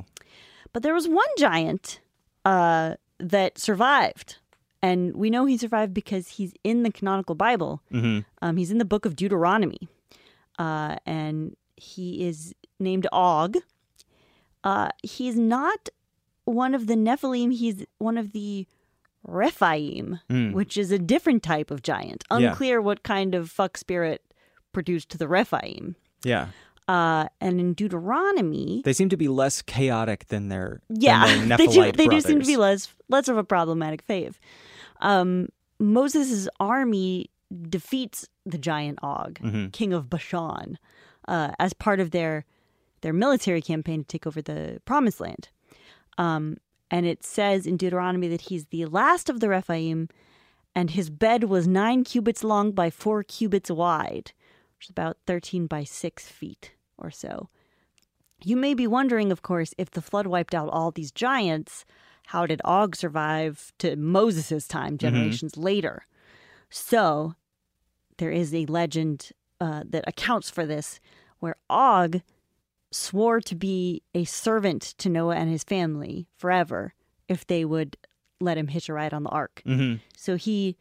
But 0.73 0.83
there 0.83 0.95
was 0.95 1.09
one 1.09 1.27
giant 1.39 2.01
uh 2.45 2.95
that 3.19 3.59
survived. 3.59 4.39
And 4.85 5.15
we 5.15 5.31
know 5.31 5.45
he 5.45 5.57
survived 5.57 5.95
because 5.95 6.27
he's 6.27 6.53
in 6.65 6.83
the 6.83 6.91
canonical 6.91 7.37
Bible. 7.37 7.81
hmm 7.93 8.21
Um, 8.43 8.57
he's 8.57 8.73
in 8.73 8.79
the 8.79 8.85
book 8.85 9.05
of 9.07 9.15
Deuteronomy, 9.15 9.87
uh, 10.59 10.97
and 11.07 11.55
he 11.77 12.27
is 12.27 12.53
named 12.81 13.07
Og. 13.13 13.59
Uh, 14.65 14.89
he's 15.05 15.37
not 15.39 15.89
one 16.47 16.75
of 16.75 16.89
the 16.89 16.95
Nephilim. 16.95 17.53
He's 17.53 17.85
one 17.99 18.19
of 18.19 18.33
the 18.33 18.67
Rephaim, 19.25 20.21
Mm. 20.29 20.53
which 20.53 20.77
is 20.77 20.91
a 20.91 20.99
different 20.99 21.43
type 21.43 21.71
of 21.71 21.83
giant. 21.83 22.25
Yeah. 22.31 22.39
Unclear 22.51 22.81
what 22.81 23.03
kind 23.03 23.35
of 23.35 23.51
fuck 23.51 23.77
spirit 23.77 24.23
produced 24.73 25.19
the 25.19 25.29
Rephaim. 25.29 25.97
Yeah. 26.25 26.49
Uh, 26.89 27.29
and 27.41 27.61
in 27.61 27.75
Deuteronomy, 27.75 28.83
They 28.85 28.93
seem 28.93 29.09
to 29.11 29.17
be 29.17 29.29
less 29.29 29.63
chaotic 29.63 30.27
than 30.27 30.49
their 30.49 30.81
yeah, 30.89 31.27
than 31.27 31.49
their 31.49 31.59
they 31.63 31.67
do. 31.69 31.93
They 31.93 32.09
do 32.09 32.21
seem 32.21 32.41
to 32.41 32.47
be 32.47 32.57
less 32.57 32.93
less 33.09 33.29
of 33.29 33.37
a 33.37 33.45
problematic 33.45 34.05
fave. 34.07 34.35
Um, 35.01 35.49
Moses' 35.79 36.49
army 36.59 37.31
defeats 37.69 38.29
the 38.45 38.59
giant 38.59 38.99
Og, 39.03 39.39
Mhm. 39.41 39.73
king 39.73 39.93
of 39.93 40.11
Bashan, 40.11 40.79
uh, 41.29 41.53
as 41.61 41.73
part 41.73 42.01
of 42.01 42.11
their 42.11 42.45
their 43.03 43.13
military 43.13 43.61
campaign 43.63 44.01
to 44.03 44.07
take 44.07 44.27
over 44.27 44.43
the 44.43 44.81
Promised 44.85 45.21
Land. 45.21 45.49
Um, 46.19 46.57
and 46.93 47.07
it 47.07 47.25
says 47.25 47.67
in 47.67 47.79
Deuteronomy 47.79 48.29
that 48.29 48.43
he's 48.43 48.67
the 48.67 48.85
last 48.85 49.31
of 49.31 49.41
the 49.41 49.49
Rephaim, 49.49 50.11
and 50.75 50.91
his 50.91 51.09
bed 51.09 51.45
was 51.45 51.67
nine 51.67 52.05
cubits 52.05 52.45
long 52.45 52.71
by 52.73 52.91
four 52.91 53.23
cubits 53.23 53.71
wide, 53.71 54.33
which 54.77 54.87
is 54.87 54.91
about 54.91 55.17
thirteen 55.27 55.67
by 55.67 55.85
six 55.85 56.29
feet 56.29 56.73
or 56.99 57.11
so. 57.11 57.49
You 58.45 58.57
may 58.57 58.75
be 58.75 58.87
wondering, 58.87 59.33
of 59.33 59.41
course, 59.41 59.73
if 59.79 59.91
the 59.91 60.03
flood 60.03 60.27
wiped 60.27 60.55
out 60.55 60.69
all 60.69 60.91
these 60.91 61.13
giants, 61.13 61.87
how 62.27 62.45
did 62.45 62.61
Og 62.65 62.95
survive 62.95 63.73
to 63.79 63.97
Moses' 63.97 64.69
time, 64.69 64.99
generations 64.99 65.57
later? 65.57 66.07
So, 66.69 67.35
there 68.19 68.31
is 68.31 68.55
a 68.55 68.67
legend 68.67 69.31
uh, 69.61 69.85
that 69.89 70.05
accounts 70.07 70.51
for 70.51 70.67
this 70.67 71.01
where 71.39 71.57
Og 71.71 72.21
swore 72.93 73.41
to 73.41 73.55
be 73.55 74.03
a 74.15 74.25
servant 74.25 74.83
to 74.99 75.09
Noah 75.09 75.37
and 75.37 75.51
his 75.51 75.65
family 75.65 76.29
forever 76.37 76.95
if 77.29 77.47
they 77.47 77.65
would 77.65 77.97
let 78.41 78.59
him 78.59 78.69
hitch 78.69 78.89
a 78.89 78.93
ride 78.93 79.15
on 79.15 79.23
the 79.23 79.31
ark. 79.31 79.63
Mhm. 79.65 80.01
So 80.17 80.37
he 80.37 80.77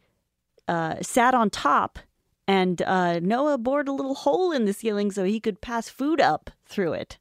uh, 0.68 0.96
sat 1.02 1.34
on 1.34 1.50
top, 1.50 1.98
and 2.46 2.80
uh, 2.82 3.18
Noah 3.20 3.58
bored 3.58 3.88
a 3.88 3.92
little 3.92 4.14
hole 4.14 4.52
in 4.52 4.64
the 4.64 4.72
ceiling 4.72 5.10
so 5.10 5.24
he 5.24 5.40
could 5.40 5.60
pass 5.60 5.88
food 5.88 6.20
up 6.20 6.50
through 6.66 6.92
it. 6.92 7.18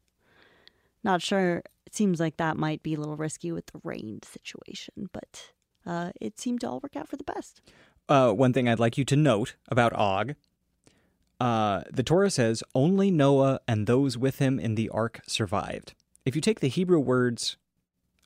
Not 1.04 1.22
sure. 1.22 1.64
It 1.86 1.96
seems 1.96 2.20
like 2.20 2.38
that 2.38 2.58
might 2.58 2.84
be 2.84 2.94
a 2.94 3.00
little 3.00 3.16
risky 3.18 3.52
with 3.52 3.66
the 3.68 3.82
rain 3.84 4.20
situation, 4.24 5.10
but 5.12 5.52
uh, 5.86 6.12
it 6.22 6.40
seemed 6.40 6.62
to 6.62 6.70
all 6.70 6.80
work 6.82 6.96
out 6.96 7.08
for 7.10 7.18
the 7.18 7.24
best. 7.24 7.62
Uh, 8.08 8.32
one 8.32 8.54
thing 8.54 8.68
I'd 8.70 8.80
like 8.80 8.98
you 8.98 9.06
to 9.06 9.16
note 9.16 9.56
about 9.70 9.94
Og. 9.94 10.36
Uh, 11.42 11.82
the 11.92 12.04
Torah 12.04 12.30
says 12.30 12.64
only 12.76 13.10
Noah 13.10 13.62
and 13.68 13.88
those 13.88 14.16
with 14.16 14.38
him 14.38 14.60
in 14.60 14.76
the 14.76 14.90
ark 14.90 15.22
survived. 15.26 15.96
If 16.24 16.36
you 16.36 16.42
take 16.42 16.60
the 16.60 16.68
Hebrew 16.68 17.00
words 17.00 17.58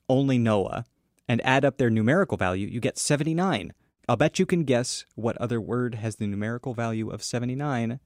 only 0.06 0.36
Noah 0.36 0.84
and 1.26 1.40
add 1.42 1.64
up 1.64 1.78
their 1.78 1.88
numerical 1.88 2.36
value, 2.36 2.66
you 2.66 2.78
get 2.78 2.98
79. 2.98 3.72
I'll 4.06 4.16
bet 4.16 4.38
you 4.38 4.44
can 4.44 4.64
guess 4.64 5.06
what 5.14 5.38
other 5.38 5.62
word 5.62 5.94
has 5.94 6.16
the 6.16 6.26
numerical 6.26 6.74
value 6.74 7.08
of 7.08 7.22
79. 7.22 8.00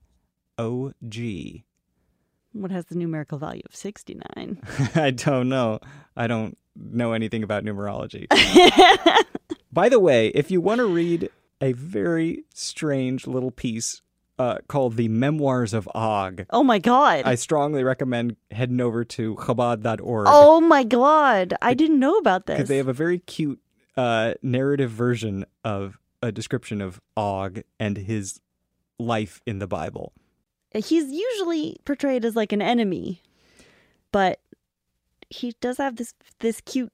OG. 0.57 1.17
What 2.53 2.71
has 2.71 2.85
the 2.85 2.95
numerical 2.95 3.39
value 3.39 3.63
of 3.69 3.75
69? 3.75 4.63
I 4.95 5.11
don't 5.11 5.49
know. 5.49 5.81
I 6.15 6.29
don't 6.29 6.57
know 6.77 7.15
anything 7.15 7.43
about 7.43 7.65
numerology. 7.65 8.29
By 9.73 9.89
the 9.89 9.99
way, 9.99 10.29
if 10.29 10.53
you 10.53 10.61
want 10.61 10.79
to 10.79 10.87
read 10.87 11.31
a 11.61 11.73
very 11.73 12.45
strange 12.55 13.27
little 13.27 13.51
piece 13.51 14.03
uh, 14.41 14.59
called 14.69 14.97
The 14.97 15.09
Memoirs 15.09 15.75
of 15.75 15.87
Og, 15.95 16.47
oh 16.49 16.65
my 16.65 16.79
god. 16.79 17.25
I 17.27 17.35
strongly 17.35 17.85
recommend 17.85 18.37
heading 18.51 18.81
over 18.81 19.05
to 19.05 19.35
chabad.org 19.37 20.27
oh 20.31 20.63
my 20.63 20.83
god. 20.83 21.53
I 21.61 21.75
didn't 21.75 21.99
know 21.99 22.17
about 22.17 22.47
this. 22.47 22.57
because 22.57 22.69
they 22.69 22.79
have 22.79 22.89
a 22.89 22.95
very 22.95 23.19
cute 23.19 23.61
uh, 23.99 24.35
narrative 24.43 24.91
version 24.91 25.45
of 25.63 25.99
a 26.23 26.33
description 26.33 26.81
of 26.81 27.03
Og 27.19 27.61
and 27.79 27.99
his 27.99 28.41
life 28.99 29.43
in 29.45 29.59
the 29.59 29.67
Bible. 29.67 30.15
He's 30.73 31.11
usually 31.11 31.77
portrayed 31.85 32.25
as 32.25 32.35
like 32.35 32.53
an 32.53 32.63
enemy, 32.63 33.21
but 34.11 34.41
he 35.29 35.55
does 35.61 35.77
have 35.77 35.97
this 35.97 36.15
this 36.39 36.63
cute 36.63 36.93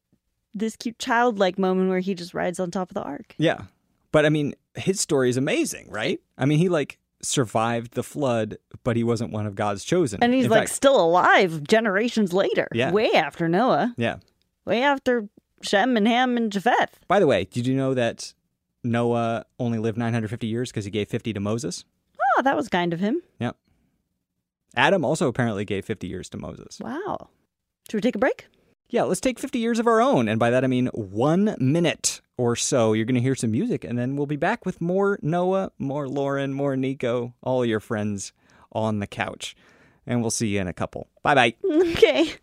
this 0.53 0.75
cute 0.75 0.99
childlike 0.99 1.61
moment 1.61 1.91
where 1.91 2.01
he 2.01 2.15
just 2.15 2.35
rides 2.35 2.59
on 2.59 2.73
top 2.73 2.91
of 2.91 2.95
the 2.95 3.03
ark. 3.03 3.37
Yeah. 3.39 3.63
But 4.11 4.27
I 4.27 4.31
mean, 4.31 4.55
his 4.75 5.01
story 5.01 5.29
is 5.29 5.37
amazing, 5.37 5.91
right? 5.91 6.21
I 6.37 6.47
mean, 6.47 6.59
he 6.59 6.69
like 6.69 6.99
survived 7.23 7.95
the 7.95 8.03
flood, 8.03 8.59
but 8.85 8.97
he 8.97 9.03
wasn't 9.05 9.33
one 9.33 9.47
of 9.47 9.55
God's 9.55 9.85
chosen. 9.85 10.23
And 10.23 10.33
he's 10.35 10.45
In 10.45 10.51
like 10.51 10.61
fact- 10.69 10.71
still 10.77 11.01
alive 11.01 11.63
generations 11.65 12.33
later. 12.33 12.69
Yeah. 12.73 12.91
Way 12.93 13.13
after 13.13 13.49
Noah. 13.49 13.95
yeah. 13.97 14.17
Way 14.65 14.83
after 14.83 15.29
Shem 15.63 15.97
and 15.97 16.07
Ham 16.07 16.37
and 16.37 16.51
Japheth. 16.53 16.99
By 17.09 17.19
the 17.21 17.27
way, 17.27 17.45
did 17.45 17.67
you 17.67 17.75
know 17.75 17.95
that 17.95 18.35
Noah 18.85 19.45
only 19.59 19.79
lived 19.79 19.97
950 19.99 20.47
years 20.47 20.71
because 20.71 20.85
he 20.85 20.91
gave 20.91 21.09
50 21.09 21.33
to 21.33 21.41
Moses? 21.41 21.85
Oh, 22.37 22.43
that 22.43 22.57
was 22.57 22.69
kind 22.69 22.93
of 22.93 23.01
him. 23.01 23.23
Yep. 23.41 23.57
Adam 24.77 25.05
also 25.05 25.29
apparently 25.29 25.65
gave 25.65 25.85
50 25.85 26.07
years 26.07 26.29
to 26.31 26.37
Moses. 26.39 26.79
Wow. 26.81 27.31
Should 27.89 27.97
we 27.97 28.01
take 28.03 28.17
a 28.17 28.19
break? 28.19 28.47
Yeah, 28.91 29.05
let's 29.05 29.21
take 29.21 29.39
50 29.39 29.59
years 29.59 29.79
of 29.79 29.87
our 29.87 30.01
own. 30.01 30.29
And 30.29 30.39
by 30.39 30.51
that, 30.51 30.65
I 30.65 30.67
mean 30.67 30.89
one 30.89 31.57
minute 31.59 32.21
or 32.37 32.57
so. 32.57 32.93
You're 32.93 33.07
going 33.07 33.15
to 33.17 33.21
hear 33.21 33.35
some 33.35 33.51
music, 33.51 33.85
and 33.85 33.99
then 33.99 34.17
we'll 34.17 34.27
be 34.27 34.37
back 34.37 34.67
with 34.67 34.81
more 34.81 35.19
Noah, 35.23 35.73
more 35.79 36.09
Lauren, 36.09 36.53
more 36.53 36.77
Nico, 36.77 37.35
all 37.43 37.65
your 37.65 37.81
friends 37.81 38.33
on 38.73 38.99
the 38.99 39.07
couch. 39.07 39.57
And 40.07 40.21
we'll 40.21 40.31
see 40.31 40.49
you 40.49 40.61
in 40.61 40.69
a 40.69 40.73
couple. 40.73 41.09
Bye 41.23 41.35
bye. 41.35 41.55
Okay. 41.97 42.35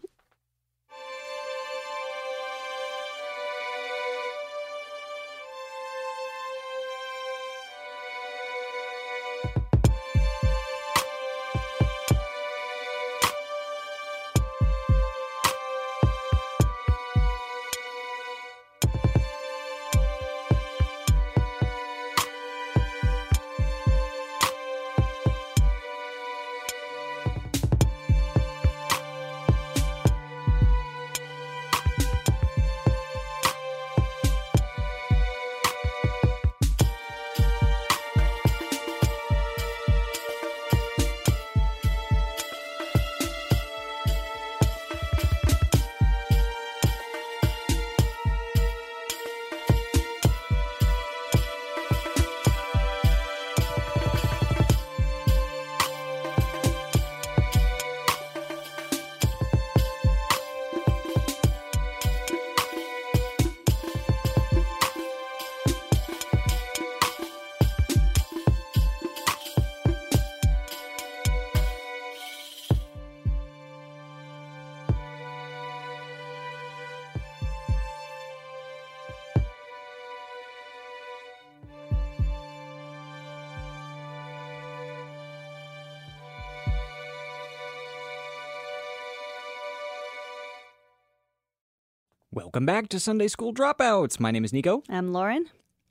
Welcome 92.33 92.65
back 92.65 92.89
to 92.89 92.99
Sunday 92.99 93.27
School 93.27 93.53
Dropouts. 93.53 94.19
My 94.19 94.31
name 94.31 94.43
is 94.43 94.51
Nico, 94.51 94.81
I'm 94.89 95.13
Lauren. 95.13 95.45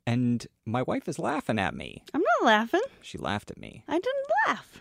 and 0.08 0.44
my 0.66 0.82
wife 0.82 1.08
is 1.08 1.20
laughing 1.20 1.56
at 1.60 1.72
me. 1.72 2.02
I'm 2.12 2.20
not 2.20 2.46
laughing. 2.46 2.80
She 3.00 3.16
laughed 3.16 3.52
at 3.52 3.58
me. 3.58 3.84
I 3.86 3.92
didn't 3.92 4.26
laugh. 4.48 4.80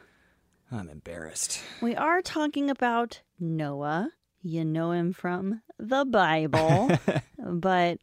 I'm 0.72 0.90
embarrassed. 0.90 1.62
We 1.80 1.96
are 1.96 2.24
talking 2.24 2.72
about 2.72 3.22
Noah. 3.40 4.10
You 4.42 4.66
know 4.66 4.92
him 4.92 5.14
from 5.14 5.62
the 5.78 6.04
Bible, 6.04 6.90
but 7.38 8.00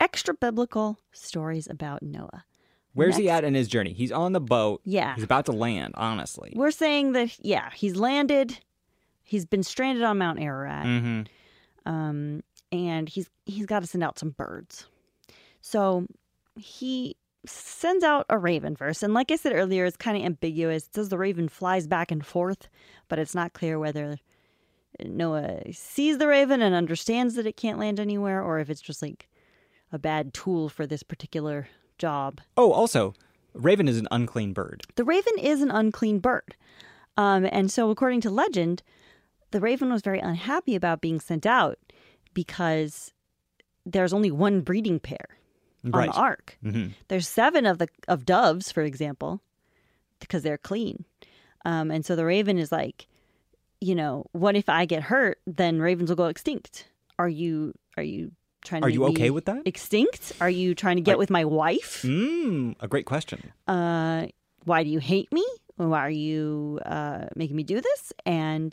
extra 0.00 0.32
biblical 0.32 0.98
stories 1.12 1.66
about 1.68 2.02
Noah. 2.02 2.44
Where's 2.94 3.16
he 3.16 3.28
at 3.28 3.44
in 3.44 3.52
his 3.52 3.68
journey? 3.68 3.92
He's 3.92 4.12
on 4.12 4.32
the 4.32 4.40
boat. 4.40 4.80
Yeah. 4.84 5.14
He's 5.16 5.24
about 5.24 5.44
to 5.46 5.52
land, 5.52 5.92
honestly. 5.98 6.52
We're 6.56 6.70
saying 6.70 7.12
that, 7.12 7.36
yeah, 7.44 7.68
he's 7.74 7.96
landed. 7.96 8.58
He's 9.22 9.44
been 9.44 9.62
stranded 9.62 10.02
on 10.02 10.16
Mount 10.18 10.40
Ararat. 10.40 10.86
Mm-hmm. 10.86 11.22
um, 11.90 12.42
and 12.72 13.08
he's 13.08 13.28
he's 13.46 13.66
got 13.66 13.80
to 13.80 13.86
send 13.86 14.02
out 14.02 14.18
some 14.18 14.30
birds. 14.30 14.86
So 15.60 16.06
he 16.56 17.16
sends 17.44 18.02
out 18.02 18.26
a 18.28 18.38
raven 18.38 18.74
first, 18.74 19.02
and 19.02 19.14
like 19.14 19.30
I 19.30 19.36
said 19.36 19.52
earlier, 19.54 19.84
it's 19.84 19.96
kind 19.96 20.16
of 20.16 20.24
ambiguous. 20.24 20.86
It 20.86 20.94
says 20.94 21.08
the 21.08 21.18
raven 21.18 21.48
flies 21.48 21.86
back 21.86 22.10
and 22.10 22.24
forth, 22.24 22.68
but 23.08 23.18
it's 23.18 23.34
not 23.34 23.52
clear 23.52 23.78
whether 23.78 24.16
Noah 25.00 25.72
sees 25.72 26.18
the 26.18 26.26
raven 26.26 26.62
and 26.62 26.74
understands 26.74 27.34
that 27.34 27.46
it 27.46 27.56
can't 27.56 27.78
land 27.78 28.00
anywhere, 28.00 28.42
or 28.42 28.58
if 28.58 28.70
it's 28.70 28.80
just 28.80 29.02
like 29.02 29.28
a 29.92 29.98
bad 29.98 30.32
tool 30.32 30.68
for 30.68 30.86
this 30.86 31.02
particular 31.02 31.68
job. 31.98 32.40
Oh, 32.56 32.72
also, 32.72 33.14
Raven 33.54 33.88
is 33.88 33.98
an 33.98 34.08
unclean 34.10 34.52
bird. 34.52 34.82
The 34.96 35.04
raven 35.04 35.38
is 35.38 35.60
an 35.60 35.70
unclean 35.70 36.20
bird. 36.20 36.56
Um, 37.16 37.46
and 37.50 37.70
so, 37.70 37.90
according 37.90 38.22
to 38.22 38.30
legend, 38.30 38.82
the 39.50 39.60
raven 39.60 39.92
was 39.92 40.02
very 40.02 40.18
unhappy 40.18 40.74
about 40.74 41.02
being 41.02 41.20
sent 41.20 41.44
out 41.44 41.78
because 42.34 43.12
there's 43.86 44.12
only 44.12 44.30
one 44.30 44.60
breeding 44.60 45.00
pair 45.00 45.26
on 45.84 45.90
Right. 45.92 46.10
the 46.12 46.16
ark. 46.16 46.58
hmm 46.62 46.88
There's 47.08 47.28
seven 47.28 47.66
of 47.66 47.78
the 47.78 47.88
of 48.08 48.24
doves, 48.24 48.70
for 48.70 48.82
example, 48.82 49.40
because 50.20 50.42
they're 50.42 50.58
clean. 50.58 51.04
Um, 51.64 51.90
and 51.90 52.04
so 52.04 52.16
the 52.16 52.24
raven 52.24 52.58
is 52.58 52.70
like, 52.72 53.06
you 53.80 53.94
know, 53.94 54.26
what 54.32 54.56
if 54.56 54.68
I 54.68 54.84
get 54.84 55.02
hurt? 55.04 55.38
Then 55.46 55.80
ravens 55.80 56.08
will 56.10 56.16
go 56.16 56.26
extinct. 56.26 56.86
Are 57.18 57.28
you 57.28 57.74
are 57.96 58.02
you 58.02 58.32
trying 58.64 58.82
to 58.82 58.86
Are 58.86 58.90
you 58.90 59.04
okay 59.06 59.30
with 59.30 59.44
that? 59.46 59.62
extinct? 59.66 60.32
Are 60.40 60.50
you 60.50 60.74
trying 60.74 60.96
to 60.96 61.02
get 61.02 61.14
Are- 61.14 61.18
with 61.18 61.30
my 61.30 61.44
wife? 61.44 62.02
Mm, 62.02 62.76
a 62.80 62.86
great 62.88 63.06
question. 63.06 63.52
uh, 63.66 64.26
why 64.64 64.84
do 64.84 64.90
you 64.90 65.00
hate 65.00 65.32
me? 65.32 65.44
Why 65.76 65.98
are 66.06 66.10
you 66.10 66.78
uh, 66.86 67.26
making 67.34 67.56
me 67.56 67.64
do 67.64 67.80
this? 67.80 68.12
And 68.24 68.72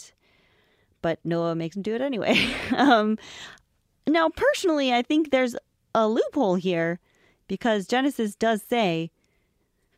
but 1.02 1.20
Noah 1.24 1.56
makes 1.56 1.76
him 1.76 1.82
do 1.82 1.96
it 1.96 2.02
anyway. 2.02 2.54
um, 2.76 3.18
now, 4.08 4.30
personally, 4.30 4.94
I 4.94 5.02
think 5.02 5.32
there's 5.32 5.56
a 5.94 6.08
loophole 6.08 6.56
here 6.56 7.00
because 7.48 7.88
Genesis 7.88 8.36
does 8.36 8.62
say 8.62 9.12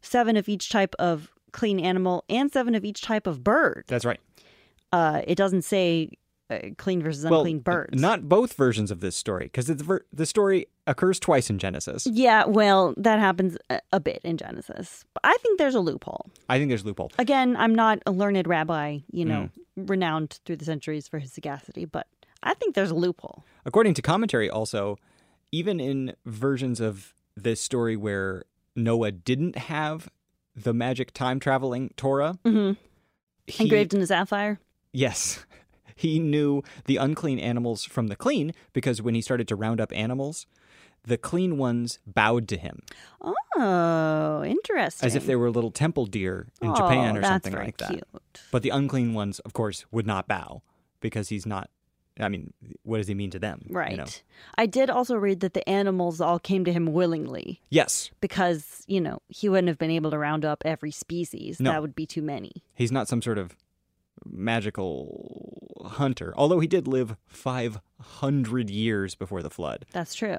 seven 0.01 0.37
of 0.37 0.49
each 0.49 0.69
type 0.69 0.95
of 0.99 1.31
clean 1.51 1.79
animal 1.79 2.23
and 2.29 2.51
seven 2.51 2.75
of 2.75 2.85
each 2.85 3.01
type 3.01 3.27
of 3.27 3.43
bird. 3.43 3.85
That's 3.87 4.05
right. 4.05 4.19
Uh, 4.91 5.21
it 5.25 5.35
doesn't 5.35 5.63
say 5.63 6.11
clean 6.77 7.01
versus 7.01 7.23
unclean 7.23 7.59
birds. 7.59 7.99
Not 8.01 8.27
both 8.27 8.53
versions 8.53 8.91
of 8.91 8.99
this 8.99 9.15
story, 9.15 9.45
because 9.45 9.65
the, 9.67 10.01
the 10.11 10.25
story 10.25 10.67
occurs 10.87 11.19
twice 11.19 11.49
in 11.49 11.59
Genesis. 11.59 12.05
Yeah, 12.07 12.45
well, 12.45 12.93
that 12.97 13.19
happens 13.19 13.57
a, 13.91 13.99
bit 13.99 14.21
in 14.23 14.37
Genesis. 14.37 15.05
But 15.13 15.21
I 15.23 15.35
think 15.41 15.57
there's 15.59 15.75
a 15.75 15.79
loophole. 15.79 16.29
I 16.49 16.57
think 16.57 16.69
there's 16.69 16.83
a 16.83 16.87
loophole. 16.87 17.11
Again, 17.17 17.55
I'm 17.57 17.75
not 17.75 17.99
a 18.05 18.11
learned 18.11 18.47
rabbi, 18.47 18.99
you 19.11 19.25
know, 19.25 19.49
renowned 19.77 20.39
through 20.45 20.57
the 20.57 20.65
centuries 20.65 21.07
for 21.07 21.19
his 21.19 21.31
sagacity, 21.33 21.85
but 21.85 22.07
I 22.43 22.53
think 22.53 22.75
there's 22.75 22.91
a 22.91 22.95
loophole. 22.95 23.43
According 23.65 23.93
to 23.95 24.01
commentary, 24.01 24.49
also, 24.49 24.97
even 25.51 25.79
in 25.79 26.15
versions 26.25 26.79
of 26.79 27.13
this 27.35 27.61
story 27.61 27.95
where 27.95 28.43
Noah 28.75 29.11
didn't 29.11 29.55
have 29.57 30.09
the 30.55 30.73
magic 30.73 31.13
time 31.13 31.39
traveling 31.39 31.93
Torah, 31.95 32.37
hmm 32.45 32.71
he, 33.47 33.63
Engraved 33.63 33.93
in 33.93 34.01
a 34.01 34.07
sapphire. 34.07 34.59
yes, 34.93 35.45
he 35.95 36.19
knew 36.19 36.63
the 36.85 36.97
unclean 36.97 37.39
animals 37.39 37.83
from 37.83 38.07
the 38.07 38.15
clean 38.15 38.53
because 38.73 39.01
when 39.01 39.15
he 39.15 39.21
started 39.21 39.47
to 39.49 39.55
round 39.55 39.79
up 39.81 39.91
animals, 39.95 40.45
the 41.03 41.17
clean 41.17 41.57
ones 41.57 41.99
bowed 42.05 42.47
to 42.49 42.57
him 42.57 42.81
Oh, 43.57 44.43
interesting. 44.45 45.05
as 45.07 45.15
if 45.15 45.25
they 45.25 45.35
were 45.35 45.49
little 45.51 45.71
temple 45.71 46.05
deer 46.05 46.47
in 46.61 46.69
oh, 46.69 46.75
Japan 46.75 47.17
or 47.17 47.23
something 47.23 47.53
like 47.53 47.77
that. 47.77 47.89
Cute. 47.89 48.03
But 48.51 48.61
the 48.63 48.69
unclean 48.69 49.13
ones, 49.13 49.39
of 49.39 49.53
course, 49.53 49.85
would 49.91 50.05
not 50.07 50.27
bow 50.27 50.61
because 50.99 51.29
he's 51.29 51.45
not. 51.45 51.69
I 52.19 52.27
mean, 52.27 52.53
what 52.83 52.97
does 52.97 53.07
he 53.07 53.13
mean 53.15 53.31
to 53.31 53.39
them? 53.39 53.61
you 53.69 53.75
Right. 53.75 53.95
know? 53.97 54.05
I 54.57 54.65
did 54.65 54.89
also 54.89 55.15
read 55.15 55.39
that 55.39 55.53
the 55.53 55.67
animals 55.67 56.19
all 56.19 56.39
came 56.39 56.65
to 56.65 56.73
him 56.73 56.91
willingly 56.93 57.61
Yes, 57.69 58.11
because, 58.19 58.83
you 58.85 58.99
know, 58.99 59.21
he 59.29 59.47
wouldn't 59.47 59.69
have 59.69 59.77
been 59.77 59.89
able 59.91 60.11
to 60.11 60.17
round 60.17 60.43
up 60.45 60.61
every 60.65 60.91
species. 60.91 61.59
No. 61.59 61.71
That 61.71 61.81
would 61.81 61.95
be 61.95 62.05
too 62.05 62.21
many. 62.21 62.63
he's 62.75 62.91
not 62.91 63.07
some 63.07 63.21
sort 63.21 63.37
of 63.37 63.55
magical 64.25 65.67
hunter. 65.85 66.33
Although 66.37 66.59
he 66.59 66.67
did 66.67 66.87
live 66.87 67.15
500 67.27 68.69
years 68.69 69.15
before 69.15 69.41
the 69.41 69.49
flood. 69.49 69.85
That's 69.91 70.13
true. 70.13 70.37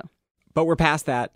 But 0.54 0.64
we're 0.64 0.76
past 0.76 1.06
that. 1.06 1.34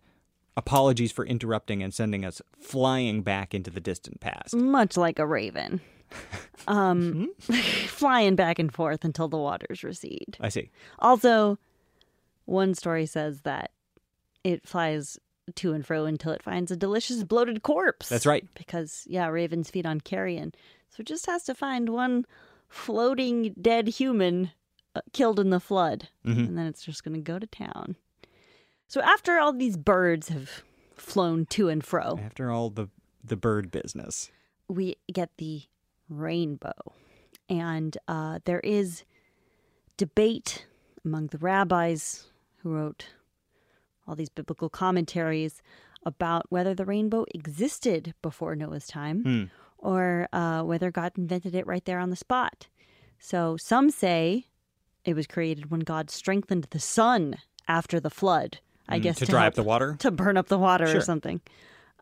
Apologies 0.57 1.13
for 1.13 1.27
interrupting 1.27 1.83
and 1.83 1.93
sending 1.93 2.25
us 2.25 2.41
flying 2.59 3.23
back 3.23 3.55
into 3.55 3.71
the 3.71 3.81
distant 3.81 4.21
past. 4.21 4.55
Much 4.55 4.97
like 4.97 5.19
a 5.19 5.27
raven. 5.27 5.81
Um, 6.69 7.33
flying 7.41 8.35
back 8.35 8.59
and 8.59 8.73
forth 8.73 9.05
until 9.05 9.29
the 9.29 9.37
waters 9.37 9.85
recede. 9.85 10.37
I 10.41 10.49
see. 10.49 10.71
Also, 10.99 11.59
one 12.45 12.75
story 12.75 13.07
says 13.07 13.43
that 13.43 13.71
it 14.43 14.67
flies 14.67 15.19
to 15.57 15.75
and 15.75 15.87
fro 15.87 16.07
until 16.07 16.33
it 16.33 16.43
finds 16.43 16.71
a 16.71 16.77
delicious 16.77 17.23
bloated 17.23 17.63
corpse. 17.63 18.09
That's 18.09 18.27
right. 18.27 18.45
Because, 18.55 19.05
yeah, 19.07 19.29
ravens 19.29 19.71
feed 19.71 19.87
on 19.87 20.01
carrion. 20.01 20.55
So 20.91 21.01
it 21.01 21.07
just 21.07 21.27
has 21.27 21.43
to 21.45 21.55
find 21.55 21.89
one 21.91 22.25
floating 22.69 23.55
dead 23.61 23.89
human 23.89 24.51
uh, 24.95 25.01
killed 25.13 25.39
in 25.39 25.51
the 25.51 25.61
flood. 25.61 26.09
Mhm. 26.25 26.49
And 26.49 26.59
then 26.59 26.67
it's 26.67 26.85
just 26.85 27.05
going 27.05 27.15
to 27.15 27.21
go 27.21 27.39
to 27.39 27.47
town. 27.47 27.97
So 28.89 29.01
after 29.03 29.39
all 29.39 29.53
these 29.53 29.77
birds 29.77 30.29
have 30.31 30.63
flown 30.97 31.45
to 31.47 31.69
and 31.69 31.85
fro, 31.85 32.19
After 32.23 32.51
all 32.51 32.71
the 32.71 32.89
the 33.23 33.37
bird 33.37 33.71
business. 33.71 34.31
we 34.69 34.97
get 35.13 35.31
the 35.39 35.63
rainbow. 36.09 36.73
And 37.49 37.97
uh, 38.09 38.39
there 38.45 38.61
is 38.61 39.05
debate 39.97 40.67
among 41.05 41.29
the 41.29 41.39
rabbis 41.39 42.27
who 42.59 42.71
wrote 42.71 43.09
all 44.07 44.15
these 44.17 44.29
biblical 44.29 44.69
commentaries 44.69 45.63
about 46.05 46.47
whether 46.51 46.75
the 46.75 46.85
rainbow 46.85 47.25
existed 47.35 48.15
before 48.23 48.55
Noah's 48.55 48.87
time 48.87 49.23
Hmm. 49.23 49.45
Or 49.79 50.29
uh, 50.33 50.63
whether 50.63 50.91
God 50.91 51.13
invented 51.17 51.55
it 51.55 51.67
right 51.67 51.85
there 51.85 51.99
on 51.99 52.11
the 52.11 52.17
spot. 52.17 52.67
So 53.19 53.57
some 53.57 53.91
say 53.91 54.47
it 55.05 55.15
was 55.15 55.27
created 55.27 55.71
when 55.71 55.81
God 55.81 56.11
strengthened 56.11 56.67
the 56.71 56.79
sun 56.81 57.37
after 57.69 58.01
the 58.01 58.11
flood. 58.11 58.59
I 58.89 58.99
Mm, 58.99 59.03
guess 59.03 59.19
to 59.19 59.27
dry 59.27 59.43
help- 59.43 59.53
up 59.53 59.55
the 59.57 59.63
water. 59.63 59.97
to 60.01 60.11
burn 60.11 60.37
up 60.37 60.49
the 60.49 60.59
water 60.59 60.87
Sure. 60.87 60.99
or 60.99 61.01
something. 61.01 61.41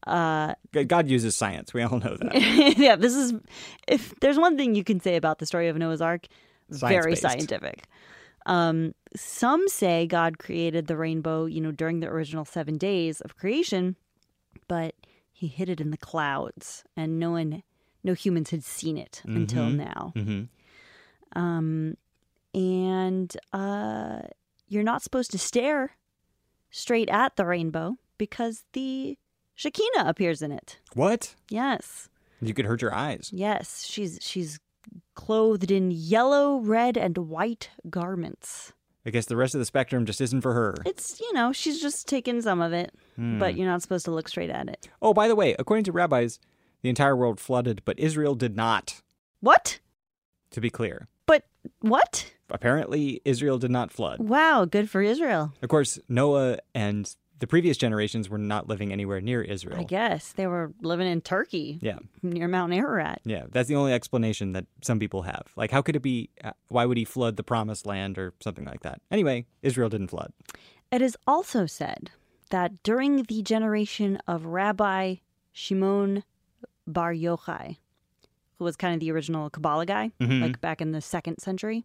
Uh, 0.07 0.55
God 0.87 1.09
uses 1.09 1.35
science. 1.35 1.73
We 1.73 1.81
all 1.83 1.99
know 1.99 2.17
that. 2.17 2.75
yeah, 2.79 2.95
this 2.97 3.15
is 3.15 3.33
if 3.89 4.15
there's 4.21 4.39
one 4.39 4.57
thing 4.59 4.75
you 4.75 4.85
can 4.85 5.01
say 5.01 5.17
about 5.17 5.39
the 5.39 5.47
story 5.47 5.69
of 5.69 5.77
Noah's 5.79 6.03
Ark, 6.03 6.27
very 6.69 7.17
Science-based. 7.17 7.23
scientific. 7.23 7.85
Um, 8.45 8.95
some 9.17 9.67
say 9.69 10.07
God 10.07 10.37
created 10.39 10.87
the 10.89 10.97
rainbow, 10.99 11.47
you 11.47 11.61
know, 11.63 11.71
during 11.73 12.01
the 12.01 12.09
original 12.09 12.45
seven 12.45 12.77
days 12.77 13.23
of 13.23 13.37
creation, 13.39 13.97
but 14.69 14.95
he 15.45 15.49
hid 15.49 15.69
it 15.69 15.81
in 15.81 15.91
the 15.91 15.97
clouds, 15.99 16.85
and 16.97 17.19
no 17.19 17.33
one, 17.33 17.63
no 18.03 18.15
humans 18.15 18.51
had 18.51 18.65
seen 18.65 18.97
it 18.97 19.21
until 19.25 19.67
Mhm. 19.67 19.77
now. 19.77 20.13
hmm 20.15 20.43
Um, 21.39 21.97
and 22.55 23.37
uh, 23.53 24.21
you're 24.69 24.83
not 24.85 25.03
supposed 25.03 25.31
to 25.33 25.39
stare 25.39 25.97
straight 26.71 27.09
at 27.11 27.37
the 27.37 27.45
rainbow 27.45 27.97
because 28.19 28.65
the 28.73 29.19
Shekinah 29.55 30.05
appears 30.07 30.43
in 30.43 30.53
it. 30.53 30.79
What? 30.95 31.35
Yes. 31.49 32.09
You 32.41 32.55
could 32.55 32.67
hurt 32.67 32.83
your 32.83 32.95
eyes. 32.95 33.31
Yes, 33.33 33.85
she's 33.85 34.19
she's 34.23 34.59
clothed 35.15 35.71
in 35.71 35.91
yellow, 35.91 36.59
red, 36.59 36.97
and 36.97 37.17
white 37.19 37.71
garments. 37.89 38.73
I 39.07 39.11
guess 39.11 39.27
the 39.27 39.37
rest 39.37 39.55
of 39.55 39.59
the 39.59 39.65
spectrum 39.67 40.07
just 40.07 40.21
isn't 40.21 40.41
for 40.41 40.55
her. 40.55 40.75
It's 40.87 41.21
you 41.21 41.33
know 41.35 41.53
she's 41.53 41.81
just 41.81 42.09
taken 42.09 42.41
some 42.43 42.61
of 42.61 42.73
it, 42.73 42.93
Hmm. 43.17 43.39
but 43.39 43.57
you're 43.57 43.69
not 43.69 43.83
supposed 43.83 44.05
to 44.07 44.11
look 44.11 44.29
straight 44.29 44.51
at 44.51 44.69
it. 44.69 44.89
Oh, 45.03 45.13
by 45.13 45.29
the 45.29 45.35
way, 45.37 45.55
according 45.59 45.85
to 45.85 45.93
rabbis, 45.93 46.39
the 46.83 46.89
entire 46.89 47.17
world 47.17 47.39
flooded, 47.41 47.83
but 47.85 47.99
Israel 47.99 48.35
did 48.35 48.57
not. 48.57 49.03
What? 49.41 49.81
To 50.53 50.61
be 50.61 50.71
clear, 50.71 51.09
But 51.27 51.45
what? 51.81 52.33
apparently 52.51 53.21
Israel 53.25 53.59
did 53.59 53.71
not 53.71 53.91
flood. 53.91 54.21
Wow, 54.21 54.65
good 54.65 54.89
for 54.89 55.03
Israel. 55.03 55.53
Of 55.63 55.69
course, 55.69 55.99
Noah 56.09 56.59
and 56.75 57.15
the 57.41 57.47
previous 57.47 57.77
generations 57.77 58.29
were 58.29 58.39
not 58.39 58.69
living 58.69 58.93
anywhere 58.93 59.21
near 59.21 59.43
Israel. 59.43 59.79
I 59.81 59.83
guess 59.85 60.33
they 60.33 60.47
were 60.47 60.73
living 60.83 61.07
in 61.09 61.21
Turkey 61.21 61.79
Yeah. 61.83 61.99
near 62.23 62.49
Mount 62.49 62.73
Ararat. 62.73 63.21
Yeah, 63.25 63.45
that's 63.51 63.69
the 63.69 63.75
only 63.77 63.93
explanation 63.93 64.53
that 64.53 64.67
some 64.83 64.99
people 64.99 65.23
have. 65.23 65.49
Like, 65.57 65.71
how 65.71 65.83
could 65.83 65.97
it 65.97 66.03
be? 66.03 66.31
uh, 66.43 66.53
Why 66.69 66.87
would 66.87 66.97
he 66.97 67.05
flood 67.05 67.37
the 67.37 67.43
promised 67.43 67.87
land 67.87 68.19
or 68.19 68.35
something 68.41 68.65
like 68.65 68.81
that? 68.83 69.01
Anyway, 69.11 69.47
Israel 69.63 69.89
didn't 69.89 70.09
flood. 70.09 70.33
It 70.93 71.03
is 71.03 71.17
also 71.27 71.67
said 71.67 72.11
that 72.51 72.83
during 72.83 73.25
the 73.25 73.43
generation 73.43 74.19
of 74.29 74.47
Rabbi 74.47 75.17
Shimon 75.53 76.23
Bar 76.87 77.13
Yochai, 77.15 77.79
who 78.59 78.65
was 78.65 78.77
kind 78.77 78.95
of 78.95 79.01
the 79.01 79.11
original 79.11 79.51
Kabbalah 79.51 79.87
guy, 79.87 80.13
like 80.21 80.61
back 80.61 80.81
in 80.81 80.93
the 80.93 81.01
second 81.01 81.39
century, 81.41 81.85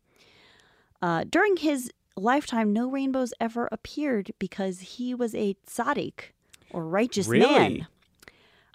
uh, 1.02 1.24
during 1.30 1.58
his 1.58 1.91
lifetime, 2.20 2.74
no 2.74 2.89
rainbows 2.89 3.34
ever 3.39 3.67
appeared 3.72 4.32
because 4.39 4.80
he 4.82 5.13
was 5.15 5.34
a 5.36 5.55
tzaddik 5.67 6.32
or 6.72 6.86
righteous 6.86 7.28
Really? 7.28 7.45
man. 7.47 7.88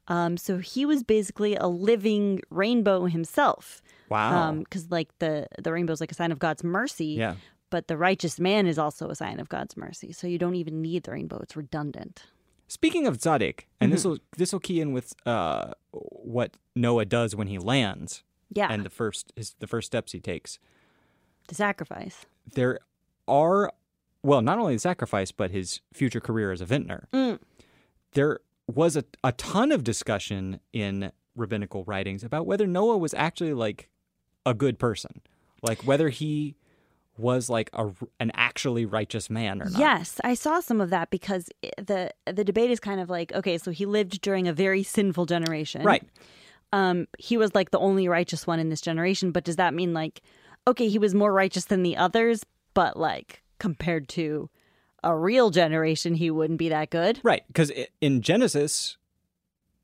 Um, 0.06 0.36
so 0.36 0.58
he 0.58 0.84
was 0.84 1.02
basically 1.02 1.54
a 1.56 1.66
living 1.66 2.40
rainbow 2.50 3.06
himself. 3.06 3.80
Wow. 4.10 4.52
Because 4.58 4.90
like 4.90 5.08
the 5.18 5.46
the 5.62 5.72
rainbow 5.72 5.92
is 5.94 6.00
like 6.00 6.12
a 6.12 6.14
sign 6.14 6.30
of 6.30 6.38
God's 6.38 6.62
mercy, 6.62 7.06
yeah. 7.18 7.36
but 7.70 7.88
the 7.88 7.96
righteous 7.96 8.38
man 8.38 8.66
is 8.66 8.78
also 8.78 9.08
a 9.08 9.14
sign 9.14 9.40
of 9.40 9.48
God's 9.48 9.76
mercy. 9.76 10.12
So 10.12 10.26
you 10.26 10.38
don't 10.38 10.56
even 10.56 10.82
need 10.82 11.04
the 11.04 11.12
rainbow; 11.12 11.38
it's 11.42 11.56
redundant. 11.56 12.24
Speaking 12.68 13.06
of 13.06 13.16
tzaddik, 13.18 13.60
and 13.80 13.92
this 13.92 14.04
will 14.04 14.18
this 14.36 14.52
will 14.52 14.60
key 14.60 14.80
in 14.80 14.92
with 14.92 15.14
uh, 15.24 15.72
what 15.90 16.56
Noah 16.74 17.06
does 17.06 17.34
when 17.34 17.46
he 17.46 17.58
lands 17.58 18.22
Yeah, 18.54 18.68
and 18.70 18.84
the 18.84 18.90
first 18.90 19.32
his 19.36 19.54
the 19.58 19.66
first 19.66 19.86
steps 19.86 20.12
he 20.12 20.20
takes. 20.20 20.58
the 21.48 21.54
sacrifice. 21.54 22.26
There 22.52 22.80
are 23.28 23.72
well, 24.24 24.40
not 24.40 24.58
only 24.58 24.74
the 24.74 24.80
sacrifice, 24.80 25.32
but 25.32 25.50
his 25.50 25.80
future 25.92 26.20
career 26.20 26.50
as 26.50 26.62
a 26.62 26.64
vintner. 26.64 27.08
Mm. 27.12 27.38
There 28.12 28.40
was 28.66 28.96
a, 28.96 29.04
a 29.22 29.32
ton 29.32 29.70
of 29.70 29.84
discussion 29.84 30.60
in 30.72 31.12
rabbinical 31.36 31.84
writings 31.84 32.24
about 32.24 32.46
whether 32.46 32.66
Noah 32.66 32.96
was 32.96 33.12
actually 33.12 33.52
like 33.52 33.90
a 34.46 34.54
good 34.54 34.78
person, 34.78 35.20
like 35.62 35.82
whether 35.86 36.08
he 36.08 36.56
was 37.16 37.48
like 37.48 37.70
a 37.74 37.90
an 38.18 38.32
actually 38.34 38.86
righteous 38.86 39.30
man 39.30 39.60
or 39.60 39.66
not. 39.66 39.78
Yes, 39.78 40.20
I 40.24 40.34
saw 40.34 40.60
some 40.60 40.80
of 40.80 40.90
that 40.90 41.10
because 41.10 41.48
the 41.76 42.10
the 42.26 42.44
debate 42.44 42.70
is 42.70 42.80
kind 42.80 43.00
of 43.00 43.10
like 43.10 43.32
okay, 43.32 43.58
so 43.58 43.70
he 43.70 43.86
lived 43.86 44.20
during 44.22 44.48
a 44.48 44.52
very 44.52 44.82
sinful 44.82 45.26
generation, 45.26 45.82
Right. 45.82 46.02
Um, 46.72 47.06
he 47.18 47.36
was 47.36 47.54
like 47.54 47.70
the 47.70 47.78
only 47.78 48.08
righteous 48.08 48.48
one 48.48 48.58
in 48.58 48.68
this 48.68 48.80
generation, 48.80 49.30
but 49.30 49.44
does 49.44 49.56
that 49.56 49.74
mean 49.74 49.92
like 49.92 50.22
okay, 50.66 50.88
he 50.88 50.98
was 50.98 51.14
more 51.14 51.32
righteous 51.32 51.66
than 51.66 51.82
the 51.82 51.96
others, 51.96 52.44
but 52.74 52.96
like 52.96 53.42
compared 53.58 54.08
to 54.10 54.50
a 55.02 55.16
real 55.16 55.50
generation, 55.50 56.14
he 56.14 56.30
wouldn't 56.30 56.58
be 56.58 56.68
that 56.68 56.90
good? 56.90 57.20
Right. 57.22 57.42
Because 57.46 57.70
in 58.00 58.20
Genesis 58.22 58.96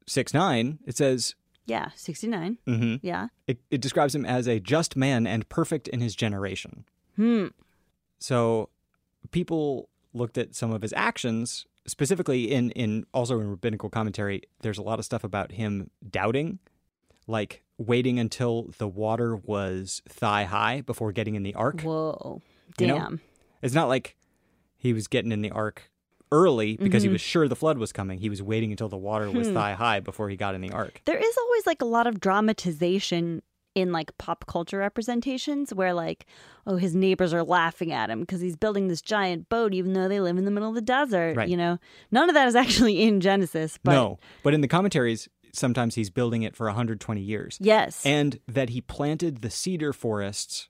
6 0.07 0.35
9, 0.35 0.79
it 0.87 0.97
says, 0.97 1.35
Yeah, 1.67 1.91
sixty 1.95 2.27
nine. 2.27 2.59
mhm, 2.67 3.01
Yeah. 3.03 3.29
it, 3.47 3.61
it 3.71 3.81
describes 3.81 4.15
him 4.15 4.25
as 4.25 4.49
a 4.49 4.59
just 4.61 4.97
man 4.97 5.27
and 5.27 5.49
perfect 5.49 5.89
in 5.89 6.01
his 6.01 6.15
generation. 6.17 6.85
Hmm. 7.17 7.49
So 8.19 8.71
people 9.31 9.89
looked 10.13 10.37
at 10.39 10.55
some 10.55 10.73
of 10.73 10.83
his 10.83 10.93
actions, 10.95 11.67
specifically 11.87 12.51
in, 12.51 12.71
in 12.73 13.07
also 13.15 13.41
in 13.41 13.49
rabbinical 13.51 13.89
commentary, 13.91 14.43
there's 14.63 14.79
a 14.79 14.83
lot 14.83 14.99
of 14.99 15.05
stuff 15.05 15.23
about 15.23 15.53
him 15.53 15.91
doubting, 16.11 16.59
like 17.27 17.63
waiting 17.79 18.19
until 18.19 18.75
the 18.79 18.89
water 18.89 19.37
was 19.37 20.03
thigh 20.09 20.45
high 20.45 20.81
before 20.81 21.13
getting 21.13 21.35
in 21.35 21.43
the 21.43 21.55
ark. 21.55 21.83
Whoa. 21.83 22.43
You 22.79 22.87
know? 22.89 23.19
It's 23.63 23.75
not 23.75 23.89
like 23.89 24.17
he 24.77 24.93
was 24.93 25.07
getting 25.09 25.33
in 25.33 25.43
the 25.43 25.51
ark 25.51 25.91
early 26.33 26.77
because 26.77 27.03
Mm-hmm. 27.03 27.09
he 27.09 27.13
was 27.13 27.21
sure 27.21 27.49
the 27.49 27.57
flood 27.57 27.77
was 27.79 27.93
coming. 27.93 28.19
He 28.19 28.29
was 28.31 28.43
waiting 28.43 28.71
until 28.71 28.89
the 28.89 28.97
water 28.97 29.31
was 29.31 29.49
Hmm. 29.49 29.55
thigh 29.55 29.73
high 29.75 30.01
before 30.01 30.29
he 30.31 30.37
got 30.37 30.55
in 30.55 30.61
the 30.61 30.71
ark. 30.71 31.03
There 31.05 31.19
is 31.19 31.37
always 31.39 31.67
like 31.67 31.83
a 31.83 31.87
lot 31.87 32.07
of 32.07 32.21
dramatization 32.21 33.43
in 33.77 33.93
like 33.93 34.17
pop 34.19 34.47
culture 34.47 34.79
representations 34.79 35.73
where 35.73 35.95
like 35.95 36.27
oh 36.67 36.77
his 36.77 36.95
neighbors 36.95 37.33
are 37.33 37.45
laughing 37.45 37.93
at 37.93 38.11
him 38.11 38.21
because 38.21 38.41
he's 38.41 38.57
building 38.57 38.89
this 38.89 39.01
giant 39.01 39.49
boat 39.49 39.73
even 39.73 39.93
though 39.93 40.09
they 40.09 40.19
live 40.21 40.37
in 40.37 40.45
the 40.45 40.51
middle 40.51 40.69
of 40.69 40.75
the 40.75 40.81
desert 40.81 41.37
Right. 41.37 41.49
you 41.49 41.57
know 41.57 41.79
none 42.11 42.29
of 42.29 42.35
that 42.35 42.49
is 42.49 42.57
actually 42.57 43.01
in 43.03 43.21
genesis 43.21 43.79
but 43.85 43.93
no, 43.93 44.19
but 44.43 44.55
in 44.55 44.61
the 44.61 44.67
commentaries, 44.69 45.29
sometimes 45.53 45.95
he's 45.95 46.11
building 46.11 46.43
it 46.43 46.57
for 46.57 46.67
120 46.67 47.21
years. 47.21 47.59
yes 47.61 48.05
and 48.05 48.41
that 48.49 48.71
he 48.71 48.81
planted 48.81 49.41
the 49.41 49.51
cedar 49.51 49.93
forests 49.93 50.69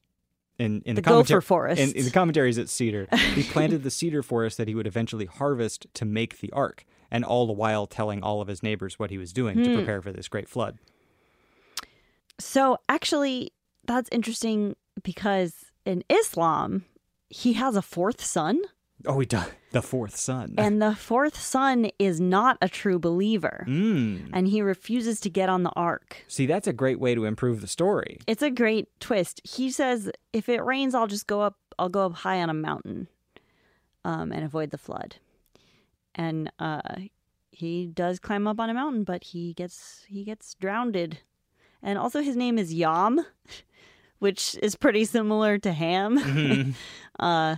in 0.60 0.82
in 0.84 0.94
The 0.94 1.02
the, 1.02 1.08
gopher 1.10 1.40
forests. 1.40 1.82
In, 1.84 1.96
in 1.96 2.04
the 2.04 2.10
commentaries, 2.10 2.58
it's 2.58 2.72
cedar. 2.72 3.08
he 3.34 3.42
planted 3.54 3.82
the 3.82 3.90
cedar 3.90 4.22
forest 4.22 4.56
that 4.58 4.68
he 4.68 4.74
would 4.74 4.86
eventually 4.86 5.26
harvest 5.26 5.86
to 5.94 6.04
make 6.04 6.38
the 6.40 6.50
ark, 6.52 6.84
and 7.10 7.24
all 7.24 7.46
the 7.46 7.52
while 7.52 7.86
telling 7.86 8.22
all 8.22 8.40
of 8.40 8.48
his 8.48 8.62
neighbors 8.62 8.98
what 8.98 9.10
he 9.10 9.18
was 9.18 9.32
doing 9.32 9.56
Hmm. 9.58 9.64
to 9.64 9.74
prepare 9.74 10.00
for 10.02 10.12
this 10.12 10.28
great 10.28 10.48
flood. 10.48 10.78
so 12.38 12.78
actually 12.88 13.52
that's 13.86 14.08
interesting 14.12 14.74
because 15.02 15.52
in 15.84 16.02
islam 16.08 16.84
he 17.28 17.52
has 17.54 17.76
a 17.76 17.82
fourth 17.82 18.22
son 18.24 18.60
Oh, 19.06 19.18
he 19.18 19.26
does 19.26 19.46
the 19.72 19.82
fourth 19.82 20.16
son. 20.16 20.54
and 20.58 20.82
the 20.82 20.94
fourth 20.94 21.38
son 21.38 21.90
is 21.98 22.20
not 22.20 22.58
a 22.60 22.68
true 22.68 22.98
believer 22.98 23.64
mm. 23.68 24.28
and 24.32 24.48
he 24.48 24.62
refuses 24.62 25.20
to 25.20 25.30
get 25.30 25.48
on 25.48 25.62
the 25.62 25.70
ark 25.76 26.24
See, 26.26 26.46
that's 26.46 26.66
a 26.66 26.72
great 26.72 26.98
way 26.98 27.14
to 27.14 27.24
improve 27.24 27.60
the 27.60 27.66
story. 27.68 28.18
It's 28.26 28.42
a 28.42 28.50
great 28.50 28.88
twist. 29.00 29.40
He 29.44 29.70
says, 29.70 30.10
"If 30.32 30.48
it 30.48 30.64
rains, 30.64 30.94
I'll 30.94 31.06
just 31.06 31.26
go 31.26 31.40
up. 31.40 31.56
I'll 31.78 31.88
go 31.88 32.06
up 32.06 32.14
high 32.14 32.40
on 32.40 32.50
a 32.50 32.54
mountain, 32.54 33.08
um, 34.04 34.32
and 34.32 34.44
avoid 34.44 34.70
the 34.70 34.78
flood." 34.78 35.16
And 36.14 36.50
uh, 36.58 36.80
he 37.50 37.86
does 37.86 38.18
climb 38.18 38.46
up 38.46 38.58
on 38.58 38.70
a 38.70 38.74
mountain, 38.74 39.04
but 39.04 39.24
he 39.24 39.54
gets 39.54 40.04
he 40.08 40.24
gets 40.24 40.54
drowned. 40.54 41.18
And 41.82 41.98
also, 41.98 42.20
his 42.20 42.36
name 42.36 42.58
is 42.58 42.74
Yam, 42.74 43.24
which 44.18 44.56
is 44.62 44.76
pretty 44.76 45.04
similar 45.04 45.58
to 45.58 45.72
Ham. 45.72 46.74
uh, 47.18 47.56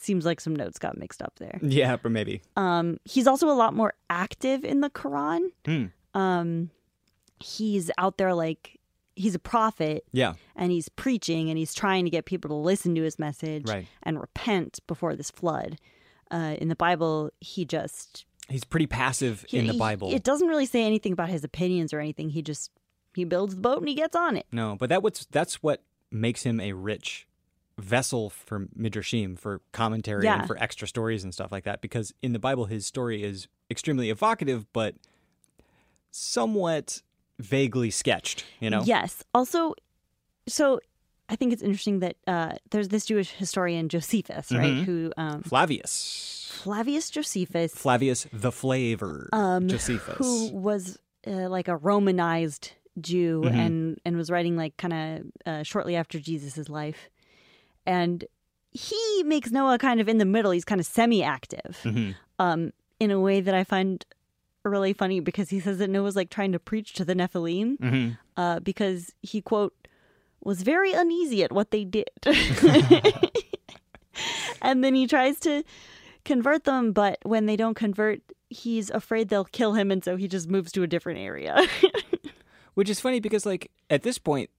seems 0.00 0.24
like 0.24 0.40
some 0.40 0.54
notes 0.56 0.78
got 0.78 0.96
mixed 0.98 1.22
up 1.22 1.34
there. 1.38 1.58
Yeah, 1.62 1.96
but 1.96 2.10
maybe. 2.12 2.42
Um, 2.56 2.98
he's 3.04 3.26
also 3.26 3.48
a 3.48 3.54
lot 3.54 3.74
more 3.74 3.94
active 4.10 4.64
in 4.64 4.80
the 4.80 4.90
Quran. 4.90 5.48
Hmm. 5.64 5.84
Um, 6.18 6.70
he's 7.40 7.90
out 7.98 8.18
there 8.18 8.34
like 8.34 8.78
he's 9.14 9.34
a 9.34 9.38
prophet 9.38 10.04
Yeah, 10.12 10.34
and 10.56 10.70
he's 10.72 10.88
preaching 10.88 11.48
and 11.50 11.58
he's 11.58 11.74
trying 11.74 12.04
to 12.04 12.10
get 12.10 12.24
people 12.24 12.48
to 12.50 12.54
listen 12.54 12.94
to 12.94 13.02
his 13.02 13.18
message 13.18 13.68
Right. 13.68 13.86
and 14.02 14.20
repent 14.20 14.80
before 14.86 15.14
this 15.16 15.30
flood. 15.30 15.78
Uh, 16.30 16.56
in 16.60 16.68
the 16.68 16.76
Bible, 16.76 17.30
he 17.40 17.64
just 17.64 18.24
he's 18.48 18.64
pretty 18.64 18.86
passive 18.86 19.44
he- 19.48 19.58
in 19.58 19.66
the 19.66 19.72
he- 19.74 19.78
Bible. 19.78 20.12
It 20.12 20.24
doesn't 20.24 20.48
really 20.48 20.66
say 20.66 20.84
anything 20.84 21.12
about 21.12 21.28
his 21.28 21.44
opinions 21.44 21.92
or 21.92 22.00
anything. 22.00 22.30
He 22.30 22.42
just 22.42 22.70
he 23.14 23.24
builds 23.24 23.54
the 23.54 23.60
boat 23.60 23.78
and 23.78 23.88
he 23.88 23.94
gets 23.94 24.14
on 24.16 24.36
it. 24.36 24.46
No, 24.52 24.76
but 24.78 24.88
that 24.88 25.02
what's 25.02 25.26
that's 25.26 25.62
what 25.62 25.82
makes 26.10 26.42
him 26.42 26.58
a 26.60 26.72
rich 26.72 27.26
vessel 27.78 28.28
for 28.30 28.66
midrashim 28.78 29.38
for 29.38 29.60
commentary 29.72 30.24
Yeah. 30.24 30.40
and 30.40 30.46
for 30.46 30.56
extra 30.58 30.86
stories 30.88 31.24
and 31.24 31.32
stuff 31.32 31.52
like 31.52 31.64
that. 31.64 31.80
Because 31.80 32.12
in 32.22 32.32
the 32.32 32.38
Bible, 32.38 32.64
his 32.66 32.86
story 32.86 33.22
is 33.22 33.46
extremely 33.70 34.10
evocative, 34.10 34.66
but 34.72 34.94
somewhat 36.10 37.02
vaguely 37.38 37.90
sketched. 37.90 38.44
You 38.60 38.70
know, 38.70 38.82
Yes. 38.84 39.22
Also, 39.34 39.74
so 40.46 40.80
I 41.28 41.36
think 41.36 41.52
it's 41.52 41.62
interesting 41.62 42.00
that 42.00 42.16
uh, 42.26 42.52
there's 42.70 42.88
this 42.88 43.04
Jewish 43.06 43.30
historian 43.32 43.88
Josephus, 43.88 44.50
right? 44.50 44.72
Mhm. 44.72 44.84
Who 44.84 45.12
um, 45.16 45.42
Flavius, 45.42 46.50
Flavius 46.62 47.10
Josephus, 47.10 47.74
Flavius 47.74 48.26
the 48.32 48.50
Flavor, 48.50 49.28
um, 49.32 49.68
Josephus. 49.68 50.16
who 50.18 50.50
was 50.56 50.98
uh, 51.26 51.48
like 51.48 51.68
a 51.68 51.76
Romanized 51.76 52.72
Jew 53.00 53.42
Mhm. 53.44 53.52
and 53.54 53.98
and 54.04 54.16
was 54.16 54.30
writing 54.30 54.56
like 54.56 54.76
kind 54.78 54.92
of 54.94 55.26
uh, 55.46 55.62
shortly 55.62 55.94
after 55.96 56.18
Jesus's 56.18 56.68
life, 56.70 57.10
and 57.88 58.24
he 58.70 59.22
makes 59.24 59.50
Noah 59.50 59.78
kind 59.78 60.00
of 60.00 60.08
in 60.08 60.18
the 60.18 60.24
middle. 60.26 60.50
He's 60.52 60.64
kind 60.64 60.80
of 60.80 60.86
semi-active, 60.86 61.80
Mhm. 61.84 62.14
um, 62.38 62.72
in 63.00 63.10
a 63.10 63.18
way 63.18 63.40
that 63.40 63.54
I 63.54 63.64
find 63.64 64.04
really 64.64 64.92
funny 64.92 65.20
because 65.20 65.48
he 65.48 65.60
says 65.60 65.78
that 65.78 65.88
Noah's 65.88 66.14
like 66.14 66.28
trying 66.30 66.52
to 66.52 66.58
preach 66.58 66.92
to 66.94 67.04
the 67.04 67.14
Nephilim, 67.14 67.78
Mhm. 67.78 68.18
uh, 68.36 68.60
because 68.60 69.14
he 69.22 69.40
quote 69.40 69.74
was 70.44 70.62
very 70.62 70.92
uneasy 70.92 71.42
at 71.42 71.50
what 71.50 71.70
they 71.70 71.84
did, 71.84 72.10
and 74.62 74.84
then 74.84 74.94
he 74.94 75.06
tries 75.06 75.38
to 75.40 75.62
convert 76.24 76.64
them, 76.64 76.92
but 76.92 77.18
when 77.22 77.46
they 77.46 77.56
don't 77.56 77.74
convert, 77.74 78.20
he's 78.50 78.90
afraid 78.90 79.28
they'll 79.28 79.44
kill 79.44 79.74
him, 79.74 79.90
and 79.90 80.04
so 80.04 80.16
he 80.16 80.28
just 80.28 80.48
moves 80.48 80.72
to 80.72 80.82
a 80.82 80.86
different 80.86 81.18
area. 81.20 81.66
Which 82.74 82.88
is 82.90 83.00
funny 83.00 83.20
because, 83.20 83.44
like, 83.46 83.70
at 83.90 84.02
this 84.02 84.18
point, 84.18 84.50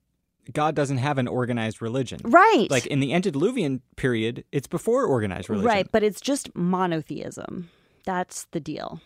God 0.54 0.76
doesn't 0.76 0.97
have 0.97 1.18
an 1.18 1.28
organized 1.28 1.82
religion. 1.82 2.20
right, 2.24 2.68
Like 2.70 2.86
in 2.88 3.00
the 3.00 3.14
antediluvian 3.14 3.82
period, 3.95 4.43
it's 4.52 4.68
before 4.68 5.06
organized 5.06 5.50
religion. 5.50 5.68
right, 5.68 5.88
but 5.91 6.04
it's 6.04 6.22
just 6.22 6.54
monotheism. 6.56 7.70
That's 8.06 8.45
the 8.52 8.60
deal. 8.60 9.02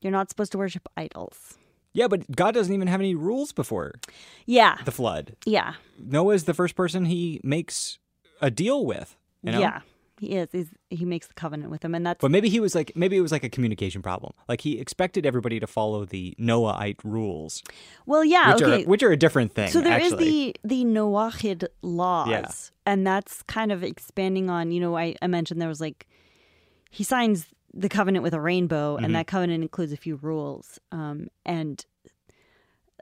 You're 0.00 0.12
not 0.12 0.28
supposed 0.30 0.52
to 0.52 0.58
worship 0.58 0.86
idols. 0.96 1.54
Yeah, 1.92 2.08
but 2.08 2.28
God 2.34 2.54
doesn't 2.54 2.74
even 2.74 2.88
have 2.88 3.00
any 3.00 3.14
rules 3.14 3.52
before 3.52 3.92
Yeah, 4.46 4.76
the 4.84 4.90
flood. 4.92 5.36
yeah, 5.46 5.74
Noah's 5.98 6.44
the 6.44 6.54
first 6.54 6.74
person 6.74 7.04
he 7.04 7.40
makes 7.44 7.98
a 8.40 8.50
deal 8.50 8.84
with. 8.84 9.16
You 9.42 9.52
know? 9.52 9.60
yeah. 9.60 9.80
He 10.20 10.36
is. 10.36 10.48
He's, 10.52 10.68
he 10.90 11.04
makes 11.04 11.26
the 11.26 11.34
covenant 11.34 11.70
with 11.70 11.84
him, 11.84 11.94
and 11.94 12.06
that's 12.06 12.20
But 12.20 12.30
maybe 12.30 12.48
he 12.48 12.60
was 12.60 12.74
like 12.74 12.92
maybe 12.94 13.16
it 13.16 13.20
was 13.20 13.32
like 13.32 13.42
a 13.44 13.48
communication 13.48 14.00
problem. 14.00 14.32
Like 14.48 14.60
he 14.60 14.78
expected 14.78 15.26
everybody 15.26 15.58
to 15.58 15.66
follow 15.66 16.04
the 16.04 16.34
Noahite 16.38 17.00
rules, 17.02 17.62
well, 18.06 18.24
yeah. 18.24 18.54
which 18.54 18.62
okay. 18.62 18.84
are 18.84 18.86
which 18.88 19.02
are 19.02 19.10
a 19.10 19.16
different 19.16 19.54
thing. 19.54 19.70
so 19.70 19.80
there 19.80 19.98
is 20.00 20.12
actually. 20.12 20.54
the 20.62 20.68
the 20.68 20.84
Noahide 20.84 21.66
laws, 21.82 22.28
Yeah. 22.28 22.92
and 22.92 23.06
that's 23.06 23.42
kind 23.42 23.72
of 23.72 23.82
expanding 23.82 24.48
on. 24.50 24.70
You 24.70 24.80
know, 24.80 24.96
I, 24.96 25.16
I 25.20 25.26
mentioned 25.26 25.60
there 25.60 25.68
was 25.68 25.80
like 25.80 26.06
he 26.90 27.02
signs 27.02 27.46
the 27.72 27.88
covenant 27.88 28.22
with 28.22 28.34
a 28.34 28.40
rainbow, 28.40 28.94
Mm-hmm. 28.94 29.04
and 29.04 29.14
that 29.16 29.26
covenant 29.26 29.62
includes 29.62 29.92
a 29.92 29.96
few 29.96 30.14
rules, 30.16 30.78
um, 30.92 31.26
and 31.44 31.84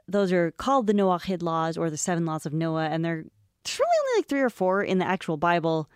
those 0.07 0.31
are 0.33 0.51
called 0.51 0.87
the 0.87 0.93
Noahide 0.93 1.43
laws 1.43 1.77
or 1.77 1.89
the 1.89 1.97
seven 1.97 2.25
laws 2.25 2.45
of 2.45 2.53
Noah, 2.53 2.85
and 2.87 3.05
they're 3.05 3.23
there's 3.63 3.79
really 3.79 3.97
only 4.01 4.19
like 4.19 4.27
three 4.27 4.41
or 4.41 4.49
four 4.49 4.83
in 4.83 4.97
the 4.97 5.05
actual 5.07 5.37
Bible, 5.37 5.89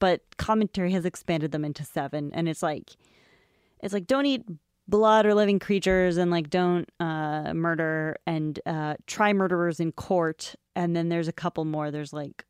but 0.00 0.22
commentary 0.38 0.90
has 0.92 1.04
expanded 1.04 1.52
them 1.52 1.64
into 1.64 1.84
seven, 1.84 2.32
and 2.34 2.48
it's 2.48 2.62
like 2.62 2.90
it's 3.80 3.94
like 3.94 4.06
don't 4.08 4.26
eat 4.26 4.42
blood 4.88 5.24
or 5.24 5.34
living 5.34 5.60
creatures 5.60 6.16
and 6.16 6.32
like 6.32 6.50
don't 6.50 6.88
uh 6.98 7.54
murder 7.54 8.16
and 8.26 8.58
uh 8.66 8.94
try 9.06 9.32
murderers 9.32 9.78
in 9.78 9.92
court 9.92 10.56
and 10.74 10.96
then 10.96 11.08
there's 11.08 11.28
a 11.28 11.32
couple 11.32 11.64
more 11.64 11.92
there's 11.92 12.12
like 12.12 12.44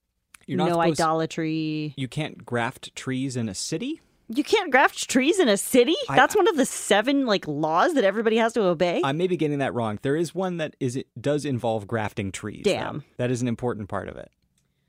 You're 0.47 0.57
not 0.57 0.69
no 0.71 0.75
supposed- 0.81 1.01
idolatry 1.01 1.93
You 1.99 2.09
can't 2.09 2.47
graft 2.47 2.95
trees 2.97 3.37
in 3.37 3.51
a 3.51 3.55
city. 3.55 4.01
you 4.29 4.43
can't 4.43 4.71
graft 4.71 5.11
trees 5.11 5.39
in 5.39 5.49
a 5.51 5.59
city 5.59 5.95
I- 6.09 6.17
that's 6.17 6.35
one 6.35 6.49
of 6.49 6.57
the 6.57 6.65
seven 6.65 7.27
like 7.27 7.47
laws 7.47 7.93
that 7.93 8.05
everybody 8.05 8.39
has 8.39 8.55
to 8.55 8.63
obey 8.63 9.03
I 9.05 9.13
may 9.13 9.27
be 9.27 9.37
getting 9.37 9.59
that 9.59 9.75
wrong. 9.75 9.99
There 10.01 10.17
is 10.17 10.35
one 10.35 10.57
that 10.57 10.77
is 10.81 10.97
it 10.97 11.09
does 11.21 11.45
involve 11.45 11.87
grafting 11.87 12.33
trees. 12.33 12.63
though. 12.65 12.71
Damn. 12.73 13.05
that 13.19 13.31
is 13.31 13.43
an 13.43 13.49
important 13.49 13.91
part 13.91 14.09
of 14.09 14.17
it. 14.17 14.31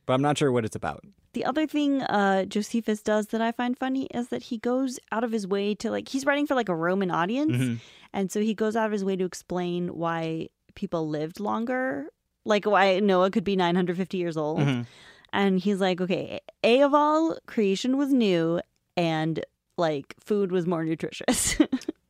But 0.06 0.14
I'm 0.14 0.22
not 0.22 0.38
sure 0.38 0.52
what 0.52 0.66
it's 0.66 0.76
about. 0.76 1.04
the 1.34 1.46
other 1.46 1.66
thing 1.66 2.02
uh 2.02 2.44
josephus 2.44 3.02
does 3.02 3.28
that 3.28 3.42
i 3.42 3.52
find 3.54 3.78
funny 3.84 4.04
is 4.20 4.28
that 4.34 4.44
he 4.50 4.58
goes 4.58 5.00
out 5.14 5.24
of 5.24 5.32
his 5.32 5.46
way 5.48 5.74
to 5.82 5.90
like 5.90 6.10
he's 6.10 6.26
writing 6.26 6.46
for 6.46 6.56
like 6.56 6.68
a 6.68 6.76
roman 6.76 7.10
audience 7.20 7.54
Mm-hmm. 7.54 7.76
and 8.12 8.30
so 8.34 8.42
he 8.42 8.54
goes 8.54 8.76
out 8.76 8.88
of 8.88 8.92
his 8.92 9.06
way 9.10 9.16
to 9.16 9.24
explain 9.24 9.88
why 10.04 10.50
people 10.76 11.08
lived 11.08 11.40
longer 11.40 12.08
like 12.44 12.66
why 12.66 13.00
noah 13.00 13.32
could 13.32 13.46
be 13.46 13.56
950 13.56 14.18
years 14.18 14.36
old 14.36 14.60
Mhm. 14.60 14.86
and 15.32 15.60
he's 15.60 15.80
like 15.80 16.02
okay 16.02 16.42
a 16.66 16.82
of 16.82 16.94
all 16.94 17.38
creation 17.54 17.96
was 17.96 18.12
new 18.12 18.60
and 18.98 19.46
like 19.78 20.14
food 20.20 20.52
was 20.52 20.68
more 20.68 20.84
nutritious 20.84 21.56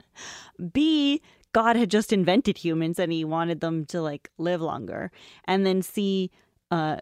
b 0.74 1.22
god 1.54 1.76
had 1.76 1.92
just 1.92 2.14
invented 2.14 2.58
humans 2.58 2.98
and 3.00 3.12
he 3.12 3.24
wanted 3.24 3.60
them 3.62 3.86
to 3.86 4.02
like 4.02 4.30
live 4.38 4.62
longer 4.62 5.12
and 5.46 5.66
then 5.66 5.82
c 5.82 6.30
uh 6.72 6.98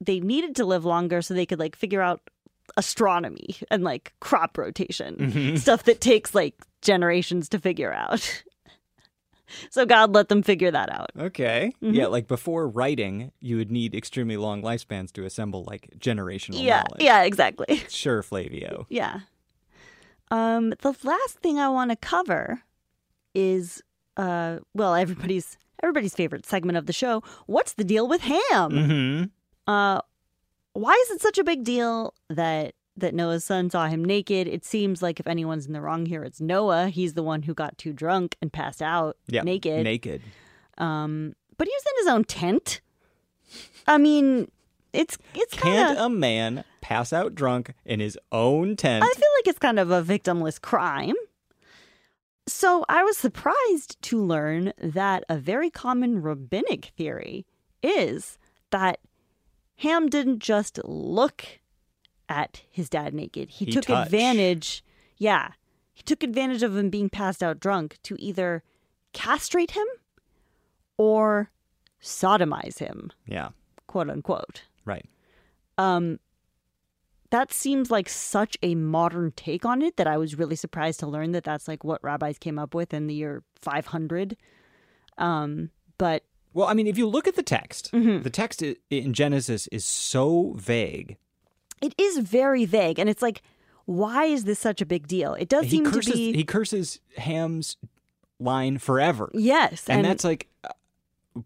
they 0.00 0.20
needed 0.20 0.54
to 0.56 0.64
live 0.64 0.84
longer 0.84 1.20
so 1.22 1.34
they 1.34 1.46
could 1.46 1.58
like 1.58 1.74
figure 1.76 2.00
out 2.02 2.20
astronomy 2.76 3.56
and 3.70 3.82
like 3.82 4.12
crop 4.20 4.56
rotation 4.58 5.16
Mhm. 5.16 5.58
stuff 5.64 5.84
that 5.84 6.00
takes 6.00 6.34
like 6.34 6.54
generations 6.82 7.48
to 7.48 7.58
figure 7.58 7.92
out 7.92 8.42
so 9.70 9.86
god 9.86 10.14
let 10.14 10.28
them 10.28 10.42
figure 10.42 10.70
that 10.70 10.90
out 10.90 11.10
Okay. 11.18 11.72
Mm-hmm. 11.82 11.94
Yeah, 11.94 12.06
like 12.06 12.28
before 12.28 12.68
writing, 12.68 13.32
you 13.40 13.56
would 13.56 13.70
need 13.72 13.94
extremely 13.94 14.36
long 14.36 14.62
lifespans 14.62 15.10
to 15.14 15.24
assemble 15.24 15.64
like 15.66 15.88
generational 15.98 16.62
yeah 16.62 16.76
knowledge. 16.82 17.00
yeah 17.00 17.22
exactly 17.22 17.82
Sure, 17.88 18.22
Flavio. 18.22 18.86
Yeah. 18.90 19.20
Um, 20.30 20.74
the 20.82 20.94
last 21.04 21.38
thing 21.38 21.58
I 21.58 21.70
want 21.70 21.90
to 21.90 21.96
cover 21.96 22.60
is 23.34 23.82
uh 24.18 24.58
well 24.74 24.94
everybody's 24.94 25.56
everybody's 25.82 26.14
favorite 26.14 26.44
segment 26.44 26.76
of 26.76 26.84
the 26.86 26.92
show. 26.92 27.22
What's 27.46 27.72
the 27.74 27.84
deal 27.84 28.06
with 28.06 28.20
ham? 28.20 28.70
Mm-hmm. 28.70 29.24
Uh 29.68 30.00
why 30.72 30.92
is 31.04 31.10
it 31.12 31.20
such 31.20 31.38
a 31.38 31.44
big 31.44 31.62
deal 31.62 32.14
that 32.28 32.74
that 32.96 33.14
Noah's 33.14 33.44
son 33.44 33.70
saw 33.70 33.86
him 33.86 34.04
naked? 34.04 34.48
It 34.48 34.64
seems 34.64 35.02
like 35.02 35.20
if 35.20 35.26
anyone's 35.28 35.66
in 35.66 35.72
the 35.72 35.80
wrong 35.80 36.06
here, 36.06 36.24
it's 36.24 36.40
Noah. 36.40 36.88
He's 36.88 37.14
the 37.14 37.22
one 37.22 37.42
who 37.42 37.54
got 37.54 37.78
too 37.78 37.92
drunk 37.92 38.36
and 38.42 38.52
passed 38.52 38.82
out 38.82 39.16
Yeah. 39.28 39.42
naked. 39.42 39.84
Naked. 39.84 40.22
um 40.78 41.34
but 41.56 41.66
he 41.68 41.72
was 41.74 41.84
in 41.92 42.04
his 42.06 42.14
own 42.14 42.24
tent. 42.24 42.80
I 43.86 43.98
mean, 43.98 44.50
it's 44.92 45.18
it's 45.34 45.54
kind 45.54 45.96
of 45.98 46.04
a 46.04 46.08
man 46.08 46.64
pass 46.80 47.12
out 47.12 47.34
drunk 47.34 47.74
in 47.84 48.00
his 48.00 48.18
own 48.32 48.74
tent? 48.76 49.04
I 49.04 49.12
feel 49.14 49.28
like 49.38 49.46
it's 49.48 49.58
kind 49.58 49.78
of 49.78 49.90
a 49.90 50.02
victimless 50.02 50.60
crime. 50.60 51.14
So 52.46 52.84
I 52.88 53.02
was 53.04 53.18
surprised 53.18 54.00
to 54.02 54.22
learn 54.22 54.72
that 54.78 55.24
a 55.28 55.36
very 55.36 55.68
common 55.70 56.22
rabbinic 56.22 56.92
theory 56.96 57.44
is 57.82 58.38
that 58.70 59.00
Ham 59.78 60.08
didn't 60.08 60.40
just 60.40 60.78
look 60.84 61.44
at 62.28 62.62
his 62.70 62.88
dad 62.90 63.14
naked. 63.14 63.48
He, 63.50 63.66
He 63.66 63.70
took 63.72 63.86
touched. 63.86 64.06
advantage. 64.06 64.84
Yeah. 65.16 65.52
He 65.94 66.02
took 66.02 66.22
advantage 66.22 66.62
of 66.62 66.76
him 66.76 66.90
being 66.90 67.08
passed 67.08 67.42
out 67.42 67.60
drunk 67.60 67.98
to 68.04 68.16
either 68.18 68.62
castrate 69.12 69.72
him 69.72 69.86
or 70.96 71.50
sodomize 72.02 72.78
him, 72.78 73.10
yeah. 73.26 73.50
quote 73.86 74.10
unquote. 74.10 74.64
Right. 74.84 75.06
Um, 75.76 76.18
that 77.30 77.52
seems 77.52 77.90
like 77.90 78.08
such 78.08 78.56
a 78.62 78.74
modern 78.74 79.32
take 79.32 79.64
on 79.64 79.82
it 79.82 79.96
that 79.96 80.06
I 80.06 80.16
was 80.16 80.36
really 80.38 80.56
surprised 80.56 80.98
to 81.00 81.06
learn 81.06 81.32
that 81.32 81.44
that's 81.44 81.68
like 81.68 81.84
what 81.84 82.02
rabbis 82.02 82.38
came 82.38 82.58
up 82.58 82.74
with 82.74 82.92
in 82.94 83.06
the 83.06 83.14
year 83.14 83.42
500. 83.62 84.36
Um, 85.18 85.70
but 85.98 86.24
Well, 86.58 86.66
I 86.68 86.74
mean, 86.74 86.88
if 86.88 86.98
you 86.98 87.06
look 87.06 87.28
at 87.28 87.36
the 87.36 87.42
text, 87.44 87.92
Mm-hmm. 87.92 88.22
the 88.22 88.30
text 88.30 88.62
in 88.90 89.14
Genesis 89.14 89.68
is 89.68 89.84
so 89.84 90.54
vague. 90.56 91.16
it 91.80 91.94
is 91.96 92.18
very 92.18 92.64
vague, 92.64 92.98
and 92.98 93.08
it's 93.08 93.22
like, 93.22 93.42
why 93.84 94.24
is 94.24 94.42
this 94.44 94.58
such 94.58 94.80
a 94.82 94.86
big 94.86 95.06
deal? 95.06 95.34
It 95.34 95.48
does 95.48 95.64
He 95.66 95.70
seem 95.70 95.84
curses. 95.84 96.06
to 96.06 96.18
be 96.18 96.32
He 96.32 96.42
curses 96.44 96.98
Ham's 97.16 97.76
line 98.40 98.78
forever, 98.78 99.30
yes, 99.34 99.88
and, 99.88 100.04
that's 100.04 100.24
like 100.24 100.48
uh, 100.64 100.70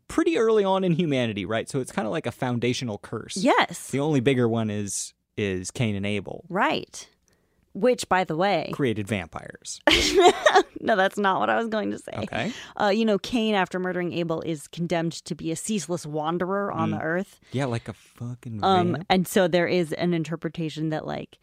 pretty 0.09 0.39
early 0.39 0.65
on 0.65 0.83
in 0.83 0.93
humanity, 0.93 1.45
right? 1.45 1.69
So 1.69 1.81
it's 1.81 1.93
kind 1.93 2.07
of 2.07 2.13
like 2.13 2.27
a 2.27 2.33
foundational 2.33 2.97
curse. 2.99 3.37
yes, 3.37 3.91
The 3.91 4.01
only 4.01 4.21
bigger 4.21 4.49
one 4.49 4.71
is 4.71 5.13
is 5.37 5.71
Cain 5.71 5.95
and 5.95 6.05
Abel 6.07 6.45
right. 6.49 7.07
Which, 7.75 8.07
by 8.09 8.25
the 8.25 8.37
way, 8.37 8.71
created 8.75 9.09
vampires. 9.09 9.81
no, 10.81 10.95
that's 10.95 11.17
not 11.17 11.41
what 11.41 11.49
I 11.49 11.57
was 11.57 11.69
going 11.69 11.91
to 11.93 11.99
say. 11.99 12.13
Okay. 12.15 12.53
Uh, 12.79 12.89
you 12.89 13.05
know, 13.07 13.19
Cain, 13.19 13.55
after 13.55 13.79
murdering 13.79 14.13
Abel, 14.13 14.43
is 14.43 14.69
condemned 14.69 15.13
to 15.25 15.35
be 15.35 15.51
a 15.51 15.57
ceaseless 15.57 16.05
wanderer 16.05 16.71
on 16.71 16.91
the 16.91 17.01
earth. 17.01 17.41
Yeah, 17.51 17.65
like 17.65 17.89
a 17.89 17.95
fucking 17.95 18.63
Um, 18.63 18.93
vamp. 18.93 19.07
and 19.09 19.27
so 19.27 19.49
there 19.49 19.67
is 19.67 19.93
an 19.95 20.13
interpretation 20.13 20.91
that 20.91 21.07
like 21.07 21.39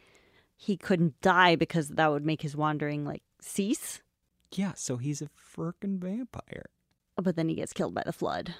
he 0.55 0.77
couldn't 0.77 1.19
die 1.21 1.55
because 1.55 1.87
that 1.89 2.11
would 2.11 2.25
make 2.25 2.41
his 2.43 2.55
wandering 2.55 3.05
like 3.05 3.23
cease. 3.41 4.01
Yeah, 4.51 4.73
so 4.75 4.97
he's 4.97 5.21
a 5.23 5.29
freaking 5.55 5.99
vampire. 5.99 6.65
But 7.15 7.35
then 7.35 7.49
he 7.49 7.55
gets 7.55 7.73
killed 7.73 7.93
by 7.95 8.03
the 8.05 8.13
flood. 8.13 8.53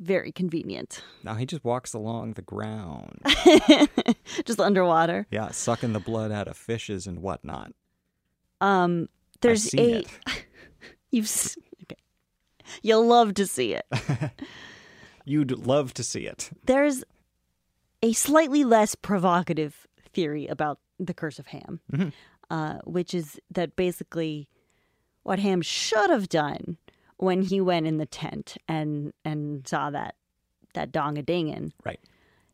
Very 0.00 0.32
convenient. 0.32 1.02
Now 1.22 1.34
he 1.34 1.46
just 1.46 1.64
walks 1.64 1.94
along 1.94 2.32
the 2.32 2.42
ground. 2.42 3.20
Just 4.44 4.58
underwater. 4.58 5.26
Yeah, 5.30 5.50
sucking 5.52 5.92
the 5.92 6.00
blood 6.00 6.32
out 6.32 6.48
of 6.48 6.56
fishes 6.56 7.06
and 7.06 7.22
whatnot. 7.22 7.72
Um, 8.60 9.08
there's 9.40 9.72
a. 9.74 10.04
You've 11.12 11.30
okay. 11.84 12.00
You'll 12.82 13.06
love 13.06 13.34
to 13.34 13.46
see 13.46 13.74
it. 13.74 13.86
You'd 15.24 15.52
love 15.52 15.94
to 15.94 16.02
see 16.02 16.26
it. 16.26 16.50
There's 16.66 17.04
a 18.02 18.12
slightly 18.12 18.64
less 18.64 18.94
provocative 18.96 19.86
theory 20.12 20.46
about 20.48 20.80
the 20.98 21.14
curse 21.14 21.38
of 21.38 21.46
Ham, 21.48 21.80
Mhm. 21.92 22.12
uh, 22.50 22.78
which 22.84 23.14
is 23.14 23.40
that 23.50 23.76
basically 23.76 24.48
what 25.22 25.38
Ham 25.38 25.62
should 25.62 26.10
have 26.10 26.28
done 26.28 26.76
when 27.18 27.42
he 27.42 27.60
went 27.60 27.86
in 27.86 27.98
the 27.98 28.06
tent 28.06 28.56
and 28.68 29.12
and 29.24 29.66
saw 29.66 29.90
that 29.90 30.14
that 30.74 30.92
dong 30.92 31.18
a 31.18 31.22
dingin. 31.22 31.72
Right. 31.84 32.00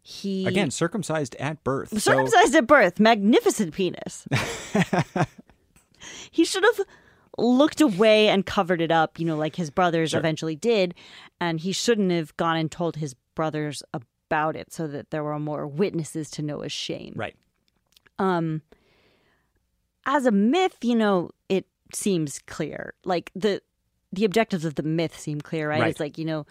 He 0.03 0.47
Again, 0.47 0.71
circumcised 0.71 1.37
at 1.37 1.63
birth. 1.63 1.91
So 1.91 1.99
circumcised 1.99 2.55
at 2.55 2.67
birth, 2.67 2.99
magnificent 2.99 3.75
penis. 3.75 4.27
he 6.31 6.45
should 6.45 6.65
have 6.65 6.87
looked 7.39 7.81
away 7.81 8.29
and 8.29 8.45
covered 8.45 8.81
it 8.81 8.91
up, 8.91 9.19
you 9.19 9.27
know, 9.27 9.37
like 9.37 9.57
his 9.57 9.71
brothers 9.71 10.11
Sure. 10.11 10.19
eventually 10.19 10.57
did, 10.57 10.95
and 11.41 11.61
he 11.61 11.73
shouldn't 11.73 12.11
have 12.13 12.37
gone 12.37 12.57
and 12.57 12.71
told 12.71 12.97
his 12.97 13.15
brothers 13.35 13.83
about 13.93 14.57
it 14.57 14.73
so 14.73 14.87
that 14.87 15.11
there 15.11 15.25
were 15.25 15.39
more 15.39 15.67
witnesses 15.67 16.31
to 16.31 16.43
Noah's 16.43 16.73
shame. 16.73 17.13
right. 17.17 17.37
Um 18.19 18.63
as 20.07 20.25
a 20.25 20.31
myth, 20.31 20.77
you 20.83 20.97
know, 20.97 21.31
it 21.49 21.67
seems 21.95 22.39
clear. 22.47 22.95
Like 23.05 23.31
the 23.35 23.61
the 24.13 24.25
objectives 24.25 24.65
of 24.65 24.75
the 24.75 24.83
myth 24.83 25.19
seem 25.19 25.41
clear, 25.41 25.69
right? 25.69 25.81
Right. 25.81 25.91
It's 25.91 26.01
like, 26.01 26.19
you 26.19 26.25
know, 26.25 26.47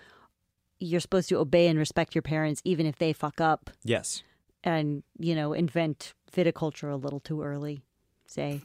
you're 0.79 1.01
supposed 1.01 1.27
to 1.29 1.37
obey 1.37 1.67
and 1.67 1.77
respect 1.77 2.15
your 2.15 2.21
parents 2.21 2.61
even 2.63 2.85
if 2.85 2.97
they 2.97 3.11
fuck 3.13 3.41
up 3.41 3.69
Yes. 3.83 4.23
and 4.63 5.03
you 5.17 5.35
know 5.35 5.51
invent 5.51 6.13
viticulture 6.31 6.89
a 6.91 6.95
little 6.95 7.19
too 7.19 7.41
early 7.41 7.81
say 8.27 8.61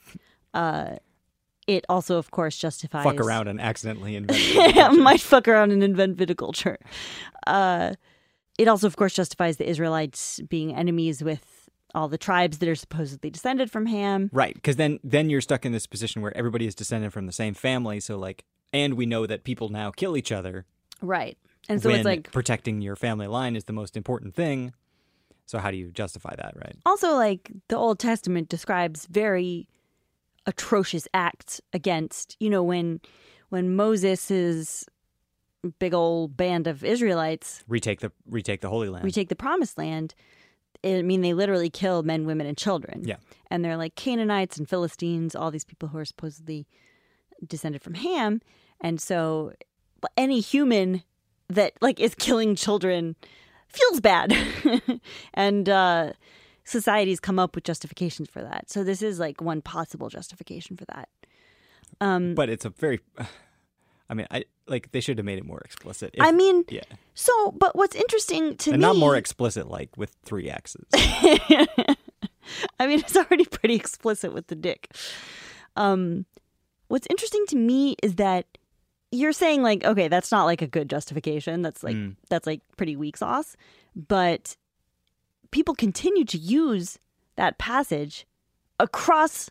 uh 0.54 0.94
it 1.66 1.84
also 1.88 2.16
of 2.18 2.30
course 2.30 2.56
justifies 2.56 3.02
Fuck 3.04 3.18
around 3.20 3.48
and 3.48 3.60
accidentally 3.60 4.14
invent. 4.14 4.96
might 5.02 5.20
fuck 5.20 5.48
around 5.48 5.72
and 5.72 5.82
invent 5.82 6.16
viticulture 6.16 6.76
uh 7.48 7.94
it 8.58 8.68
also 8.68 8.86
of 8.86 8.94
course 8.94 9.14
justifies 9.14 9.56
the 9.56 9.68
israelites 9.68 10.40
being 10.48 10.72
enemies 10.72 11.20
with 11.24 11.68
all 11.96 12.06
the 12.08 12.18
tribes 12.18 12.58
that 12.58 12.68
are 12.68 12.74
supposedly 12.74 13.30
descended 13.30 13.70
from 13.70 13.86
Ham. 13.86 14.28
Right, 14.32 14.52
because 14.54 14.74
then 14.76 14.98
then 15.04 15.30
you're 15.30 15.40
stuck 15.40 15.64
in 15.64 15.70
this 15.72 15.86
position 15.86 16.22
where 16.22 16.36
everybody 16.36 16.66
is 16.66 16.74
descended 16.74 17.12
from 17.12 17.26
the 17.26 17.32
same 17.32 17.54
family. 17.54 18.00
So 18.00 18.18
like, 18.18 18.44
and 18.74 18.94
we 18.94 19.06
know 19.06 19.24
that 19.24 19.44
people 19.44 19.68
now 19.70 19.90
kill 19.90 20.16
each 20.16 20.32
other. 20.32 20.66
Right. 21.00 21.38
And 21.68 21.82
so 21.82 21.88
it's 21.88 22.04
like 22.04 22.30
protecting 22.30 22.82
your 22.82 22.96
family 22.96 23.26
line 23.26 23.56
is 23.56 23.64
the 23.64 23.72
most 23.72 23.96
important 23.96 24.34
thing. 24.34 24.74
So 25.46 25.58
how 25.58 25.70
do 25.70 25.76
you 25.76 25.90
justify 25.90 26.34
that, 26.36 26.54
right? 26.56 26.76
also 26.84 27.14
like 27.14 27.50
the 27.68 27.76
Old 27.76 27.98
Testament 27.98 28.48
describes 28.48 29.06
very 29.06 29.68
atrocious 30.46 31.06
acts 31.14 31.60
against, 31.72 32.36
you 32.40 32.50
know, 32.50 32.62
when 32.62 33.00
when 33.48 33.76
Moses' 33.76 34.84
big 35.78 35.94
old 35.94 36.36
band 36.36 36.66
of 36.66 36.84
Israelites 36.84 37.62
Retake 37.68 38.00
the 38.00 38.12
retake 38.28 38.60
the 38.60 38.68
Holy 38.68 38.88
Land. 38.88 39.04
retake 39.04 39.28
the 39.28 39.36
promised 39.36 39.78
land, 39.78 40.14
I 40.82 41.02
mean 41.02 41.20
they 41.22 41.32
literally 41.32 41.70
kill 41.70 42.02
men, 42.02 42.26
women, 42.26 42.46
and 42.46 42.56
children. 42.56 43.02
Yeah. 43.04 43.16
And 43.50 43.64
they're 43.64 43.76
like 43.76 43.94
Canaanites 43.94 44.58
and 44.58 44.68
Philistines, 44.68 45.34
all 45.34 45.50
these 45.50 45.64
people 45.64 45.88
who 45.88 45.98
are 45.98 46.04
supposedly 46.04 46.66
descended 47.46 47.82
from 47.82 47.94
Ham. 47.94 48.40
And 48.80 49.00
so 49.00 49.52
any 50.16 50.40
human 50.40 51.02
that 51.48 51.72
like 51.80 52.00
is 52.00 52.14
killing 52.14 52.54
children 52.54 53.16
feels 53.68 54.00
bad. 54.00 54.36
and 55.34 55.68
uh 55.68 56.12
societies 56.64 57.20
come 57.20 57.38
up 57.38 57.54
with 57.54 57.64
justifications 57.64 58.28
for 58.28 58.42
that. 58.42 58.70
So 58.70 58.84
this 58.84 59.02
is 59.02 59.18
like 59.18 59.40
one 59.40 59.60
possible 59.62 60.08
justification 60.08 60.76
for 60.76 60.84
that. 60.86 61.08
Um 62.00 62.34
but 62.34 62.48
it's 62.48 62.64
a 62.64 62.70
very. 62.70 63.00
I 64.10 64.12
mean, 64.12 64.26
I 64.30 64.44
like 64.66 64.92
they 64.92 65.00
should 65.00 65.16
have 65.16 65.24
made 65.24 65.38
it 65.38 65.46
more 65.46 65.60
explicit. 65.64 66.10
If- 66.12 66.22
I 66.22 66.30
mean, 66.30 66.64
yeah, 66.68 66.82
so 67.14 67.52
but 67.52 67.74
what's 67.74 67.96
interesting 67.96 68.54
to 68.58 68.72
and 68.72 68.80
me 68.80 68.86
not 68.86 68.96
more 68.96 69.16
explicit 69.16 69.66
like 69.68 69.96
with 69.96 70.14
three 70.24 70.50
X's. 70.50 70.84
I 72.78 72.86
mean, 72.86 72.98
it's 72.98 73.16
already 73.16 73.46
pretty 73.46 73.74
explicit 73.74 74.34
with 74.34 74.48
the 74.48 74.54
dick. 74.54 74.94
Um, 75.76 76.26
what's 76.88 77.06
interesting 77.08 77.46
to 77.48 77.56
me 77.56 77.96
is 78.02 78.16
that 78.16 78.46
you're 79.14 79.32
saying 79.32 79.62
like, 79.62 79.84
okay, 79.84 80.08
that's 80.08 80.30
not 80.32 80.44
like 80.44 80.62
a 80.62 80.66
good 80.66 80.88
justification. 80.90 81.62
That's 81.62 81.82
like 81.82 81.96
Mm. 81.96 82.16
that's 82.28 82.46
like 82.46 82.60
pretty 82.76 82.96
weak 82.96 83.16
sauce. 83.16 83.56
But 83.96 84.56
people 85.50 85.74
continue 85.74 86.24
to 86.24 86.38
use 86.38 86.98
that 87.36 87.58
passage 87.58 88.26
across 88.80 89.50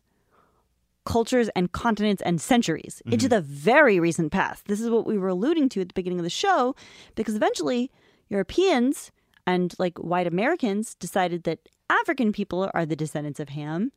cultures 1.05 1.49
and 1.55 1.71
continents 1.71 2.21
and 2.21 2.39
centuries 2.39 3.01
into 3.05 3.27
the 3.27 3.41
very 3.41 3.99
recent 3.99 4.31
past. 4.31 4.67
This 4.67 4.79
is 4.79 4.89
what 4.89 5.05
we 5.05 5.17
were 5.17 5.27
alluding 5.29 5.67
to 5.69 5.81
at 5.81 5.89
the 5.89 5.93
beginning 5.93 6.19
of 6.19 6.23
the 6.23 6.29
show, 6.29 6.75
because 7.15 7.35
eventually 7.35 7.91
Europeans 8.29 9.11
and 9.45 9.73
like 9.79 9.97
white 9.97 10.27
Americans 10.27 10.95
decided 10.95 11.43
that 11.43 11.59
African 11.89 12.31
people 12.31 12.69
are 12.73 12.85
the 12.85 12.95
descendants 12.95 13.39
of 13.41 13.49
Ham, 13.49 13.91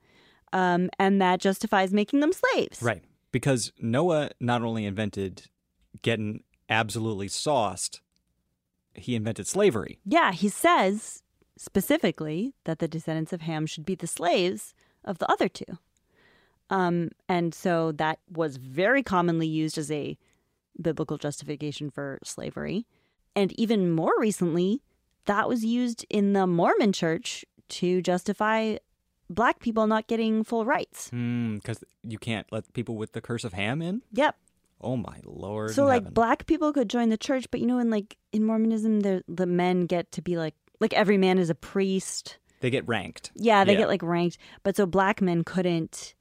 um, 0.52 0.90
and 0.98 1.20
that 1.22 1.40
justifies 1.40 1.92
making 1.92 2.18
them 2.20 2.32
slaves. 2.32 2.82
Right. 2.82 3.04
Because 3.30 3.72
Noah 3.80 4.30
not 4.40 4.62
only 4.62 4.84
invented 4.84 5.44
getting 6.02 6.42
absolutely 6.68 7.28
sauced, 7.28 8.00
he 8.94 9.14
invented 9.14 9.46
slavery. 9.46 9.98
Yeah, 10.04 10.32
he 10.32 10.48
says 10.48 11.22
specifically 11.56 12.54
that 12.64 12.78
the 12.78 12.88
descendants 12.88 13.32
of 13.32 13.42
Ham 13.42 13.66
should 13.66 13.84
be 13.86 13.94
the 13.94 14.06
slaves 14.06 14.74
of 15.04 15.18
the 15.18 15.30
other 15.30 15.48
two. 15.48 15.78
Um, 16.68 17.10
and 17.28 17.54
so 17.54 17.92
that 17.92 18.18
was 18.30 18.56
very 18.56 19.02
commonly 19.02 19.46
used 19.46 19.78
as 19.78 19.90
a 19.90 20.18
biblical 20.80 21.16
justification 21.16 21.90
for 21.90 22.18
slavery. 22.24 22.86
And 23.34 23.52
even 23.58 23.92
more 23.92 24.14
recently, 24.18 24.82
that 25.26 25.48
was 25.48 25.64
used 25.64 26.04
in 26.10 26.32
the 26.32 26.46
Mormon 26.46 26.92
church 26.92 27.44
to 27.68 28.02
justify 28.02 28.76
black 29.28 29.60
people 29.60 29.86
not 29.86 30.06
getting 30.06 30.44
full 30.44 30.64
rights. 30.64 31.10
Because 31.10 31.82
you 32.02 32.18
can't 32.18 32.46
let 32.50 32.72
people 32.72 32.96
with 32.96 33.12
the 33.12 33.20
curse 33.20 33.44
of 33.44 33.52
Ham 33.52 33.82
in? 33.82 34.02
Yep. 34.12 34.36
Oh 34.80 34.96
my 34.96 35.18
lord. 35.24 35.70
So 35.72 35.84
like 35.84 36.02
heaven. 36.02 36.12
black 36.14 36.46
people 36.46 36.72
could 36.72 36.88
join 36.90 37.08
the 37.08 37.16
church, 37.16 37.46
but 37.50 37.60
you 37.60 37.66
know, 37.66 37.78
in 37.78 37.90
like 37.90 38.16
in 38.32 38.44
Mormonism, 38.44 39.00
the 39.00 39.24
the 39.28 39.46
men 39.46 39.86
get 39.86 40.12
to 40.12 40.22
be 40.22 40.36
like 40.36 40.54
like 40.80 40.92
every 40.92 41.16
man 41.18 41.38
is 41.38 41.50
a 41.50 41.54
priest. 41.54 42.38
they 42.60 42.70
get 42.70 42.86
ranked. 42.88 43.30
Yeah, 43.36 43.64
they 43.64 43.72
Yeah. 43.72 43.78
get 43.80 43.88
like 43.88 44.02
ranked, 44.02 44.38
but 44.62 44.76
so 44.76 44.86
black 44.86 45.20
men 45.22 45.44
couldn't 45.44 46.14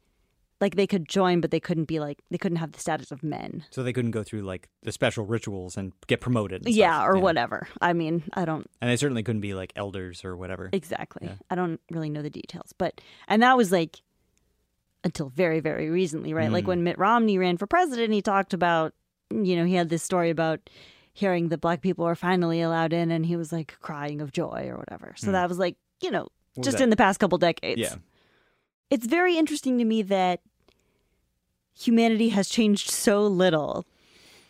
like 0.62 0.76
they 0.78 0.88
could 0.88 1.08
join, 1.08 1.41
but 1.41 1.51
they 1.51 1.60
couldn't 1.60 1.84
be 1.86 1.99
like 1.99 2.20
they 2.32 2.38
couldn't 2.38 2.58
have 2.60 2.72
the 2.72 2.80
status 2.80 3.12
of 3.12 3.22
men. 3.24 3.66
So 3.72 3.84
they 3.84 3.91
couldn't 3.91 4.12
go 4.12 4.24
through 4.24 4.43
like 4.43 4.70
the 4.84 4.91
special 4.93 5.26
rituals 5.26 5.76
and 5.76 5.91
get 6.08 6.22
promoted. 6.22 6.66
and 6.66 6.74
Yeah, 6.74 7.06
or 7.06 7.18
whatever. 7.18 7.68
I 7.82 7.91
mean, 7.91 8.24
I 8.34 8.45
don't 8.45 8.66
And 8.82 8.89
they 8.89 8.95
certainly 8.95 9.22
couldn't 9.22 9.41
be 9.41 9.53
like 9.53 9.74
elders 9.76 10.24
or 10.24 10.38
whatever. 10.38 10.70
exactly. 10.72 11.28
Yeah. 11.28 11.36
I 11.49 11.56
don't 11.56 11.82
really 11.91 12.10
know 12.10 12.22
the 12.22 12.30
details, 12.30 12.74
but 12.78 13.01
and 13.28 13.43
that 13.43 13.58
was 13.58 13.74
like 13.74 14.01
until 15.06 15.30
very 15.30 15.62
very 15.62 15.89
recently, 15.89 16.34
right? 16.34 16.51
Like 16.51 16.66
Mm. 16.66 16.68
when 16.68 16.84
Mitt 16.84 16.97
Romney 16.99 17.38
ran 17.38 17.56
for 17.58 17.68
president, 17.68 18.12
he 18.12 18.22
talked 18.22 18.53
about 18.53 18.93
you 19.32 19.56
know 19.56 19.64
he 19.66 19.76
had 19.76 19.88
this 19.89 20.03
story 20.03 20.30
about 20.30 20.70
hearing 21.14 21.47
that 21.49 21.62
black 21.62 21.80
people 21.82 22.03
are 22.06 22.16
finally 22.16 22.60
allowed 22.62 22.91
in, 22.91 23.10
and 23.12 23.26
he 23.26 23.38
was 23.38 23.53
like 23.53 23.78
crying 23.80 24.20
of 24.20 24.34
joy 24.34 24.68
or 24.70 24.78
whatever. 24.78 25.14
So 25.18 25.28
Mm. 25.30 25.32
that 25.32 25.47
was 25.47 25.58
like 25.60 25.78
you 26.01 26.12
know 26.12 26.28
What 26.56 26.66
just 26.66 26.82
in 26.82 26.89
the 26.89 26.97
past 26.97 27.20
couple 27.22 27.38
decades. 27.38 27.80
Yeah. 27.80 27.95
it's 28.89 29.06
very 29.08 29.38
interesting 29.38 29.78
to 29.78 29.86
me 29.86 30.01
that 30.03 30.41
humanity 31.78 32.30
has 32.30 32.47
changed 32.49 32.89
so 32.89 33.26
little 33.28 33.86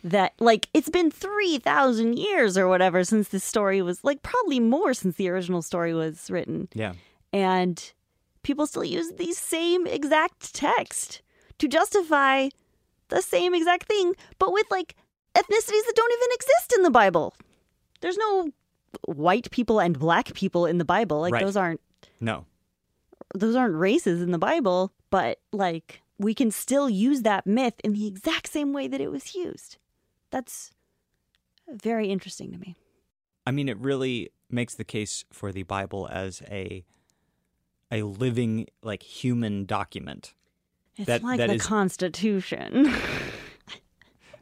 that 0.04 0.34
like 0.40 0.68
it's 0.74 0.90
been 0.90 1.10
3000 1.10 2.18
years 2.20 2.58
or 2.58 2.68
whatever 2.68 3.04
since 3.04 3.30
this 3.30 3.44
story 3.44 3.82
was 3.82 4.04
like 4.04 4.22
probably 4.22 4.60
more 4.60 4.94
since 4.94 5.16
the 5.16 5.28
original 5.30 5.62
story 5.64 5.94
was 5.94 6.30
written 6.30 6.68
Yeah. 6.74 6.94
and 7.34 7.92
people 8.46 8.66
still 8.68 8.84
use 8.84 9.12
the 9.18 9.32
same 9.34 9.86
exact 9.88 10.54
text 10.54 11.22
to 11.58 11.68
justify 11.68 12.48
the 13.10 13.22
same 13.22 13.54
exact 13.54 13.88
thing 13.88 14.14
but 14.40 14.54
with 14.54 14.68
like 14.72 14.96
ethnicities 15.36 15.86
that 15.88 15.94
don't 15.96 16.14
even 16.18 16.32
exist 16.40 16.74
in 16.78 16.84
the 16.84 16.92
bible 17.02 17.34
there's 18.02 18.18
no 18.18 18.50
white 19.08 19.50
people 19.52 19.80
and 19.80 20.00
black 20.00 20.34
people 20.34 20.66
in 20.66 20.78
the 20.78 20.86
bible 20.86 21.20
like 21.22 21.34
Right. 21.34 21.44
those 21.44 21.58
aren't 21.58 21.82
No. 22.22 22.46
those 23.34 23.56
aren't 23.56 23.76
races 23.76 24.22
in 24.22 24.32
the 24.32 24.38
Bible, 24.38 24.94
but 25.10 25.40
like 25.52 26.02
we 26.18 26.34
can 26.34 26.52
still 26.52 26.90
use 26.90 27.24
that 27.24 27.46
myth 27.46 27.74
in 27.84 27.92
the 27.94 28.08
exact 28.08 28.48
same 28.48 28.72
way 28.72 28.88
that 28.88 29.02
it 29.02 29.12
was 29.12 29.36
used. 29.36 29.78
That's 30.32 30.72
very 31.68 32.08
interesting 32.10 32.52
to 32.54 32.58
me. 32.58 32.76
I 33.46 33.52
mean, 33.52 33.68
it 33.68 33.78
really 33.80 34.32
makes 34.50 34.76
the 34.76 34.86
case 34.86 35.26
for 35.32 35.52
the 35.52 35.64
Bible 35.64 36.08
as 36.10 36.42
a 36.50 36.86
a 37.96 38.04
living, 38.04 38.68
like 38.84 39.02
human 39.04 39.66
document. 39.66 40.34
It's 40.98 41.08
That- 41.08 41.24
like 41.24 41.38
that 41.40 41.48
the 41.48 41.56
is- 41.56 41.66
Constitution. 41.66 42.94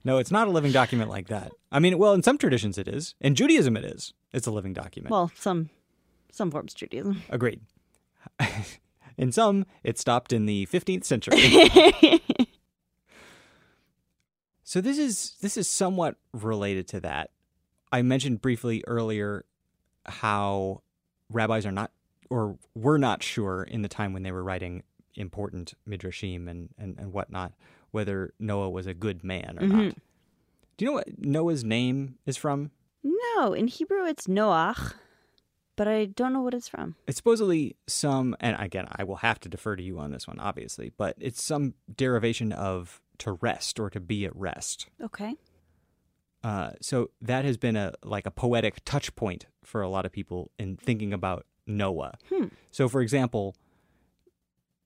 No, 0.05 0.17
it's 0.17 0.31
not 0.31 0.49
a 0.49 0.51
living 0.51 0.73
document 0.73 1.09
like 1.09 1.29
that. 1.29 1.53
I 1.71 1.79
mean, 1.79 1.97
well, 1.97 2.11
in 2.13 2.23
some 2.23 2.37
traditions 2.37 2.77
it 2.77 2.89
is. 2.89 3.15
In 3.21 3.35
Judaism, 3.35 3.77
it 3.77 3.85
is. 3.85 4.13
It's 4.33 4.45
a 4.45 4.51
living 4.51 4.73
document. 4.73 5.11
well, 5.11 5.31
some 5.33 5.69
some 6.29 6.51
forms 6.51 6.73
of 6.73 6.77
Judaism. 6.79 7.21
Agreed. 7.29 7.61
in 9.17 9.31
some, 9.31 9.65
it 9.81 9.97
stopped 9.97 10.33
in 10.33 10.45
the 10.45 10.65
15th 10.65 11.05
century. 11.05 11.37
so 14.63 14.81
this 14.81 14.97
is 14.97 15.35
this 15.41 15.55
is 15.57 15.69
somewhat 15.69 16.15
related 16.33 16.87
to 16.89 16.99
that. 16.99 17.29
I 17.91 18.01
mentioned 18.01 18.41
briefly 18.41 18.83
earlier 18.87 19.45
how 20.05 20.81
rabbis 21.29 21.65
are 21.65 21.71
not 21.71 21.91
or 22.33 22.57
were 22.73 22.97
not 22.97 23.21
sure 23.21 23.61
in 23.61 23.83
the 23.83 23.87
time 23.87 24.11
when 24.11 24.23
they 24.23 24.31
were 24.31 24.43
writing 24.43 24.81
important 25.13 25.75
midrashim 25.87 26.49
and, 26.49 26.69
and, 26.79 26.97
and 26.97 27.13
whatnot 27.13 27.53
whether 27.91 28.33
Noah 28.39 28.71
was 28.71 28.87
a 28.87 28.93
good 28.95 29.23
man 29.23 29.57
or 29.59 29.67
not. 29.67 29.95
Do 30.77 30.85
you 30.85 30.87
know 30.87 30.95
what 30.95 31.23
Noah's 31.23 31.63
name 31.63 32.15
is 32.25 32.35
from? 32.35 32.71
no, 33.03 33.53
in 33.53 33.67
Hebrew 33.67 34.03
it's 34.05 34.25
Noach, 34.25 34.95
but 35.75 35.87
I 35.87 36.05
don't 36.05 36.33
know 36.33 36.41
what 36.41 36.55
it's 36.55 36.67
from. 36.67 36.95
It's 37.05 37.17
supposedly 37.17 37.75
some, 37.87 38.35
and 38.39 38.55
again, 38.59 38.87
I 38.95 39.03
will 39.03 39.17
have 39.17 39.39
to 39.41 39.49
defer 39.49 39.75
to 39.75 39.83
you 39.83 39.99
on 39.99 40.11
this 40.11 40.27
one, 40.27 40.39
obviously, 40.39 40.91
but 40.97 41.15
it's 41.19 41.43
some 41.43 41.75
derivation 41.95 42.51
of 42.51 42.99
to 43.19 43.33
rest 43.33 43.79
or 43.79 43.91
to 43.91 43.99
be 43.99 44.25
at 44.25 44.35
rest. 44.35 44.87
Okay. 45.03 45.35
Uh, 46.43 46.71
so 46.81 47.11
that 47.21 47.45
has 47.45 47.57
been 47.57 47.75
a 47.75 47.93
like 48.03 48.25
a 48.25 48.31
poetic 48.31 48.83
touch 48.85 49.15
point 49.15 49.45
for 49.63 49.81
a 49.81 49.89
lot 49.89 50.05
of 50.05 50.11
people 50.11 50.49
in 50.57 50.75
thinking 50.75 51.13
about 51.13 51.45
Noah. 51.67 52.17
Hmm. 52.29 52.45
So, 52.71 52.87
for 52.89 53.01
example, 53.01 53.55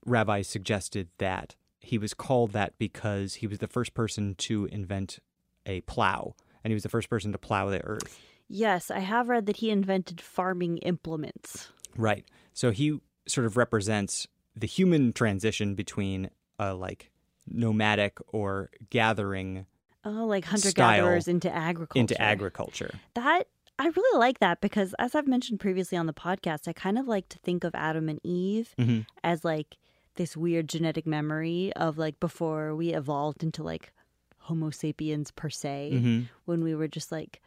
rabbis 0.05 0.47
suggested 0.47 1.09
that 1.17 1.55
he 1.79 1.97
was 1.97 2.13
called 2.13 2.51
that 2.53 2.77
because 2.77 3.35
he 3.35 3.47
was 3.47 3.59
the 3.59 3.67
first 3.67 3.93
person 3.93 4.35
to 4.35 4.65
invent 4.65 5.19
a 5.65 5.81
plow, 5.81 6.35
and 6.63 6.71
he 6.71 6.73
was 6.73 6.83
the 6.83 6.89
first 6.89 7.09
person 7.09 7.31
to 7.31 7.37
plow 7.37 7.69
the 7.69 7.83
earth. 7.83 8.19
Yes, 8.49 8.89
I 8.89 8.99
have 8.99 9.27
read 9.29 9.45
that 9.47 9.57
he 9.57 9.69
invented 9.69 10.21
farming 10.21 10.77
implements. 10.79 11.69
Right. 11.97 12.25
So 12.53 12.71
he 12.71 12.99
sort 13.27 13.45
of 13.45 13.57
represents 13.57 14.27
the 14.55 14.67
human 14.67 15.11
transition 15.13 15.75
between 15.75 16.29
a 16.57 16.73
like 16.73 17.11
nomadic 17.45 18.17
or 18.27 18.69
gathering 18.89 19.65
Oh, 20.05 20.25
like 20.25 20.45
hunter 20.45 20.71
gatherers 20.71 21.27
into 21.27 21.53
agriculture. 21.53 21.99
into 21.99 22.21
agriculture. 22.21 22.91
That 23.15 23.47
I 23.79 23.87
really 23.87 24.19
like 24.19 24.39
that 24.39 24.59
because, 24.61 24.95
as 24.97 25.13
I've 25.13 25.27
mentioned 25.27 25.59
previously 25.59 25.97
on 25.97 26.07
the 26.07 26.13
podcast, 26.13 26.67
I 26.67 26.73
kind 26.73 26.97
of 26.97 27.07
like 27.07 27.29
to 27.29 27.39
think 27.39 27.63
of 27.63 27.75
Adam 27.75 28.09
and 28.09 28.19
Eve 28.23 28.73
hmm 28.77 29.01
as 29.23 29.43
like 29.45 29.77
this 30.15 30.35
weird 30.35 30.67
genetic 30.67 31.05
memory 31.05 31.71
of 31.75 31.97
like 31.97 32.19
before 32.19 32.75
we 32.75 32.93
evolved 32.93 33.43
into 33.43 33.61
like 33.61 33.93
Homo 34.39 34.69
sapiens 34.71 35.31
per 35.31 35.49
se, 35.49 35.91
hmm 35.91 36.21
when 36.45 36.63
we 36.63 36.73
were 36.73 36.87
just 36.87 37.11
like 37.11 37.41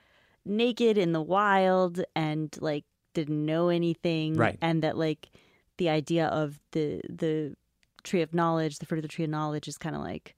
naked 0.45 0.97
in 0.99 1.13
the 1.13 1.23
wild 1.23 2.03
and 2.15 2.57
like 2.61 2.85
didn't 3.15 3.45
know 3.45 3.69
anything, 3.69 4.37
Right. 4.37 4.59
And 4.63 4.83
that 4.83 4.97
like 4.97 5.31
the 5.79 5.89
idea 5.89 6.27
of 6.27 6.61
the 6.73 7.01
the 7.09 7.57
tree 8.05 8.23
of 8.23 8.33
knowledge, 8.35 8.79
the 8.79 8.87
fruit 8.87 8.99
of 8.99 9.03
the 9.03 9.09
tree 9.09 9.25
of 9.25 9.31
knowledge, 9.31 9.67
is 9.67 9.77
kind 9.79 9.97
of 9.97 10.03
like 10.03 10.37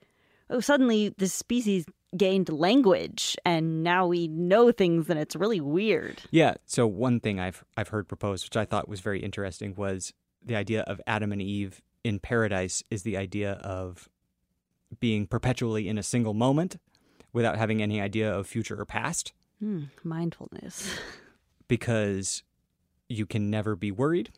oh, 0.48 0.60
suddenly 0.60 1.14
this 1.18 1.34
species 1.34 1.84
gained 2.16 2.48
language 2.50 3.36
and 3.44 3.82
now 3.82 4.06
we 4.06 4.28
know 4.28 4.70
things 4.70 5.08
and 5.08 5.18
it's 5.18 5.34
really 5.34 5.60
weird. 5.60 6.22
Yeah. 6.30 6.54
So 6.66 6.86
one 6.86 7.20
thing 7.20 7.40
I've 7.40 7.64
I've 7.76 7.88
heard 7.88 8.08
proposed, 8.08 8.44
which 8.46 8.56
I 8.56 8.64
thought 8.64 8.88
was 8.88 9.00
very 9.00 9.20
interesting, 9.20 9.74
was 9.74 10.12
the 10.44 10.56
idea 10.56 10.82
of 10.82 11.00
Adam 11.06 11.32
and 11.32 11.40
Eve 11.40 11.80
in 12.04 12.18
paradise 12.18 12.82
is 12.90 13.02
the 13.02 13.16
idea 13.16 13.52
of 13.52 14.08
being 15.00 15.26
perpetually 15.26 15.88
in 15.88 15.96
a 15.98 16.02
single 16.02 16.34
moment 16.34 16.76
without 17.32 17.56
having 17.56 17.80
any 17.80 18.00
idea 18.00 18.30
of 18.30 18.46
future 18.46 18.78
or 18.78 18.84
past, 18.84 19.32
Hmm, 19.58 19.84
mindfulness. 20.02 20.92
because 21.68 22.42
you 23.08 23.24
can 23.24 23.48
never 23.48 23.76
be 23.76 23.90
worried 23.90 24.30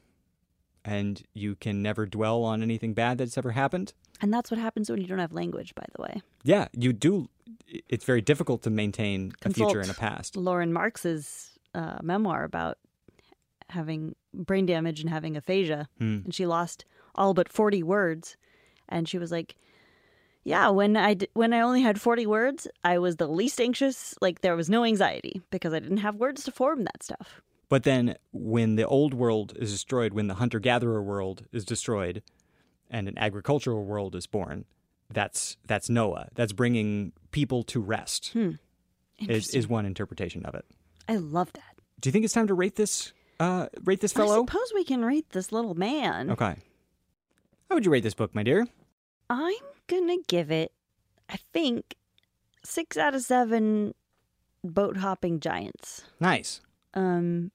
and 0.85 1.23
you 1.33 1.57
can 1.57 1.83
never 1.83 2.05
dwell 2.07 2.45
on 2.45 2.63
anything 2.63 2.93
bad 2.93 3.19
that's 3.19 3.39
ever 3.39 3.53
happened. 3.53 3.95
And 4.21 4.33
that's 4.33 4.51
what 4.51 4.59
happens 4.61 4.89
when 4.91 5.01
you 5.01 5.07
don't 5.07 5.19
have 5.19 5.33
language, 5.33 5.75
by 5.75 5.85
the 5.95 6.03
way. 6.03 6.23
Yeah, 6.45 6.69
you 6.73 6.93
do. 6.93 7.29
It's 7.89 8.05
very 8.05 8.21
difficult 8.23 8.63
to 8.63 8.71
maintain 8.71 9.33
a 9.43 9.51
future 9.51 9.65
Consult 9.67 9.77
and 9.77 9.91
a 9.91 9.95
past. 9.95 10.37
Lauren 10.37 10.73
Marks's 10.73 11.59
uh, 11.75 11.99
memoir 12.03 12.45
about 12.45 12.79
having 13.71 14.15
brain 14.33 14.67
damage 14.67 15.01
and 15.01 15.11
having 15.11 15.37
aphasia, 15.37 15.89
Hmm. 15.99 16.21
and 16.25 16.35
she 16.35 16.47
lost 16.47 16.85
all 17.15 17.35
but 17.35 17.49
forty 17.49 17.83
words, 17.83 18.37
and 18.89 19.09
she 19.09 19.19
was 19.19 19.33
like, 19.33 19.57
"Yeah, 20.45 20.69
when 20.69 20.97
I 20.97 21.15
d- 21.15 21.29
when 21.35 21.53
I 21.53 21.61
only 21.61 21.83
had 21.83 22.01
forty 22.01 22.27
words, 22.27 22.69
I 22.85 22.99
was 22.99 23.17
the 23.17 23.27
least 23.27 23.61
anxious. 23.61 24.15
Like 24.21 24.41
there 24.43 24.57
was 24.57 24.71
no 24.71 24.85
anxiety 24.85 25.43
because 25.51 25.73
I 25.73 25.81
didn't 25.81 25.99
have 25.99 26.17
words 26.17 26.45
to 26.45 26.53
form 26.53 26.85
that 26.85 27.03
stuff." 27.03 27.41
But 27.69 27.83
then, 27.85 28.17
when 28.33 28.77
the 28.77 28.87
old 28.87 29.15
world 29.15 29.55
is 29.57 29.73
destroyed, 29.73 30.13
when 30.13 30.29
the 30.29 30.35
hunter 30.35 30.61
gatherer 30.61 31.03
world 31.03 31.47
is 31.51 31.65
destroyed, 31.65 32.23
and 32.91 33.09
an 33.09 33.19
agricultural 33.19 33.85
world 33.85 34.15
is 34.15 34.27
born, 34.27 34.65
that's 35.11 35.57
that's 35.67 35.89
Noah. 35.89 36.29
That's 36.35 36.53
bringing 36.53 37.13
people 37.31 37.63
to 37.65 37.81
rest. 37.81 38.27
Is, 38.27 38.33
Hmm. 38.33 38.51
Interesting. 39.19 39.59
is 39.59 39.69
one 39.69 39.87
interpretation 39.87 40.45
of 40.45 40.55
it. 40.55 40.65
I 41.09 41.17
love 41.17 41.53
that. 41.55 41.77
Do 42.01 42.09
you 42.09 42.13
think 42.13 42.25
it's 42.25 42.35
time 42.35 42.49
to 42.49 42.55
rate 42.55 42.77
this? 42.77 43.13
Uh, 43.41 43.69
rate 43.85 44.01
this 44.01 44.15
I 44.17 44.21
fellow? 44.21 44.45
suppose 44.47 44.73
we 44.75 44.85
can 44.85 45.05
rate 45.05 45.31
this 45.31 45.53
little 45.53 45.75
man. 45.75 46.31
Okay. 46.31 46.57
How 47.69 47.75
would 47.77 47.85
you 47.85 47.91
rate 47.93 48.03
this 48.03 48.15
book, 48.15 48.35
my 48.35 48.43
dear? 48.43 48.67
I'm 49.31 49.55
gonna 49.87 50.17
give 50.29 50.51
it, 50.51 50.73
I 51.29 51.39
think, 51.53 51.95
six 52.65 52.97
out 52.97 53.15
of 53.15 53.23
seven 53.23 53.95
boat 54.63 54.97
hopping 54.99 55.41
giants. 55.41 56.05
Nice. 56.21 56.61
Um, 56.95 57.51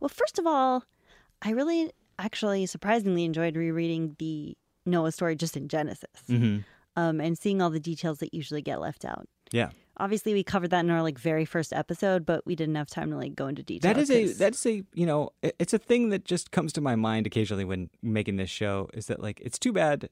well, 0.00 0.08
first 0.08 0.38
of 0.38 0.46
all, 0.46 0.84
I 1.40 1.50
really 1.50 1.90
actually 2.18 2.66
surprisingly 2.66 3.24
enjoyed 3.24 3.56
rereading 3.56 4.16
the 4.18 4.56
Noah 4.86 5.12
story 5.12 5.36
just 5.36 5.56
in 5.56 5.68
Genesis 5.68 6.10
hmm 6.26 6.58
um, 6.96 7.20
and 7.20 7.38
seeing 7.38 7.62
all 7.62 7.70
the 7.70 7.80
details 7.80 8.18
that 8.18 8.34
usually 8.34 8.62
get 8.62 8.80
left 8.80 9.04
out. 9.04 9.28
Yeah. 9.50 9.70
Obviously, 9.98 10.32
we 10.32 10.42
covered 10.42 10.70
that 10.70 10.80
in 10.80 10.90
our 10.90 11.02
like 11.02 11.18
very 11.18 11.44
first 11.44 11.72
episode, 11.72 12.24
but 12.24 12.46
we 12.46 12.56
didn't 12.56 12.74
have 12.74 12.88
time 12.88 13.10
to 13.10 13.16
like 13.16 13.34
go 13.34 13.46
into 13.46 13.62
detail. 13.62 13.92
That 13.92 14.00
is 14.00 14.10
a 14.10 14.32
that's 14.32 14.64
a 14.66 14.82
you 14.94 15.06
know 15.06 15.30
it's 15.42 15.74
a 15.74 15.78
thing 15.78 16.08
that 16.08 16.24
just 16.24 16.50
comes 16.50 16.72
to 16.74 16.80
my 16.80 16.96
mind 16.96 17.26
occasionally 17.26 17.64
when 17.64 17.90
making 18.02 18.36
this 18.36 18.50
show 18.50 18.88
is 18.94 19.06
that 19.06 19.20
like 19.20 19.40
it's 19.40 19.58
too 19.58 19.72
bad. 19.72 20.08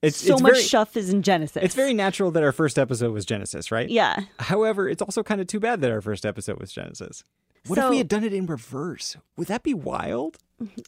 It's 0.00 0.16
so 0.16 0.34
it's 0.34 0.42
much 0.42 0.52
very, 0.52 0.64
stuff 0.64 0.96
is 0.96 1.10
in 1.10 1.22
Genesis. 1.22 1.62
It's 1.62 1.74
very 1.74 1.94
natural 1.94 2.30
that 2.32 2.42
our 2.42 2.52
first 2.52 2.78
episode 2.78 3.12
was 3.12 3.24
Genesis, 3.24 3.70
right? 3.70 3.88
yeah. 3.88 4.20
However, 4.38 4.86
it's 4.88 5.00
also 5.00 5.22
kind 5.22 5.40
of 5.40 5.46
too 5.46 5.60
bad 5.60 5.80
that 5.80 5.90
our 5.90 6.02
first 6.02 6.26
episode 6.26 6.58
was 6.58 6.72
Genesis. 6.72 7.24
What 7.66 7.78
if 7.78 7.88
we 7.88 7.98
had 7.98 8.08
done 8.08 8.24
it 8.24 8.34
in 8.34 8.44
reverse? 8.44 9.16
Would 9.38 9.48
that 9.48 9.62
be 9.62 9.72
wild? 9.72 10.36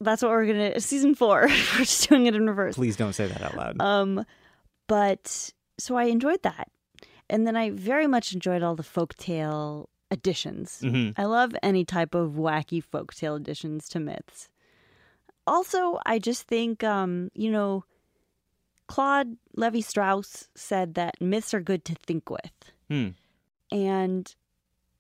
That's 0.01 0.23
what 0.23 0.31
we're 0.31 0.47
gonna 0.47 0.81
season 0.81 1.15
four. 1.15 1.43
we're 1.49 1.79
just 1.79 2.09
doing 2.09 2.27
it 2.27 2.35
in 2.35 2.47
reverse. 2.47 2.75
Please 2.77 2.97
don't 2.97 3.13
say 3.13 3.27
that 3.27 3.43
out 3.43 3.57
loud. 3.57 3.81
Um, 3.81 4.25
but 4.87 5.53
so 5.79 5.97
I 5.97 6.05
enjoyed 6.05 6.43
that, 6.43 6.71
and 7.29 7.47
then 7.47 7.57
I 7.57 7.71
very 7.71 8.07
much 8.07 8.33
enjoyed 8.33 8.63
all 8.63 8.77
the 8.77 8.83
folktale 8.83 9.87
additions. 10.11 10.81
hmm 10.81 11.11
I 11.17 11.25
love 11.25 11.55
any 11.63 11.85
type 11.85 12.15
of 12.15 12.33
wacky 12.33 12.83
folktale 12.83 13.37
additions 13.37 13.89
to 13.91 14.01
myths. 14.01 14.49
Also, 15.47 15.99
I 16.05 16.19
just 16.19 16.43
think, 16.49 16.83
um, 16.83 17.31
you 17.35 17.51
know, 17.51 17.85
Claude 18.89 19.37
Levi 19.55 19.81
Strauss 19.81 20.49
said 20.55 20.95
that 20.95 21.21
myths 21.21 21.55
are 21.55 21.61
good 21.61 21.85
to 21.85 21.95
think 21.95 22.31
with. 22.31 22.73
Hmm. 22.89 23.09
And 23.71 24.33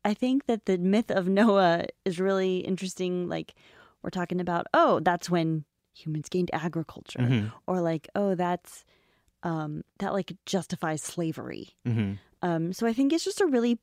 I 0.04 0.14
think 0.14 0.46
that 0.46 0.66
the 0.66 0.78
myth 0.78 1.10
of 1.10 1.28
Noah 1.28 1.86
is 2.04 2.20
really 2.20 2.58
interesting. 2.58 3.28
Like, 3.28 3.54
we're 4.06 4.10
talking 4.10 4.40
about, 4.40 4.66
oh, 4.72 5.00
that's 5.00 5.28
when 5.28 5.64
humans 5.92 6.28
gained 6.28 6.50
agriculture. 6.52 7.18
Mhm. 7.18 7.52
Or 7.66 7.80
like, 7.80 8.08
oh, 8.14 8.34
that's, 8.36 8.84
um, 9.42 9.82
that 9.98 10.12
like 10.12 10.32
justifies 10.46 11.02
slavery. 11.02 11.70
hmm 11.84 12.14
Um, 12.42 12.72
so 12.72 12.86
I 12.86 12.92
think 12.92 13.12
it's 13.12 13.24
just 13.24 13.40
a 13.40 13.46
really 13.46 13.78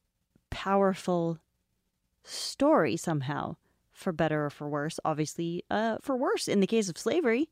powerful 0.49 1.39
story 2.23 2.95
somehow, 2.95 3.57
for 3.91 4.13
better 4.13 4.45
or 4.45 4.49
for 4.49 4.69
worse. 4.69 4.99
Obviously, 5.03 5.63
uh, 5.69 5.97
for 6.01 6.15
worse 6.15 6.47
in 6.47 6.59
the 6.61 6.67
case 6.67 6.87
of 6.89 6.97
slavery, 6.97 7.49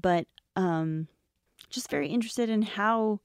but 0.00 0.26
um, 0.56 1.08
just 1.68 1.90
very 1.90 2.08
interested 2.08 2.48
in 2.48 2.62
how 2.62 3.20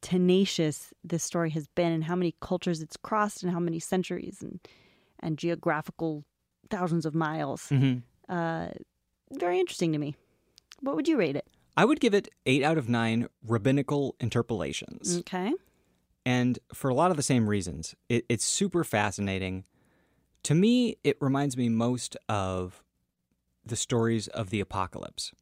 tenacious 0.00 0.92
this 1.02 1.24
story 1.24 1.50
has 1.50 1.66
been 1.74 1.90
and 1.90 2.04
how 2.04 2.14
many 2.14 2.36
cultures 2.40 2.80
it's 2.80 2.96
crossed 2.96 3.42
and 3.42 3.50
how 3.52 3.58
many 3.58 3.80
centuries 3.80 4.42
and 4.42 4.60
and 5.20 5.36
geographical 5.38 6.24
thousands 6.70 7.04
of 7.04 7.14
miles. 7.14 7.68
hmm 7.70 7.96
Uh, 8.28 8.68
very 9.32 9.58
interesting 9.58 9.92
to 9.92 9.98
me. 9.98 10.14
What 10.80 10.96
would 10.96 11.08
you 11.08 11.16
rate 11.16 11.36
it? 11.36 11.46
I 11.76 11.84
would 11.84 12.00
give 12.00 12.14
it 12.14 12.28
eight 12.46 12.62
out 12.62 12.78
of 12.78 12.88
nine 12.88 13.28
rabbinical 13.46 14.16
interpolations. 14.20 15.18
Okay. 15.18 15.52
And 16.26 16.58
for 16.74 16.88
a 16.88 16.94
lot 16.94 17.10
of 17.10 17.16
the 17.16 17.22
same 17.22 17.48
reasons, 17.48 17.94
it, 18.08 18.24
it's 18.28 18.44
super 18.44 18.84
fascinating. 18.84 19.64
To 20.44 20.54
me, 20.54 20.96
it 21.04 21.16
reminds 21.20 21.56
me 21.56 21.68
most 21.68 22.16
of 22.28 22.82
the 23.64 23.76
stories 23.76 24.28
of 24.28 24.50
the 24.50 24.60
apocalypse 24.60 25.32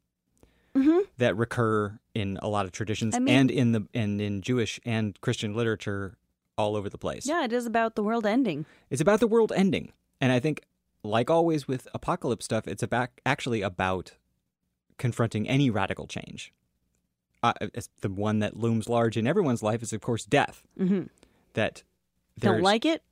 hmm 0.74 0.98
that 1.16 1.34
recur 1.36 1.98
in 2.14 2.38
a 2.42 2.48
lot 2.48 2.66
of 2.66 2.72
traditions 2.72 3.14
I 3.16 3.18
mean- 3.20 3.34
and 3.34 3.50
in 3.50 3.72
the 3.72 3.86
and 3.94 4.20
in 4.20 4.42
Jewish 4.42 4.78
and 4.84 5.18
Christian 5.22 5.54
literature 5.54 6.18
all 6.58 6.76
over 6.76 6.90
the 6.90 6.98
place. 6.98 7.26
Yeah, 7.26 7.44
it 7.44 7.52
is 7.52 7.64
about 7.66 7.94
the 7.94 8.02
world 8.02 8.26
ending. 8.26 8.66
It's 8.90 9.00
about 9.00 9.20
the 9.20 9.26
world 9.26 9.52
ending. 9.56 9.92
And 10.20 10.32
I 10.32 10.40
think 10.40 10.62
like 11.06 11.30
always 11.30 11.66
with 11.68 11.88
apocalypse 11.94 12.44
stuff, 12.44 12.66
it's 12.66 12.82
about 12.82 13.10
actually 13.24 13.62
about 13.62 14.12
confronting 14.98 15.48
any 15.48 15.70
radical 15.70 16.06
change. 16.06 16.52
Uh, 17.42 17.52
the 18.00 18.08
one 18.08 18.38
that 18.40 18.56
looms 18.56 18.88
large 18.88 19.16
in 19.16 19.26
everyone's 19.26 19.62
life 19.62 19.82
is 19.82 19.92
of 19.92 20.00
course 20.00 20.24
death. 20.24 20.62
hmm 20.76 21.02
That 21.54 21.82
Don't 22.40 22.62
like 22.62 22.84
it? 22.84 23.02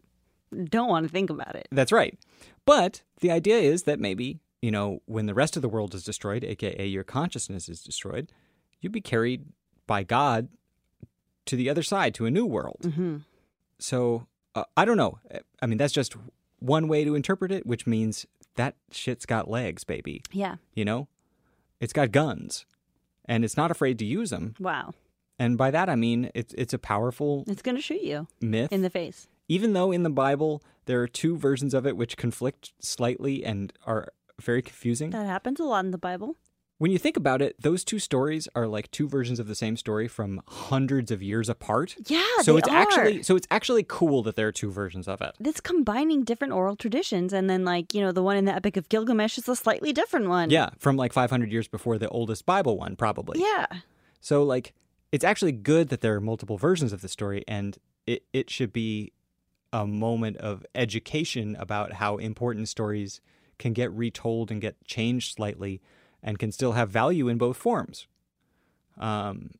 Don't 0.70 0.88
want 0.88 1.06
to 1.06 1.12
think 1.12 1.30
about 1.30 1.54
it. 1.56 1.68
That's 1.70 1.92
right. 1.92 2.18
But 2.64 3.02
the 3.20 3.30
idea 3.30 3.58
is 3.58 3.82
that 3.84 3.98
maybe, 4.00 4.40
you 4.62 4.70
know, 4.70 5.00
when 5.06 5.26
the 5.26 5.34
rest 5.34 5.56
of 5.56 5.62
the 5.62 5.68
world 5.68 5.94
is 5.94 6.04
destroyed, 6.04 6.44
aka 6.44 6.86
your 6.86 7.04
consciousness 7.04 7.68
is 7.68 7.82
destroyed, 7.82 8.32
you'd 8.80 8.92
be 8.92 9.00
carried 9.00 9.46
by 9.86 10.02
God 10.04 10.48
to 11.46 11.56
the 11.56 11.68
other 11.68 11.82
side, 11.82 12.14
to 12.14 12.26
a 12.26 12.30
new 12.30 12.46
world. 12.46 12.80
hmm 12.94 13.18
So 13.78 14.26
uh, 14.54 14.64
I 14.76 14.84
don't 14.84 14.96
know. 14.96 15.18
I 15.60 15.66
mean, 15.66 15.78
that's 15.78 15.92
just 15.92 16.14
one 16.58 16.88
way 16.88 17.04
to 17.04 17.14
interpret 17.14 17.52
it, 17.52 17.66
which 17.66 17.86
means 17.86 18.26
that 18.56 18.76
shit's 18.90 19.26
got 19.26 19.48
legs, 19.50 19.84
baby. 19.84 20.22
Yeah. 20.32 20.56
You 20.74 20.84
know, 20.84 21.08
it's 21.80 21.92
got 21.92 22.12
guns, 22.12 22.66
and 23.24 23.44
it's 23.44 23.56
not 23.56 23.70
afraid 23.70 23.98
to 23.98 24.04
use 24.04 24.30
them. 24.30 24.54
Wow. 24.58 24.92
And 25.38 25.58
by 25.58 25.70
that 25.72 25.88
I 25.88 25.96
mean 25.96 26.30
it's 26.34 26.54
it's 26.54 26.72
a 26.72 26.78
powerful 26.78 27.42
It's 27.48 27.62
going 27.62 27.74
to 27.76 27.82
shoot 27.82 28.02
you 28.02 28.28
myth. 28.40 28.72
in 28.72 28.82
the 28.82 28.90
face. 28.90 29.26
even 29.48 29.72
though 29.72 29.90
in 29.90 30.04
the 30.04 30.10
Bible 30.10 30.62
there 30.86 31.02
are 31.02 31.08
two 31.08 31.36
versions 31.36 31.74
of 31.74 31.86
it 31.86 31.96
which 31.96 32.16
conflict 32.16 32.72
slightly 32.78 33.44
and 33.44 33.72
are 33.84 34.08
very 34.40 34.62
confusing. 34.62 35.10
That 35.10 35.26
happens 35.26 35.58
a 35.60 35.64
lot 35.64 35.84
in 35.84 35.90
the 35.90 35.98
Bible. 35.98 36.36
When 36.78 36.90
you 36.90 36.98
think 36.98 37.16
about 37.16 37.40
it, 37.40 37.54
those 37.60 37.84
two 37.84 38.00
stories 38.00 38.48
are 38.56 38.66
like 38.66 38.90
two 38.90 39.08
versions 39.08 39.38
of 39.38 39.46
the 39.46 39.54
same 39.54 39.76
story 39.76 40.08
from 40.08 40.42
hundreds 40.48 41.12
of 41.12 41.22
years 41.22 41.48
apart. 41.48 41.94
Yeah, 42.06 42.24
so 42.42 42.56
it's 42.56 42.68
are. 42.68 42.76
actually 42.76 43.22
so 43.22 43.36
it's 43.36 43.46
actually 43.50 43.84
cool 43.86 44.22
that 44.24 44.34
there 44.34 44.48
are 44.48 44.52
two 44.52 44.72
versions 44.72 45.06
of 45.06 45.22
it. 45.22 45.36
It's 45.44 45.60
combining 45.60 46.24
different 46.24 46.52
oral 46.52 46.74
traditions, 46.74 47.32
and 47.32 47.48
then 47.48 47.64
like 47.64 47.94
you 47.94 48.00
know 48.00 48.10
the 48.10 48.22
one 48.22 48.36
in 48.36 48.44
the 48.44 48.54
Epic 48.54 48.76
of 48.76 48.88
Gilgamesh 48.88 49.38
is 49.38 49.48
a 49.48 49.54
slightly 49.54 49.92
different 49.92 50.28
one. 50.28 50.50
Yeah, 50.50 50.70
from 50.78 50.96
like 50.96 51.12
500 51.12 51.52
years 51.52 51.68
before 51.68 51.96
the 51.96 52.08
oldest 52.08 52.44
Bible 52.44 52.76
one, 52.76 52.96
probably. 52.96 53.40
Yeah. 53.40 53.66
So 54.20 54.42
like, 54.42 54.74
it's 55.12 55.24
actually 55.24 55.52
good 55.52 55.90
that 55.90 56.00
there 56.00 56.14
are 56.16 56.20
multiple 56.20 56.58
versions 56.58 56.92
of 56.92 57.02
the 57.02 57.08
story, 57.08 57.44
and 57.46 57.78
it 58.06 58.24
it 58.32 58.50
should 58.50 58.72
be 58.72 59.12
a 59.72 59.86
moment 59.86 60.38
of 60.38 60.66
education 60.74 61.56
about 61.58 61.94
how 61.94 62.16
important 62.16 62.68
stories 62.68 63.20
can 63.58 63.72
get 63.72 63.92
retold 63.92 64.50
and 64.50 64.60
get 64.60 64.84
changed 64.84 65.36
slightly 65.36 65.80
and 66.24 66.38
can 66.38 66.50
still 66.50 66.72
have 66.72 66.90
value 66.90 67.28
in 67.28 67.38
both 67.38 67.56
forms. 67.56 68.08
Um, 68.98 69.50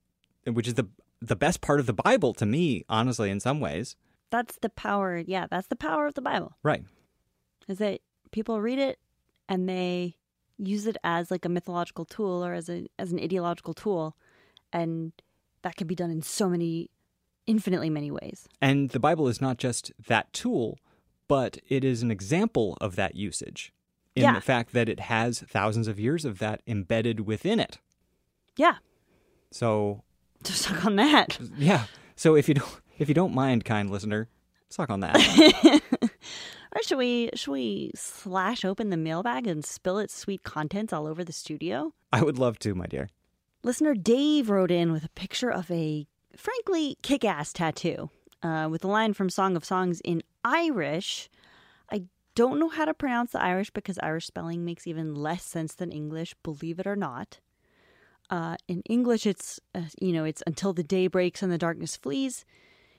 which 0.47 0.67
is 0.67 0.75
the 0.75 0.89
the 1.21 1.37
best 1.37 1.61
part 1.61 1.81
of 1.81 1.87
the 1.87 1.93
Bible 1.93 2.35
to 2.35 2.47
me, 2.47 2.85
honestly, 2.89 3.31
in 3.31 3.41
some 3.41 3.61
ways. 3.61 3.97
That's 4.31 4.59
the 4.61 4.69
power. 4.69 5.23
Yeah, 5.25 5.47
that's 5.49 5.69
the 5.69 5.77
power 5.77 6.07
of 6.07 6.15
the 6.15 6.21
Bible. 6.21 6.57
Right. 6.63 6.85
Is 7.69 7.79
that 7.79 8.01
people 8.31 8.61
read 8.61 8.79
it 8.79 8.99
and 9.49 9.69
they 9.69 10.17
use 10.59 10.87
it 10.87 10.97
as 11.03 11.31
like 11.31 11.45
a 11.45 11.49
mythological 11.49 12.05
tool 12.05 12.45
or 12.45 12.53
as 12.53 12.69
a 12.69 12.87
as 12.99 13.13
an 13.13 13.21
ideological 13.21 13.75
tool, 13.75 14.17
and 14.73 15.13
that 15.63 15.77
can 15.77 15.87
be 15.87 15.95
done 15.95 16.11
in 16.11 16.23
so 16.23 16.49
many, 16.49 16.91
infinitely 17.47 17.91
many 17.91 18.11
ways. 18.11 18.49
And 18.61 18.91
the 18.91 19.01
Bible 19.01 19.29
is 19.29 19.41
not 19.41 19.59
just 19.59 19.93
that 20.07 20.33
tool, 20.33 20.79
but 21.29 21.59
it 21.69 21.85
is 21.85 22.03
an 22.03 22.11
example 22.11 22.77
of 22.81 22.97
that 22.97 23.15
usage 23.15 23.73
in 24.17 24.23
Yeah. 24.23 24.35
the 24.35 24.41
fact 24.41 24.73
that 24.73 24.89
it 24.89 25.01
has 25.01 25.41
thousands 25.49 25.89
of 25.89 25.99
years 25.99 26.25
of 26.25 26.39
that 26.39 26.63
embedded 26.67 27.21
within 27.21 27.59
it. 27.61 27.79
Yeah, 28.57 28.77
So 29.51 30.03
suck 30.45 30.85
on 30.85 30.97
that. 30.97 31.39
yeah. 31.57 31.87
So 32.17 32.35
if 32.37 32.49
you 32.49 32.55
don't 32.55 32.81
if 32.99 33.09
you 33.09 33.15
don't 33.15 33.35
mind, 33.35 33.65
kind 33.65 33.91
listener, 33.91 34.29
suck 34.69 34.91
on 34.91 35.01
that. 35.01 35.81
Or 36.77 36.83
should 36.83 36.99
we 36.99 37.31
should 37.37 37.53
we 37.53 37.93
slash 37.95 38.65
open 38.65 38.91
the 38.91 38.97
mailbag 38.97 39.47
and 39.47 39.65
spill 39.65 39.99
its 39.99 40.13
sweet 40.13 40.43
contents 40.43 40.93
all 40.93 41.07
over 41.07 41.23
the 41.23 41.33
studio? 41.33 41.93
I 42.13 42.21
would 42.23 42.37
love 42.37 42.59
to, 42.61 42.75
my 42.75 42.87
dear. 42.87 43.11
Listener 43.63 43.95
Dave 43.95 44.51
wrote 44.51 44.73
in 44.73 44.91
with 44.91 45.05
a 45.05 45.09
picture 45.11 45.51
of 45.53 45.71
a 45.71 46.09
frankly 46.37 46.97
kick 47.03 47.25
ass 47.25 47.53
tattoo 47.53 48.11
uh, 48.43 48.67
with 48.69 48.83
a 48.85 48.89
line 48.89 49.15
from 49.15 49.31
Song 49.31 49.55
of 49.55 49.65
Songs 49.65 50.01
in 50.05 50.21
Irish. 50.45 51.29
Don't 52.35 52.59
know 52.59 52.69
how 52.69 52.85
to 52.85 52.95
pronounce 52.95 53.33
the 53.33 53.43
Irish 53.43 53.71
because 53.71 53.99
Irish 54.03 54.27
spelling 54.27 54.65
makes 54.65 54.87
even 54.87 55.15
less 55.15 55.45
sense 55.45 55.75
than 55.75 55.93
English, 55.93 56.35
believe 56.43 56.81
it 56.81 56.87
or 56.87 56.97
not. 56.97 57.39
Uh, 58.29 58.57
in 58.67 58.81
English, 58.83 59.27
it's, 59.27 59.61
uh, 59.75 59.83
you 60.01 60.13
know, 60.13 60.25
it's 60.25 60.43
until 60.47 60.73
the 60.73 60.83
day 60.83 61.07
breaks 61.07 61.43
and 61.43 61.53
the 61.53 61.59
darkness 61.59 61.97
flees. 61.97 62.45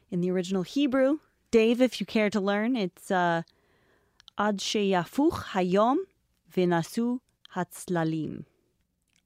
In 0.09 0.21
the 0.21 0.31
original 0.31 0.63
Hebrew, 0.63 1.19
Dave, 1.51 1.81
if 1.81 1.99
you 1.99 2.05
care 2.05 2.29
to 2.29 2.39
learn, 2.39 2.75
it's 2.75 3.11
uh, 3.11 3.41
Ad 4.37 4.59
sheyafuch 4.59 5.43
hayom 5.53 5.97
v'nasu 6.53 7.19
hatzlalim. 7.55 8.45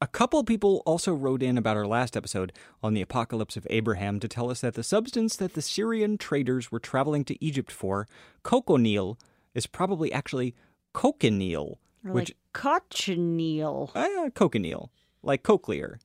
A 0.01 0.07
couple 0.07 0.41
people 0.45 0.81
also 0.85 1.13
wrote 1.13 1.43
in 1.43 1.57
about 1.57 1.75
our 1.75 1.85
last 1.85 2.15
episode 2.15 2.53
on 2.81 2.93
the 2.93 3.01
apocalypse 3.01 3.57
of 3.57 3.67
Abraham 3.69 4.19
to 4.21 4.29
tell 4.29 4.49
us 4.49 4.61
that 4.61 4.75
the 4.75 4.83
substance 4.83 5.35
that 5.35 5.55
the 5.55 5.61
Syrian 5.61 6.17
traders 6.17 6.71
were 6.71 6.79
traveling 6.79 7.25
to 7.25 7.43
Egypt 7.43 7.69
for, 7.69 8.07
cochineal, 8.41 9.19
is 9.53 9.67
probably 9.67 10.11
actually 10.13 10.55
cochineal, 10.93 11.79
Or 12.05 12.11
which 12.13 12.29
like 12.29 12.37
cochineal. 12.53 13.91
uh, 13.95 14.29
cochineal, 14.35 14.91
like 15.23 15.43
cochlear, 15.43 15.97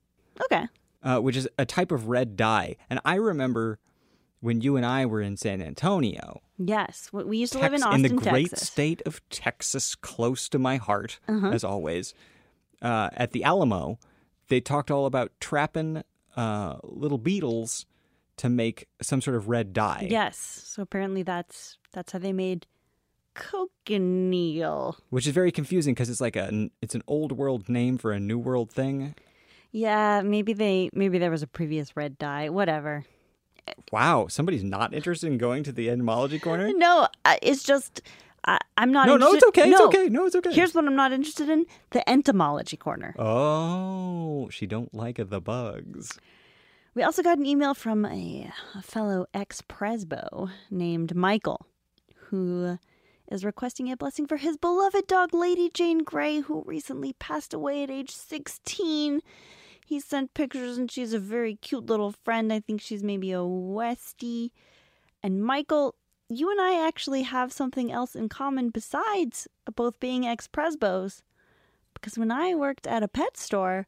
Okay. 0.45 0.67
uh, 1.03 1.21
which 1.21 1.37
is 1.37 1.49
a 1.59 1.65
type 1.67 1.93
of 1.93 2.09
red 2.09 2.37
dye. 2.37 2.77
And 2.91 3.01
I 3.05 3.15
remember 3.17 3.79
when 4.41 4.61
you 4.61 4.77
and 4.77 4.85
I 4.85 5.07
were 5.07 5.21
in 5.21 5.37
San 5.37 5.61
Antonio, 5.63 6.41
Yes. 6.57 7.11
We 7.13 7.39
used 7.39 7.53
to 7.55 7.59
live 7.59 7.73
in 7.73 7.81
Tex- 7.81 7.87
Austin, 7.87 8.03
the 8.03 8.09
great 8.31 8.51
Texas. 8.51 8.69
state 8.69 9.03
of 9.05 9.29
Texas, 9.29 9.97
close 9.97 10.49
to 10.51 10.59
my 10.61 10.77
heart, 10.77 11.19
Uh-huh. 11.27 11.49
as 11.49 11.65
always. 11.65 12.15
Uh, 12.81 13.11
at 13.15 13.33
the 13.33 13.43
Alamo, 13.43 13.99
they 14.49 14.61
talked 14.61 14.89
all 14.89 15.05
about 15.07 15.33
trapping 15.41 16.05
uh, 16.37 16.77
little 16.85 17.19
beetles 17.19 17.87
to 18.37 18.49
make 18.49 18.87
some 19.03 19.21
sort 19.21 19.37
of 19.37 19.49
red 19.49 19.73
dye. 19.73 20.07
Yes. 20.09 20.37
So 20.37 20.83
apparently 20.83 21.23
that's 21.25 21.77
that's 21.93 22.13
how 22.13 22.19
they 22.21 22.33
made 22.33 22.67
cochineal. 23.35 24.97
which 25.11 25.27
is 25.27 25.33
very 25.33 25.53
confusing 25.53 25.95
because 25.95 26.09
it's 26.11 26.21
like 26.21 26.37
a 26.37 26.71
it's 26.81 26.95
an 26.95 27.03
old 27.07 27.33
world 27.33 27.69
name 27.69 27.99
for 27.99 28.13
a 28.13 28.21
new 28.21 28.39
world 28.39 28.71
thing. 28.71 29.15
Yeah, 29.73 30.23
maybe 30.23 30.53
they 30.53 30.91
maybe 30.93 31.19
there 31.19 31.31
was 31.31 31.43
a 31.43 31.47
previous 31.47 31.97
red 31.97 32.19
dye. 32.19 32.49
Whatever. 32.49 33.05
Wow, 33.91 34.27
somebody's 34.29 34.63
not 34.63 34.93
interested 34.95 35.27
in 35.27 35.39
going 35.39 35.65
to 35.65 35.73
the 35.73 35.89
etymology 35.91 36.39
corner. 36.39 36.71
No, 36.75 37.09
uh, 37.25 37.37
it's 37.43 37.63
just 37.63 38.03
I, 38.47 38.59
I'm 38.77 38.93
not. 38.93 39.07
No, 39.07 39.17
no, 39.17 39.33
it's 39.33 39.43
interested- 39.43 39.61
okay. 39.63 39.71
It's 39.71 39.81
okay. 39.81 40.09
No, 40.09 40.27
it's 40.27 40.37
okay. 40.37 40.53
Here's 40.53 40.75
what 40.75 40.85
I'm 40.87 40.97
not 40.97 41.13
interested 41.13 41.49
in: 41.49 41.65
the 41.91 42.09
entomology 42.09 42.77
corner. 42.77 43.15
Oh, 43.19 44.49
she 44.51 44.67
don't 44.67 44.93
like 44.95 45.17
the 45.17 45.41
bugs. 45.41 46.19
We 46.95 47.03
also 47.03 47.23
got 47.23 47.39
an 47.39 47.47
email 47.47 47.75
from 47.75 48.05
a, 48.05 48.51
a 48.77 48.83
fellow 48.83 49.27
ex 49.35 49.63
presbo 49.63 50.51
named 50.71 51.17
Michael, 51.17 51.67
who 52.29 52.79
is 53.31 53.45
requesting 53.45 53.91
a 53.91 53.97
blessing 53.97 54.27
for 54.27 54.37
his 54.37 54.57
beloved 54.57 55.07
dog, 55.07 55.33
Lady 55.33 55.71
Jane 55.73 55.99
Grey, 55.99 56.41
who 56.41 56.63
recently 56.67 57.15
passed 57.15 57.55
away 57.55 57.83
at 57.83 57.91
age 57.91 58.11
16. 58.11 59.21
He 59.85 60.01
sent 60.01 60.35
pictures, 60.35 60.79
and 60.79 60.91
she's 60.91 61.13
a 61.13 61.19
very 61.19 61.57
cute 61.57 61.87
little 61.87 62.13
friend. 62.13 62.53
I 62.53 62.61
think 62.61 62.81
she's 62.81 63.03
maybe 63.03 63.33
a 63.33 63.39
Westie. 63.39 64.51
And 65.23 65.45
Michael, 65.45 65.95
you 66.29 66.51
and 66.51 66.61
I 66.61 66.87
actually 66.87 67.23
have 67.23 67.53
something 67.53 67.93
else 67.93 68.15
in 68.15 68.29
common 68.29 68.71
besides 68.71 69.49
both 69.75 70.01
being 70.01 70.27
ex 70.27 70.49
presbos. 70.49 71.23
Because 71.93 72.19
when 72.19 72.31
I 72.31 72.55
worked 72.55 72.87
at 72.87 73.03
a 73.03 73.09
pet 73.09 73.37
store, 73.37 73.87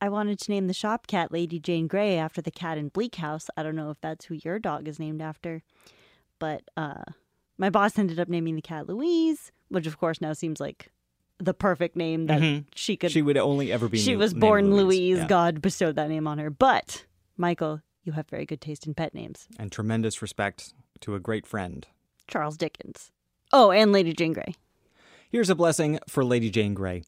I 0.00 0.08
wanted 0.08 0.38
to 0.40 0.50
name 0.50 0.66
the 0.66 0.74
shop 0.74 1.06
cat 1.06 1.32
Lady 1.32 1.58
Jane 1.58 1.86
Grey 1.86 2.16
after 2.16 2.42
the 2.42 2.50
cat 2.50 2.78
in 2.78 2.88
Bleak 2.88 3.16
House. 3.16 3.48
I 3.56 3.62
don't 3.62 3.76
know 3.76 3.90
if 3.90 4.00
that's 4.00 4.26
who 4.26 4.34
your 4.34 4.58
dog 4.58 4.88
is 4.88 4.98
named 4.98 5.22
after, 5.22 5.62
but 6.38 6.62
uh, 6.76 7.04
my 7.58 7.70
boss 7.70 7.98
ended 7.98 8.18
up 8.20 8.28
naming 8.28 8.56
the 8.56 8.62
cat 8.62 8.86
Louise, 8.88 9.52
which 9.68 9.86
of 9.86 9.98
course 9.98 10.20
now 10.20 10.32
seems 10.32 10.60
like 10.60 10.90
the 11.38 11.54
perfect 11.54 11.96
name 11.96 12.26
that 12.26 12.40
Mhm. 12.40 12.64
she 12.74 12.96
could. 12.96 13.10
She 13.10 13.22
would 13.22 13.36
only 13.36 13.72
ever 13.72 13.88
be. 13.88 13.98
she 13.98 14.16
was 14.16 14.32
born 14.34 14.74
Louise. 14.76 15.18
Yeah. 15.18 15.26
God 15.26 15.60
bestowed 15.60 15.96
that 15.96 16.08
name 16.08 16.26
on 16.26 16.38
her. 16.38 16.48
But 16.50 17.04
Michael, 17.36 17.80
you 18.04 18.12
have 18.12 18.28
very 18.28 18.46
good 18.46 18.60
taste 18.60 18.86
in 18.86 18.94
pet 18.94 19.14
names. 19.14 19.48
and 19.58 19.70
tremendous 19.72 20.22
respect 20.22 20.72
to 21.00 21.14
a 21.14 21.20
great 21.20 21.46
friend. 21.46 21.86
Charles 22.28 22.56
Dickens. 22.56 23.10
Oh, 23.52 23.70
and 23.70 23.92
Lady 23.92 24.12
Jane 24.12 24.32
Grey. 24.32 24.54
Here's 25.30 25.50
a 25.50 25.54
blessing 25.54 25.98
for 26.08 26.24
Lady 26.24 26.50
Jane 26.50 26.74
Grey. 26.74 27.02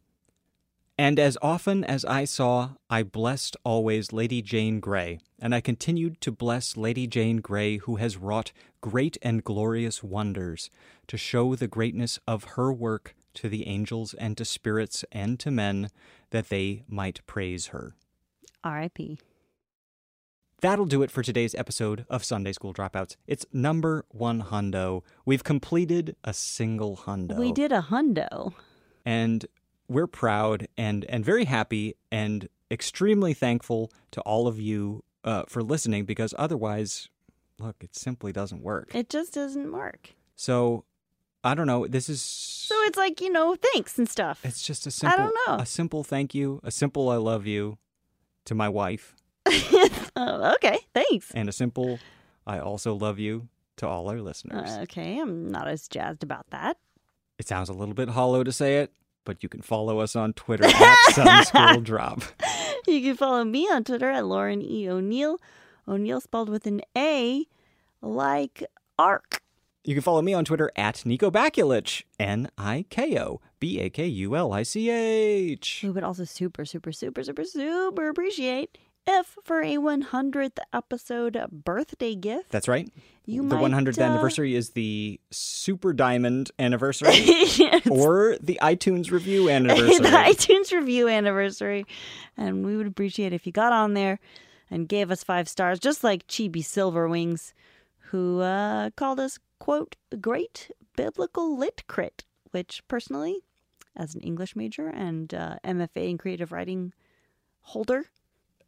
And 0.98 1.18
as 1.18 1.36
often 1.42 1.84
as 1.84 2.06
I 2.06 2.24
saw, 2.24 2.70
I 2.88 3.02
blessed 3.02 3.56
always 3.64 4.12
Lady 4.12 4.40
Jane 4.40 4.80
Grey, 4.80 5.20
and 5.38 5.54
I 5.54 5.60
continued 5.60 6.20
to 6.22 6.32
bless 6.32 6.76
Lady 6.76 7.06
Jane 7.06 7.38
Grey, 7.42 7.76
who 7.76 7.96
has 7.96 8.16
wrought 8.16 8.52
great 8.80 9.18
and 9.20 9.44
glorious 9.44 10.02
wonders 10.02 10.70
to 11.08 11.18
show 11.18 11.54
the 11.54 11.68
greatness 11.68 12.18
of 12.26 12.44
her 12.54 12.72
work 12.72 13.14
to 13.34 13.50
the 13.50 13.66
angels 13.66 14.14
and 14.14 14.38
to 14.38 14.44
spirits 14.46 15.04
and 15.12 15.38
to 15.40 15.50
men, 15.50 15.90
that 16.30 16.48
they 16.48 16.84
might 16.88 17.20
praise 17.26 17.66
her. 17.66 17.94
R.I.P. 18.64 19.18
That'll 20.62 20.86
do 20.86 21.02
it 21.02 21.10
for 21.10 21.22
today's 21.22 21.54
episode 21.54 22.06
of 22.08 22.24
Sunday 22.24 22.52
School 22.52 22.72
Dropouts. 22.72 23.16
It's 23.26 23.44
number 23.52 24.06
one 24.08 24.40
hundo. 24.44 25.02
We've 25.26 25.44
completed 25.44 26.16
a 26.24 26.32
single 26.32 26.96
hundo. 26.96 27.36
We 27.36 27.52
did 27.52 27.72
a 27.72 27.82
hundo. 27.82 28.54
and 29.04 29.44
we're 29.88 30.06
proud 30.06 30.68
and 30.76 31.04
and 31.06 31.24
very 31.24 31.44
happy 31.44 31.94
and 32.10 32.48
extremely 32.70 33.32
thankful 33.34 33.90
to 34.10 34.20
all 34.22 34.48
of 34.48 34.58
you 34.58 35.02
uh, 35.24 35.44
for 35.48 35.62
listening 35.62 36.04
because 36.04 36.34
otherwise 36.38 37.08
look 37.58 37.76
it 37.80 37.94
simply 37.94 38.32
doesn't 38.32 38.62
work 38.62 38.94
It 38.94 39.08
just 39.08 39.34
doesn't 39.34 39.72
work. 39.72 40.14
so 40.34 40.84
i 41.44 41.54
don't 41.54 41.66
know 41.66 41.86
this 41.86 42.08
is 42.08 42.20
So 42.22 42.74
it's 42.86 42.98
like, 42.98 43.20
you 43.20 43.30
know, 43.30 43.56
thanks 43.72 43.98
and 43.98 44.08
stuff. 44.08 44.40
it's 44.44 44.62
just 44.62 44.86
a 44.86 44.90
simple 44.90 45.18
I 45.18 45.22
don't 45.22 45.36
know. 45.46 45.62
a 45.62 45.66
simple 45.66 46.02
thank 46.04 46.34
you 46.34 46.60
a 46.64 46.70
simple 46.70 47.08
i 47.08 47.16
love 47.16 47.46
you 47.46 47.78
to 48.46 48.54
my 48.54 48.68
wife 48.68 49.14
oh, 50.16 50.54
okay, 50.56 50.78
thanks. 50.94 51.30
and 51.34 51.48
a 51.48 51.52
simple 51.52 51.98
i 52.46 52.58
also 52.58 52.94
love 52.94 53.18
you 53.18 53.48
to 53.76 53.86
all 53.86 54.08
our 54.08 54.20
listeners 54.20 54.70
Uh, 54.70 54.80
okay, 54.82 55.18
I'm 55.20 55.48
not 55.50 55.68
as 55.68 55.86
jazzed 55.88 56.22
about 56.22 56.46
that. 56.50 56.76
it 57.38 57.46
sounds 57.46 57.68
a 57.68 57.72
little 57.74 57.94
bit 57.94 58.08
hollow 58.10 58.42
to 58.44 58.52
say 58.52 58.78
it 58.78 58.92
but 59.26 59.42
you 59.42 59.50
can 59.50 59.60
follow 59.60 59.98
us 59.98 60.16
on 60.16 60.32
twitter 60.32 60.64
at 60.64 60.96
sunschool 61.10 61.84
Drop. 61.84 62.22
You 62.86 63.02
can 63.02 63.16
follow 63.16 63.44
me 63.44 63.68
on 63.70 63.84
Twitter 63.84 64.08
at 64.08 64.24
Lauren 64.24 64.62
E. 64.62 64.88
O'Neal. 64.88 65.38
O'Neal 65.88 66.20
spelled 66.20 66.48
with 66.48 66.66
an 66.66 66.80
A, 66.96 67.44
like 68.00 68.64
ark. 68.98 69.42
You 69.84 69.94
can 69.94 70.02
follow 70.02 70.22
me 70.22 70.34
on 70.34 70.44
Twitter 70.44 70.70
at 70.76 71.04
Nico 71.04 71.30
Bakulich, 71.30 72.04
N 72.18 72.48
I 72.56 72.86
K 72.88 73.18
O 73.20 73.40
B 73.60 73.80
A 73.80 73.90
K 73.90 74.06
U 74.06 74.34
L 74.34 74.52
I 74.52 74.62
C 74.62 74.90
H. 74.90 75.80
We 75.82 75.90
would 75.90 76.02
also 76.04 76.24
super, 76.24 76.64
super, 76.64 76.92
super, 76.92 77.22
super, 77.22 77.44
super 77.44 78.08
appreciate 78.08 78.78
if 79.06 79.36
for 79.44 79.62
a 79.62 79.76
100th 79.76 80.58
episode 80.72 81.38
birthday 81.52 82.14
gift, 82.16 82.50
That's 82.50 82.66
right. 82.68 82.90
You 83.26 83.46
the 83.48 83.56
might, 83.56 83.70
100th 83.72 83.98
uh, 83.98 84.02
anniversary 84.02 84.54
is 84.54 84.70
the 84.70 85.20
Super 85.30 85.92
Diamond 85.92 86.50
anniversary 86.58 87.10
Yes. 87.14 87.86
or 87.90 88.36
the 88.40 88.58
iTunes 88.62 89.10
review 89.10 89.50
anniversary. 89.50 89.98
the 89.98 90.08
iTunes 90.08 90.72
review 90.72 91.08
anniversary. 91.08 91.84
And 92.36 92.64
we 92.64 92.76
would 92.76 92.86
appreciate 92.86 93.32
if 93.32 93.46
you 93.46 93.52
got 93.52 93.72
on 93.72 93.94
there 93.94 94.18
and 94.70 94.88
gave 94.88 95.10
us 95.10 95.22
five 95.22 95.48
stars, 95.48 95.78
just 95.78 96.02
like 96.04 96.26
Chibi 96.28 96.56
Silverwings, 96.62 97.52
who 98.10 98.40
uh, 98.40 98.90
called 98.96 99.20
us 99.20 99.38
quote, 99.58 99.96
great 100.20 100.70
biblical 100.96 101.58
lit 101.58 101.82
crit, 101.86 102.24
which 102.52 102.82
personally, 102.88 103.40
as 103.96 104.14
an 104.14 104.20
English 104.20 104.54
major 104.54 104.88
and 104.88 105.32
uh, 105.34 105.56
MFA 105.64 106.10
in 106.10 106.18
creative 106.18 106.52
writing 106.52 106.92
holder, 107.60 108.04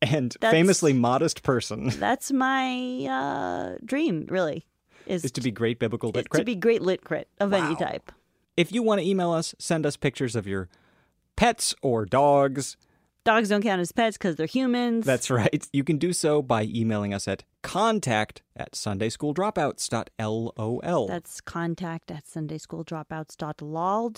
And 0.01 0.31
That's- 0.41 0.53
famously 0.53 0.93
modest 0.93 1.43
person 1.43 1.89
that's 1.99 2.31
my 2.31 3.07
uh, 3.11 3.79
dream, 3.85 4.27
really, 4.29 4.67
is, 5.07 5.25
is 5.25 5.33
to 5.33 5.41
be 5.41 5.51
great 5.51 5.79
biblical 5.79 6.11
lit 6.11 6.31
to 6.33 6.45
be 6.45 6.55
great 6.55 6.83
lit 6.83 7.05
crit 7.05 7.29
of 7.41 7.53
any 7.53 7.75
type. 7.77 8.13
If 8.57 8.73
you 8.73 8.83
want 8.83 9.01
to 9.01 9.07
email 9.07 9.31
us, 9.33 9.55
send 9.59 9.87
us 9.87 9.97
pictures 9.97 10.37
of 10.37 10.47
your 10.47 10.69
pets 11.37 11.75
or 11.83 12.05
dogs. 12.05 12.77
Dogs 13.25 13.49
don't 13.51 13.63
count 13.63 13.81
as 13.81 13.93
pets 13.93 14.17
because 14.17 14.37
they're 14.37 14.47
humans. 14.47 15.05
That's 15.05 15.31
right. 15.43 15.67
You 15.73 15.85
can 15.85 15.99
do 15.99 16.13
so 16.13 16.41
by 16.43 16.63
emailing 16.65 17.13
us 17.13 17.27
at 17.29 17.45
contact 17.63 18.43
at 18.57 18.73
sundayschooldropouts.lol. 18.73 21.09
That's 21.09 21.41
contact 21.41 22.11
at 22.11 22.25
sundayschooldropouts.lol. 22.27 24.11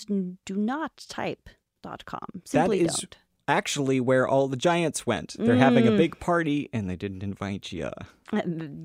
Do 0.45 0.55
not 0.55 1.05
type 1.09 1.49
dot 1.83 2.05
com. 2.05 2.41
Simply 2.45 2.81
is- 2.81 2.95
don't. 2.95 3.17
Actually 3.47 3.99
where 3.99 4.27
all 4.27 4.47
the 4.47 4.55
giants 4.57 5.05
went. 5.05 5.35
They're 5.37 5.55
having 5.55 5.85
Mm. 5.85 5.93
a 5.93 5.97
big 5.97 6.19
party 6.19 6.69
and 6.71 6.89
they 6.89 6.95
didn't 6.95 7.23
invite 7.23 7.71
you. 7.71 7.89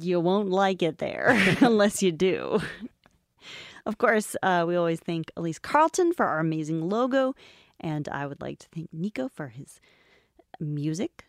You 0.00 0.18
won't 0.20 0.48
like 0.50 0.82
it 0.82 0.98
there 0.98 1.28
unless 1.60 2.02
you 2.02 2.12
do. 2.12 2.60
Of 3.84 3.98
course, 3.98 4.34
uh, 4.42 4.64
we 4.66 4.74
always 4.74 4.98
thank 5.00 5.30
Elise 5.36 5.60
Carlton 5.60 6.12
for 6.12 6.26
our 6.26 6.40
amazing 6.40 6.88
logo, 6.88 7.34
and 7.78 8.08
I 8.08 8.26
would 8.26 8.40
like 8.42 8.58
to 8.60 8.68
thank 8.74 8.92
Nico 8.92 9.28
for 9.28 9.48
his 9.48 9.80
music, 10.58 11.26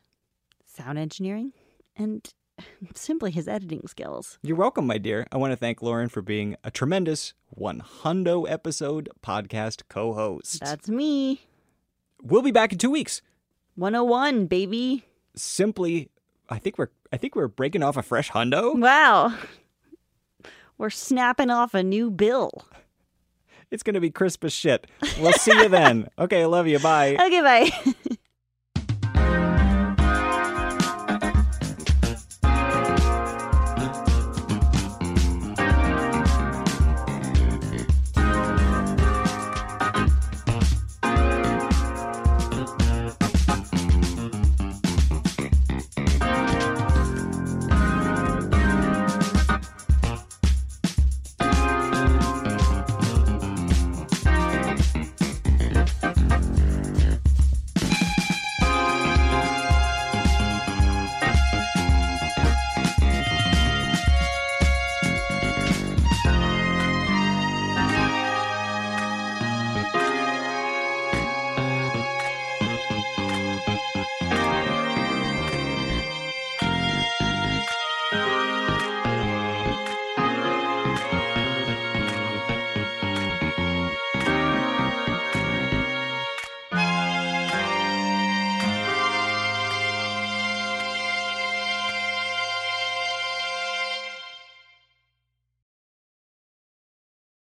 sound 0.65 0.97
engineering, 0.97 1.53
and 1.95 2.27
simply 2.95 3.29
his 3.29 3.47
editing 3.47 3.85
skills. 3.87 4.39
You're 4.41 4.57
welcome, 4.57 4.87
my 4.87 4.97
dear. 4.97 5.27
I 5.31 5.37
want 5.37 5.51
to 5.51 5.57
thank 5.57 5.83
Lauren 5.83 6.09
for 6.09 6.23
being 6.23 6.55
a 6.63 6.71
tremendous 6.71 7.33
100 7.49 8.47
episode 8.47 9.09
podcast 9.23 9.83
co 9.87 10.13
host. 10.15 10.59
That's 10.61 10.89
me. 10.89 11.41
We'll 12.21 12.41
be 12.41 12.51
back 12.51 12.71
in 12.71 12.77
two 12.77 12.89
weeks. 12.89 13.21
101, 13.75 14.47
baby. 14.47 15.05
Simply, 15.35 16.09
I 16.49 16.57
think 16.59 16.77
we're 16.77 16.89
I 17.11 17.17
think 17.17 17.35
we're 17.35 17.47
breaking 17.47 17.83
off 17.83 17.95
a 17.97 18.01
fresh 18.03 18.31
hundo. 18.31 18.77
Wow. 18.77 19.35
We're 20.77 20.89
snapping 20.89 21.49
off 21.49 21.73
a 21.73 21.83
new 21.83 22.09
bill. 22.11 22.51
It's 23.71 23.83
gonna 23.83 23.99
be 24.01 24.09
crisp 24.11 24.43
as 24.43 24.53
shit. 24.53 24.87
We'll 25.19 25.33
see 25.33 25.51
you 25.57 25.69
then. 25.69 26.09
Okay, 26.19 26.41
I 26.41 26.45
love 26.45 26.67
you. 26.67 26.79
Bye. 26.79 27.15
Okay, 27.15 27.41
bye. 27.41 27.93